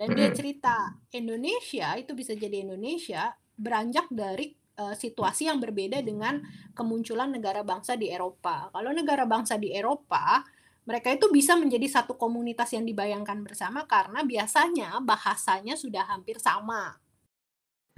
Dan 0.00 0.16
dia 0.16 0.32
cerita 0.32 0.96
Indonesia 1.12 1.92
itu 2.00 2.16
bisa 2.16 2.32
jadi 2.32 2.64
Indonesia 2.64 3.36
beranjak 3.52 4.08
dari 4.08 4.48
uh, 4.80 4.96
situasi 4.96 5.52
yang 5.52 5.60
berbeda 5.60 6.00
dengan 6.00 6.40
kemunculan 6.72 7.28
negara 7.28 7.60
bangsa 7.60 8.00
di 8.00 8.08
Eropa. 8.08 8.72
Kalau 8.72 8.96
negara 8.96 9.28
bangsa 9.28 9.60
di 9.60 9.76
Eropa, 9.76 10.40
mereka 10.88 11.12
itu 11.12 11.28
bisa 11.28 11.52
menjadi 11.52 12.00
satu 12.00 12.16
komunitas 12.16 12.72
yang 12.72 12.88
dibayangkan 12.88 13.44
bersama 13.44 13.84
karena 13.84 14.24
biasanya 14.24 15.04
bahasanya 15.04 15.76
sudah 15.76 16.08
hampir 16.08 16.40
sama. 16.40 16.96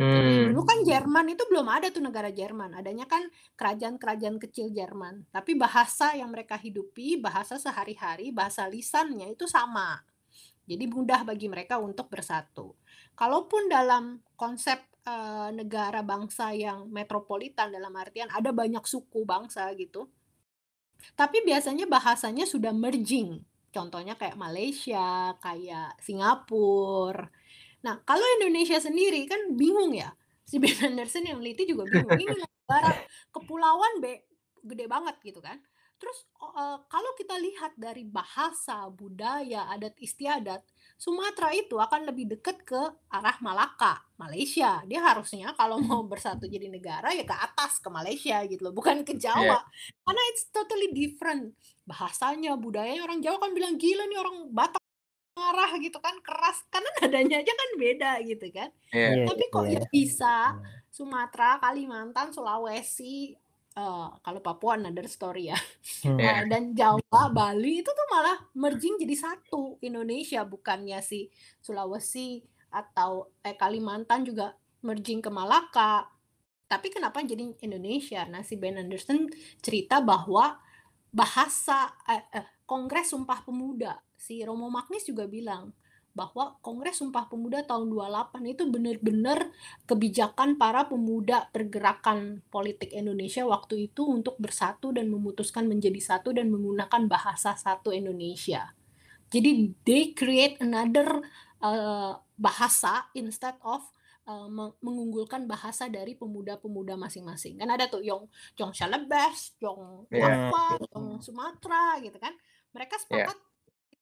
Hmm. 0.03 0.50
Dulu 0.50 0.66
kan 0.66 0.82
Jerman 0.82 1.38
itu 1.38 1.46
belum 1.46 1.70
ada 1.70 1.86
tuh 1.94 2.03
negara 2.03 2.34
Jerman, 2.34 2.74
adanya 2.82 3.07
kan 3.07 3.30
kerajaan-kerajaan 3.55 4.42
kecil 4.42 4.74
Jerman. 4.74 5.30
Tapi 5.30 5.55
bahasa 5.55 6.18
yang 6.18 6.34
mereka 6.34 6.59
hidupi, 6.59 7.14
bahasa 7.22 7.62
sehari-hari, 7.62 8.34
bahasa 8.34 8.66
lisannya 8.66 9.30
itu 9.30 9.46
sama. 9.46 10.03
Jadi 10.62 10.84
mudah 10.86 11.26
bagi 11.26 11.50
mereka 11.50 11.78
untuk 11.82 12.06
bersatu. 12.08 12.78
Kalaupun 13.18 13.66
dalam 13.66 14.22
konsep 14.38 14.78
uh, 15.04 15.50
negara 15.50 16.00
bangsa 16.06 16.54
yang 16.54 16.86
metropolitan 16.88 17.74
dalam 17.74 17.92
artian 17.98 18.30
ada 18.30 18.54
banyak 18.54 18.82
suku 18.86 19.26
bangsa 19.26 19.68
gitu. 19.74 20.06
Tapi 21.18 21.42
biasanya 21.42 21.90
bahasanya 21.90 22.46
sudah 22.46 22.70
merging. 22.70 23.42
Contohnya 23.72 24.14
kayak 24.14 24.38
Malaysia, 24.38 25.34
kayak 25.42 25.98
Singapura, 25.98 27.26
Nah, 27.82 27.98
kalau 28.06 28.22
Indonesia 28.38 28.78
sendiri 28.78 29.26
kan 29.26 29.58
bingung 29.58 29.92
ya. 29.92 30.14
Si 30.46 30.58
Ben 30.62 30.74
Anderson 30.78 31.26
yang 31.26 31.38
meliti 31.42 31.66
juga 31.66 31.86
bingung. 31.86 32.14
Ini 32.14 32.34
negara 32.38 32.90
kepulauan 33.34 33.98
be 33.98 34.26
gede 34.62 34.86
banget 34.86 35.18
gitu 35.26 35.42
kan. 35.42 35.58
Terus 36.03 36.18
uh, 36.42 36.82
kalau 36.90 37.14
kita 37.14 37.38
lihat 37.38 37.78
dari 37.78 38.03
bahasa, 38.03 38.90
budaya, 38.90 39.70
adat 39.70 39.94
istiadat, 40.03 40.66
Sumatera 40.98 41.55
itu 41.55 41.78
akan 41.78 42.11
lebih 42.11 42.34
dekat 42.34 42.66
ke 42.66 42.82
arah 43.07 43.38
Malaka, 43.38 44.03
Malaysia. 44.18 44.82
Dia 44.90 44.98
harusnya 44.98 45.55
kalau 45.55 45.78
mau 45.78 46.03
bersatu 46.11 46.50
jadi 46.50 46.66
negara 46.66 47.14
ya 47.14 47.22
ke 47.22 47.36
atas 47.38 47.78
ke 47.78 47.86
Malaysia 47.86 48.42
gitu 48.50 48.66
loh, 48.66 48.74
bukan 48.74 49.07
ke 49.07 49.14
Jawa. 49.14 49.62
Yeah. 49.62 50.03
Karena 50.03 50.22
it's 50.34 50.50
totally 50.50 50.90
different. 50.90 51.55
Bahasanya, 51.86 52.59
budayanya 52.59 53.07
orang 53.07 53.22
Jawa 53.22 53.38
kan 53.38 53.55
bilang 53.55 53.78
gila 53.78 54.03
nih 54.11 54.18
orang 54.18 54.50
Batak 54.50 54.82
marah 55.32 55.72
gitu 55.80 55.96
kan 55.96 56.12
keras 56.20 56.61
karena 56.68 56.90
nadanya 57.00 57.40
aja 57.40 57.53
kan 57.57 57.70
beda 57.80 58.12
gitu 58.20 58.46
kan 58.53 58.68
yeah. 58.92 59.24
tapi 59.24 59.44
kok 59.48 59.64
yeah. 59.64 59.80
ya 59.80 59.82
bisa 59.88 60.36
Sumatera 60.92 61.57
Kalimantan 61.57 62.36
Sulawesi 62.36 63.32
uh, 63.76 64.12
kalau 64.20 64.40
Papua 64.40 64.76
another 64.76 65.08
story 65.08 65.52
ya. 65.52 65.58
Hmm. 66.02 66.18
uh, 66.18 66.42
dan 66.50 66.74
Jawa 66.74 67.30
Bali 67.30 67.80
itu 67.84 67.90
tuh 67.90 68.08
malah 68.10 68.38
merging 68.58 68.98
jadi 68.98 69.16
satu 69.16 69.78
Indonesia 69.80 70.42
bukannya 70.42 70.98
si 71.00 71.30
Sulawesi 71.62 72.42
atau 72.72 73.28
eh, 73.44 73.54
Kalimantan 73.54 74.24
juga 74.24 74.56
merging 74.82 75.20
ke 75.20 75.30
Malaka 75.30 76.08
tapi 76.66 76.88
kenapa 76.88 77.20
jadi 77.20 77.52
Indonesia 77.60 78.24
nah 78.26 78.40
si 78.40 78.56
Ben 78.56 78.80
Anderson 78.80 79.28
cerita 79.60 80.00
bahwa 80.00 80.56
bahasa 81.12 81.92
eh, 82.08 82.24
eh, 82.32 82.46
Kongres 82.64 83.12
Sumpah 83.12 83.44
Pemuda 83.44 84.00
si 84.16 84.40
Romo 84.40 84.72
Magnis 84.72 85.04
juga 85.04 85.28
bilang 85.28 85.76
bahwa 86.12 86.60
Kongres 86.60 87.00
Sumpah 87.00 87.24
Pemuda 87.24 87.64
tahun 87.64 87.88
28 87.88 88.44
itu 88.52 88.68
benar-benar 88.68 89.48
kebijakan 89.88 90.60
para 90.60 90.84
pemuda 90.84 91.48
pergerakan 91.48 92.44
politik 92.52 92.92
Indonesia 92.92 93.48
waktu 93.48 93.88
itu 93.88 94.04
untuk 94.04 94.36
bersatu 94.36 94.92
dan 94.92 95.08
memutuskan 95.08 95.64
menjadi 95.64 95.96
satu 96.00 96.36
dan 96.36 96.52
menggunakan 96.52 97.08
bahasa 97.08 97.56
satu 97.56 97.96
Indonesia. 97.96 98.76
Jadi 99.32 99.72
they 99.88 100.12
create 100.12 100.60
another 100.60 101.24
uh, 101.64 102.20
bahasa 102.36 103.08
instead 103.16 103.56
of 103.64 103.80
uh, 104.28 104.52
mengunggulkan 104.84 105.48
bahasa 105.48 105.88
dari 105.88 106.12
pemuda-pemuda 106.12 107.00
masing-masing. 107.00 107.56
Kan 107.56 107.72
ada 107.72 107.88
tuh 107.88 108.04
yang 108.04 108.28
Jong 108.52 108.76
Shalebes, 108.76 109.56
Jong 109.56 110.12
yeah. 110.12 110.52
apa, 110.52 110.76
Jong 110.92 111.24
Sumatera 111.24 111.96
gitu 112.04 112.20
kan. 112.20 112.36
Mereka 112.76 113.00
sepakat 113.00 113.40
yeah 113.40 113.50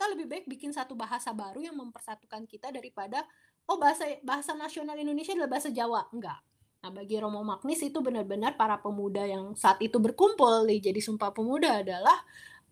kita 0.00 0.16
lebih 0.16 0.32
baik 0.32 0.44
bikin 0.48 0.72
satu 0.72 0.96
bahasa 0.96 1.28
baru 1.36 1.60
yang 1.60 1.76
mempersatukan 1.76 2.48
kita 2.48 2.72
daripada 2.72 3.20
oh 3.68 3.76
bahasa 3.76 4.08
bahasa 4.24 4.56
nasional 4.56 4.96
Indonesia 4.96 5.36
adalah 5.36 5.52
bahasa 5.52 5.68
Jawa. 5.68 6.08
Enggak. 6.08 6.40
Nah 6.80 6.88
bagi 6.88 7.20
Romo 7.20 7.44
Magnis 7.44 7.84
itu 7.84 8.00
benar-benar 8.00 8.56
para 8.56 8.80
pemuda 8.80 9.28
yang 9.28 9.52
saat 9.52 9.76
itu 9.84 10.00
berkumpul 10.00 10.64
di 10.64 10.80
jadi 10.80 10.96
Sumpah 11.04 11.36
Pemuda 11.36 11.84
adalah 11.84 12.16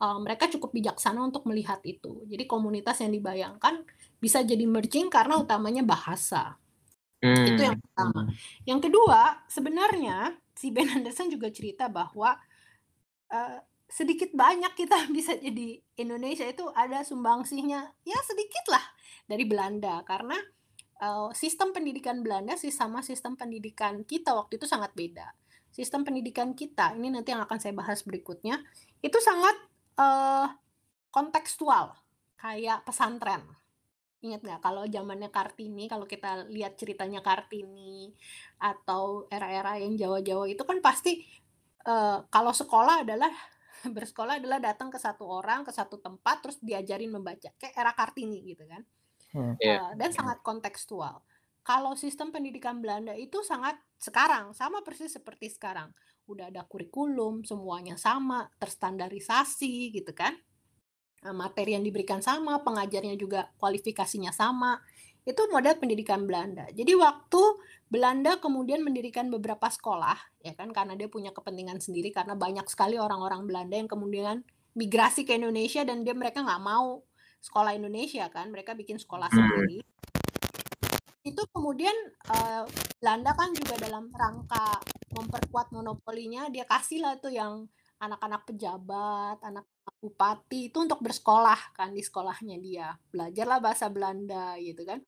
uh, 0.00 0.16
mereka 0.24 0.48
cukup 0.48 0.72
bijaksana 0.72 1.20
untuk 1.20 1.44
melihat 1.44 1.84
itu. 1.84 2.24
Jadi 2.24 2.48
komunitas 2.48 3.04
yang 3.04 3.12
dibayangkan 3.12 3.84
bisa 4.16 4.40
jadi 4.40 4.64
merging 4.64 5.12
karena 5.12 5.36
utamanya 5.36 5.84
bahasa. 5.84 6.56
Hmm. 7.20 7.44
itu 7.44 7.60
yang 7.60 7.76
pertama. 7.76 8.20
yang 8.62 8.80
kedua 8.80 9.42
sebenarnya 9.50 10.38
si 10.56 10.72
Ben 10.72 10.86
Anderson 10.86 11.28
juga 11.28 11.52
cerita 11.52 11.92
bahwa 11.92 12.40
uh, 13.28 13.58
sedikit 13.88 14.30
banyak 14.36 14.76
kita 14.76 15.08
bisa 15.16 15.34
jadi 15.40 15.80
Indonesia 15.96 16.44
itu 16.44 16.68
ada 16.76 17.02
sumbangsihnya 17.02 17.80
ya 18.04 18.18
sedikit 18.22 18.68
lah 18.68 18.84
dari 19.24 19.48
Belanda 19.48 20.04
karena 20.04 20.36
uh, 21.00 21.32
sistem 21.32 21.72
pendidikan 21.72 22.20
Belanda 22.20 22.54
sih 22.54 22.70
sama 22.70 23.00
sistem 23.00 23.34
pendidikan 23.34 24.04
kita 24.04 24.36
waktu 24.36 24.60
itu 24.60 24.68
sangat 24.68 24.92
beda. 24.92 25.32
Sistem 25.72 26.04
pendidikan 26.04 26.52
kita 26.52 26.96
ini 26.96 27.12
nanti 27.12 27.32
yang 27.32 27.44
akan 27.44 27.58
saya 27.60 27.72
bahas 27.76 28.04
berikutnya 28.04 28.60
itu 29.00 29.18
sangat 29.22 29.56
uh, 30.00 30.48
kontekstual 31.12 31.96
kayak 32.38 32.84
pesantren. 32.84 33.42
Ingat 34.18 34.42
nggak 34.42 34.60
kalau 34.60 34.82
zamannya 34.90 35.30
Kartini, 35.30 35.86
kalau 35.86 36.02
kita 36.02 36.50
lihat 36.50 36.74
ceritanya 36.74 37.22
Kartini 37.22 38.10
atau 38.58 39.30
era-era 39.30 39.78
yang 39.78 39.94
Jawa-Jawa 39.94 40.50
itu 40.50 40.62
kan 40.66 40.82
pasti 40.82 41.22
uh, 41.86 42.26
kalau 42.26 42.50
sekolah 42.50 43.06
adalah 43.06 43.30
bersekolah 43.96 44.42
adalah 44.42 44.58
datang 44.58 44.90
ke 44.90 44.98
satu 44.98 45.26
orang 45.26 45.62
ke 45.62 45.72
satu 45.72 45.98
tempat 45.98 46.42
terus 46.42 46.58
diajarin 46.60 47.12
membaca. 47.12 47.50
Kayak 47.56 47.74
era 47.74 47.92
Kartini 47.94 48.42
gitu 48.44 48.64
kan. 48.66 48.82
Hmm. 49.28 49.54
uh, 49.60 49.92
dan 49.92 50.10
sangat 50.10 50.40
kontekstual. 50.40 51.20
Kalau 51.60 51.92
sistem 52.00 52.32
pendidikan 52.32 52.80
Belanda 52.80 53.12
itu 53.12 53.44
sangat 53.44 53.76
sekarang 54.00 54.56
sama 54.56 54.80
persis 54.80 55.12
seperti 55.12 55.52
sekarang. 55.52 55.92
Udah 56.24 56.48
ada 56.48 56.64
kurikulum 56.64 57.44
semuanya 57.44 58.00
sama 58.00 58.48
terstandarisasi 58.56 59.92
gitu 59.92 60.16
kan. 60.16 60.32
Materi 61.34 61.76
yang 61.76 61.84
diberikan 61.84 62.24
sama 62.24 62.62
pengajarnya 62.64 63.18
juga 63.20 63.50
kualifikasinya 63.60 64.32
sama 64.32 64.80
itu 65.28 65.44
model 65.52 65.76
pendidikan 65.76 66.24
Belanda. 66.24 66.64
Jadi 66.72 66.96
waktu 66.96 67.42
Belanda 67.84 68.40
kemudian 68.40 68.80
mendirikan 68.80 69.28
beberapa 69.28 69.68
sekolah, 69.68 70.16
ya 70.40 70.56
kan 70.56 70.72
karena 70.72 70.96
dia 70.96 71.12
punya 71.12 71.36
kepentingan 71.36 71.84
sendiri 71.84 72.08
karena 72.08 72.32
banyak 72.32 72.64
sekali 72.72 72.96
orang-orang 72.96 73.44
Belanda 73.44 73.76
yang 73.76 73.92
kemudian 73.92 74.40
migrasi 74.72 75.28
ke 75.28 75.36
Indonesia 75.36 75.84
dan 75.84 76.00
dia 76.00 76.16
mereka 76.16 76.40
nggak 76.40 76.64
mau 76.64 77.04
sekolah 77.44 77.76
Indonesia 77.76 78.24
kan, 78.32 78.48
mereka 78.48 78.72
bikin 78.72 78.96
sekolah 78.96 79.28
hmm. 79.28 79.36
sendiri. 79.36 79.78
Itu 81.28 81.44
kemudian 81.52 81.92
uh, 82.32 82.64
Belanda 82.96 83.36
kan 83.36 83.52
juga 83.52 83.76
dalam 83.76 84.08
rangka 84.08 84.80
memperkuat 85.12 85.76
monopolinya, 85.76 86.48
dia 86.48 86.64
kasih 86.64 87.04
lah 87.04 87.20
tuh 87.20 87.36
yang 87.36 87.68
anak-anak 88.00 88.48
pejabat, 88.48 89.36
anak 89.44 89.68
bupati 90.00 90.72
itu 90.72 90.78
untuk 90.78 91.02
bersekolah 91.04 91.74
kan 91.74 91.90
di 91.90 92.00
sekolahnya 92.00 92.56
dia 92.62 92.94
belajarlah 93.10 93.58
bahasa 93.58 93.90
Belanda 93.90 94.54
gitu 94.62 94.86
kan 94.86 95.02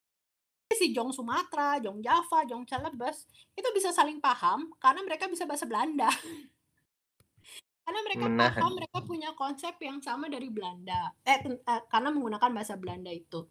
si 0.74 0.94
Jong 0.94 1.10
Sumatera, 1.10 1.82
Jong 1.82 1.98
Java, 1.98 2.46
Jong 2.46 2.62
Celebes 2.66 3.26
itu 3.58 3.68
bisa 3.74 3.90
saling 3.90 4.22
paham 4.22 4.70
karena 4.78 5.02
mereka 5.02 5.26
bisa 5.26 5.42
bahasa 5.44 5.66
Belanda. 5.66 6.06
karena 7.84 8.00
mereka 8.06 8.26
Menahan. 8.30 8.54
paham, 8.54 8.70
mereka 8.78 8.98
punya 9.02 9.30
konsep 9.34 9.74
yang 9.82 9.98
sama 9.98 10.30
dari 10.30 10.46
Belanda. 10.46 11.10
Eh, 11.26 11.42
eh 11.42 11.82
karena 11.90 12.14
menggunakan 12.14 12.50
bahasa 12.54 12.78
Belanda 12.78 13.10
itu. 13.10 13.42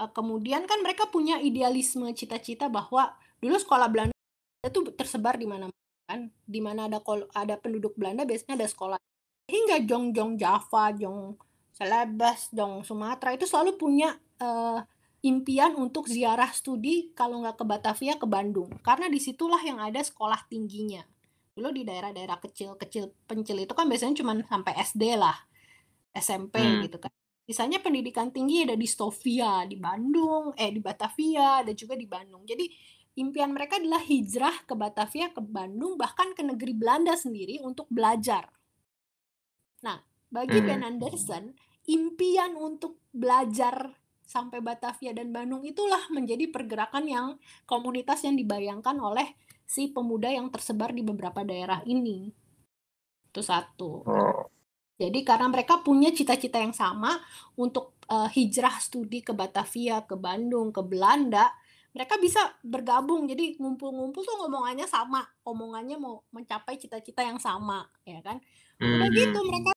Eh, 0.00 0.10
kemudian 0.16 0.64
kan 0.64 0.80
mereka 0.80 1.08
punya 1.12 1.36
idealisme 1.36 2.08
cita-cita 2.16 2.72
bahwa 2.72 3.12
dulu 3.36 3.60
sekolah 3.60 3.88
Belanda 3.92 4.16
itu 4.64 4.80
tersebar 4.96 5.36
di 5.36 5.44
mana 5.44 5.68
kan, 6.08 6.32
di 6.48 6.60
mana 6.64 6.88
ada 6.88 7.04
ada 7.36 7.54
penduduk 7.60 7.92
Belanda 8.00 8.24
biasanya 8.24 8.64
ada 8.64 8.68
sekolah. 8.68 8.98
Hingga 9.46 9.84
Jong 9.84 10.16
Jong 10.16 10.32
Java, 10.40 10.90
Jong 10.96 11.36
Celebes, 11.76 12.48
Jong 12.56 12.80
Sumatera 12.80 13.36
itu 13.36 13.44
selalu 13.44 13.76
punya 13.76 14.16
uh, 14.40 14.80
impian 15.26 15.74
untuk 15.74 16.06
ziarah 16.06 16.54
studi 16.54 17.10
kalau 17.10 17.42
nggak 17.42 17.58
ke 17.58 17.64
Batavia 17.66 18.14
ke 18.14 18.26
Bandung. 18.30 18.70
Karena 18.86 19.10
di 19.10 19.18
situlah 19.18 19.58
yang 19.58 19.82
ada 19.82 19.98
sekolah 19.98 20.46
tingginya. 20.46 21.02
Dulu 21.58 21.74
di 21.74 21.82
daerah-daerah 21.82 22.38
kecil-kecil 22.38 23.26
pencil 23.26 23.58
itu 23.58 23.72
kan 23.74 23.90
biasanya 23.90 24.22
cuma 24.22 24.38
sampai 24.46 24.72
SD 24.78 25.18
lah 25.18 25.34
SMP 26.14 26.62
hmm. 26.62 26.80
gitu 26.86 26.98
kan. 27.02 27.10
Sisanya 27.46 27.78
pendidikan 27.78 28.30
tinggi 28.30 28.66
ada 28.66 28.74
di 28.74 28.86
Stovia 28.86 29.62
di 29.66 29.78
Bandung 29.78 30.54
eh 30.58 30.70
di 30.70 30.82
Batavia 30.82 31.62
dan 31.66 31.74
juga 31.74 31.98
di 31.98 32.06
Bandung. 32.06 32.46
Jadi 32.46 32.66
impian 33.18 33.50
mereka 33.50 33.80
adalah 33.80 34.02
hijrah 34.02 34.66
ke 34.66 34.74
Batavia 34.76 35.32
ke 35.32 35.40
Bandung 35.42 35.96
bahkan 35.96 36.36
ke 36.36 36.42
negeri 36.44 36.74
Belanda 36.76 37.14
sendiri 37.16 37.58
untuk 37.64 37.90
belajar. 37.90 38.46
Nah 39.82 39.98
bagi 40.30 40.58
hmm. 40.60 40.66
Ben 40.66 40.82
Anderson 40.82 41.44
impian 41.86 42.58
untuk 42.58 42.98
belajar 43.14 43.94
sampai 44.26 44.58
Batavia 44.60 45.14
dan 45.14 45.30
Bandung 45.30 45.62
itulah 45.62 46.02
menjadi 46.10 46.50
pergerakan 46.50 47.06
yang 47.06 47.26
komunitas 47.64 48.26
yang 48.26 48.34
dibayangkan 48.34 48.98
oleh 48.98 49.38
si 49.62 49.90
pemuda 49.94 50.30
yang 50.30 50.50
tersebar 50.50 50.90
di 50.90 51.06
beberapa 51.06 51.46
daerah 51.46 51.80
ini. 51.86 52.30
Itu 53.30 53.40
satu. 53.40 53.90
Oh. 54.02 54.42
Jadi 54.96 55.22
karena 55.22 55.46
mereka 55.52 55.84
punya 55.84 56.08
cita-cita 56.10 56.56
yang 56.56 56.72
sama 56.72 57.20
untuk 57.54 58.00
uh, 58.08 58.26
hijrah 58.32 58.80
studi 58.80 59.20
ke 59.20 59.36
Batavia, 59.36 60.02
ke 60.08 60.16
Bandung, 60.16 60.72
ke 60.72 60.80
Belanda, 60.80 61.52
mereka 61.92 62.16
bisa 62.16 62.40
bergabung. 62.64 63.28
Jadi 63.28 63.60
ngumpul-ngumpul 63.60 64.24
tuh 64.24 64.36
ngomongannya 64.40 64.88
sama, 64.88 65.20
omongannya 65.44 66.00
mau 66.00 66.24
mencapai 66.32 66.80
cita-cita 66.80 67.20
yang 67.20 67.36
sama, 67.36 67.84
ya 68.08 68.24
kan? 68.24 68.40
Udah 68.80 69.08
hmm. 69.08 69.16
gitu 69.16 69.40
mereka 69.44 69.75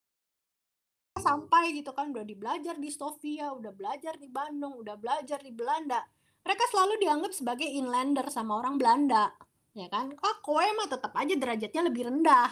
sampai 1.19 1.75
gitu 1.75 1.91
kan 1.91 2.09
udah 2.09 2.25
dibelajar 2.25 2.75
di 2.79 2.89
Stovia, 2.89 3.51
udah 3.53 3.71
belajar 3.75 4.15
di 4.15 4.31
Bandung, 4.31 4.79
udah 4.79 4.95
belajar 4.95 5.37
di 5.43 5.51
Belanda. 5.51 6.01
Mereka 6.41 6.63
selalu 6.71 6.97
dianggap 7.03 7.31
sebagai 7.35 7.67
inlander 7.67 8.25
sama 8.31 8.57
orang 8.57 8.79
Belanda, 8.79 9.29
ya 9.75 9.91
kan? 9.91 10.15
Ah, 10.23 10.39
kowe 10.39 10.63
mah 10.63 10.87
tetap 10.87 11.11
aja 11.13 11.35
derajatnya 11.35 11.81
lebih 11.91 12.07
rendah. 12.07 12.49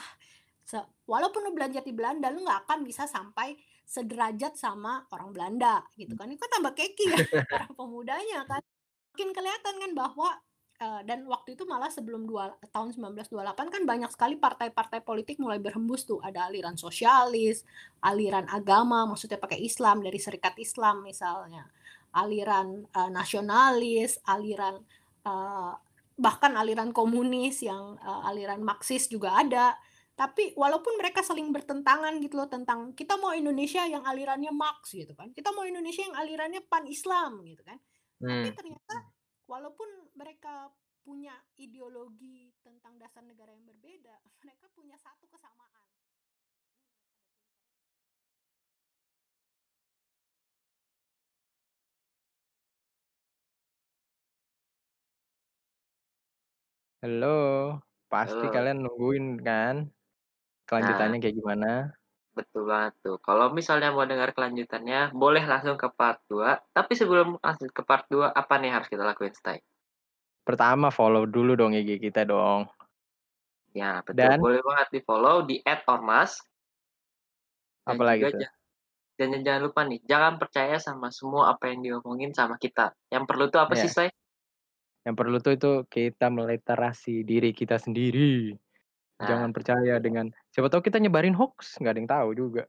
So, 0.68 0.84
walaupun 1.08 1.48
lu 1.48 1.56
belajar 1.56 1.82
di 1.82 1.96
Belanda, 1.96 2.28
lu 2.28 2.44
nggak 2.44 2.68
akan 2.68 2.84
bisa 2.84 3.08
sampai 3.08 3.56
sederajat 3.88 4.60
sama 4.60 5.08
orang 5.16 5.32
Belanda, 5.32 5.80
gitu 5.96 6.14
kan? 6.20 6.28
Itu 6.28 6.44
tambah 6.52 6.76
keki 6.76 7.06
ya 7.08 7.18
para 7.52 7.72
pemudanya 7.72 8.44
kan. 8.44 8.60
Makin 9.16 9.32
kelihatan 9.34 9.74
kan 9.80 9.92
bahwa 9.96 10.30
uh, 10.82 11.02
dan 11.04 11.26
waktu 11.26 11.58
itu 11.58 11.66
malah 11.66 11.90
sebelum 11.90 12.26
dua, 12.30 12.54
tahun 12.70 12.94
1928 12.94 13.74
kan 13.74 13.84
banyak 13.84 14.12
sekali 14.14 14.36
partai-partai 14.38 15.02
politik 15.02 15.42
mulai 15.42 15.58
berhembus 15.58 16.06
tuh 16.06 16.22
ada 16.22 16.46
aliran 16.50 16.78
sosialis, 16.78 17.66
aliran 18.06 18.46
agama 18.50 19.06
maksudnya 19.10 19.42
pakai 19.42 19.62
Islam 19.62 20.06
dari 20.06 20.18
Serikat 20.22 20.54
Islam 20.62 21.06
misalnya, 21.06 21.66
aliran 22.14 22.86
uh, 22.94 23.10
nasionalis, 23.10 24.22
aliran 24.26 24.82
uh, 25.26 25.74
bahkan 26.18 26.58
aliran 26.58 26.90
komunis 26.90 27.62
yang 27.62 27.98
uh, 28.02 28.26
aliran 28.26 28.62
Marxis 28.62 29.10
juga 29.10 29.38
ada. 29.38 29.78
Tapi 30.18 30.58
walaupun 30.58 30.98
mereka 30.98 31.22
saling 31.22 31.54
bertentangan 31.54 32.18
gitu 32.18 32.42
loh 32.42 32.50
tentang 32.50 32.90
kita 32.98 33.22
mau 33.22 33.38
Indonesia 33.38 33.86
yang 33.86 34.02
alirannya 34.02 34.50
Marx 34.50 34.98
gitu 34.98 35.14
kan, 35.14 35.30
kita 35.30 35.54
mau 35.54 35.62
Indonesia 35.62 36.02
yang 36.02 36.18
alirannya 36.18 36.66
pan 36.66 36.90
Islam 36.90 37.46
gitu 37.46 37.62
kan. 37.62 37.78
Hmm. 38.18 38.42
Tapi 38.42 38.50
ternyata 38.58 39.17
walaupun 39.48 39.88
mereka 40.14 40.70
punya 41.08 41.32
ideologi 41.56 42.52
tentang 42.60 43.00
dasar 43.00 43.24
negara 43.24 43.56
yang 43.56 43.64
berbeda, 43.64 44.16
mereka 44.44 44.68
punya 44.76 45.00
satu 45.00 45.26
kesamaan. 45.32 45.72
Halo, 56.98 57.80
pasti 58.12 58.46
Halo. 58.50 58.54
kalian 58.58 58.78
nungguin 58.84 59.26
kan 59.46 59.76
kelanjutannya 60.68 61.18
nah, 61.18 61.24
kayak 61.24 61.38
gimana? 61.40 61.72
Betul 62.38 62.70
banget 62.70 62.94
tuh. 63.02 63.18
Kalau 63.18 63.50
misalnya 63.50 63.90
mau 63.90 64.06
dengar 64.06 64.30
kelanjutannya, 64.38 65.10
boleh 65.18 65.42
langsung 65.50 65.74
ke 65.74 65.90
part 65.90 66.22
2. 66.30 66.70
Tapi 66.70 66.94
sebelum 66.94 67.42
langsung 67.42 67.74
ke 67.74 67.82
part 67.82 68.06
2, 68.14 68.30
apa 68.30 68.62
nih 68.62 68.70
harus 68.78 68.86
kita 68.86 69.02
lakuin, 69.02 69.34
Stay? 69.34 69.58
Pertama 70.46 70.94
follow 70.94 71.26
dulu 71.26 71.58
dong 71.58 71.74
IG 71.74 71.98
kita 71.98 72.30
dong. 72.30 72.70
Ya, 73.74 74.06
betul. 74.06 74.22
Dan 74.22 74.38
boleh 74.38 74.62
banget 74.62 75.02
di-follow 75.02 75.50
di 75.50 75.58
@ormas. 75.90 76.38
Apalagi 77.90 78.30
tuh? 78.30 78.46
Dan 79.18 79.42
jangan 79.42 79.62
lupa 79.66 79.82
nih, 79.82 79.98
jangan 80.06 80.38
percaya 80.38 80.78
sama 80.78 81.10
semua 81.10 81.50
apa 81.50 81.74
yang 81.74 81.82
diomongin 81.82 82.38
sama 82.38 82.62
kita. 82.62 82.94
Yang 83.10 83.24
perlu 83.26 83.50
tuh 83.50 83.66
apa 83.66 83.74
yeah. 83.74 83.82
sih, 83.82 83.90
Say? 83.90 84.10
Yang 85.10 85.16
perlu 85.18 85.38
tuh 85.42 85.54
itu 85.58 85.72
kita 85.90 86.30
meliterasi 86.30 87.26
diri 87.26 87.50
kita 87.50 87.82
sendiri. 87.82 88.54
Nah, 89.18 89.28
jangan 89.34 89.50
percaya 89.50 89.98
dengan 89.98 90.30
siapa 90.54 90.70
tahu 90.70 90.86
kita 90.86 91.02
nyebarin 91.02 91.34
hoax, 91.34 91.82
nggak 91.82 91.94
ada 91.94 92.00
yang 92.00 92.12
tahu 92.12 92.30
juga. 92.38 92.66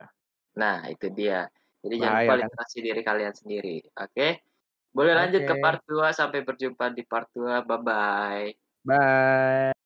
Nah, 0.57 0.89
itu 0.89 1.07
dia. 1.13 1.45
Jadi 1.85 1.95
Bahaya, 1.95 2.03
jangan 2.03 2.19
lupa 2.25 2.33
kan? 2.33 2.41
literasi 2.43 2.79
diri 2.83 3.03
kalian 3.05 3.35
sendiri. 3.37 3.77
Oke? 3.95 4.13
Okay? 4.17 4.33
Boleh 4.91 5.15
lanjut 5.15 5.45
ke 5.45 5.55
part 5.61 5.81
2 5.85 6.11
sampai 6.11 6.41
berjumpa 6.43 6.91
di 6.97 7.05
part 7.05 7.29
2. 7.37 7.63
Bye 7.63 7.79
bye. 7.85 8.49
Bye. 8.83 9.78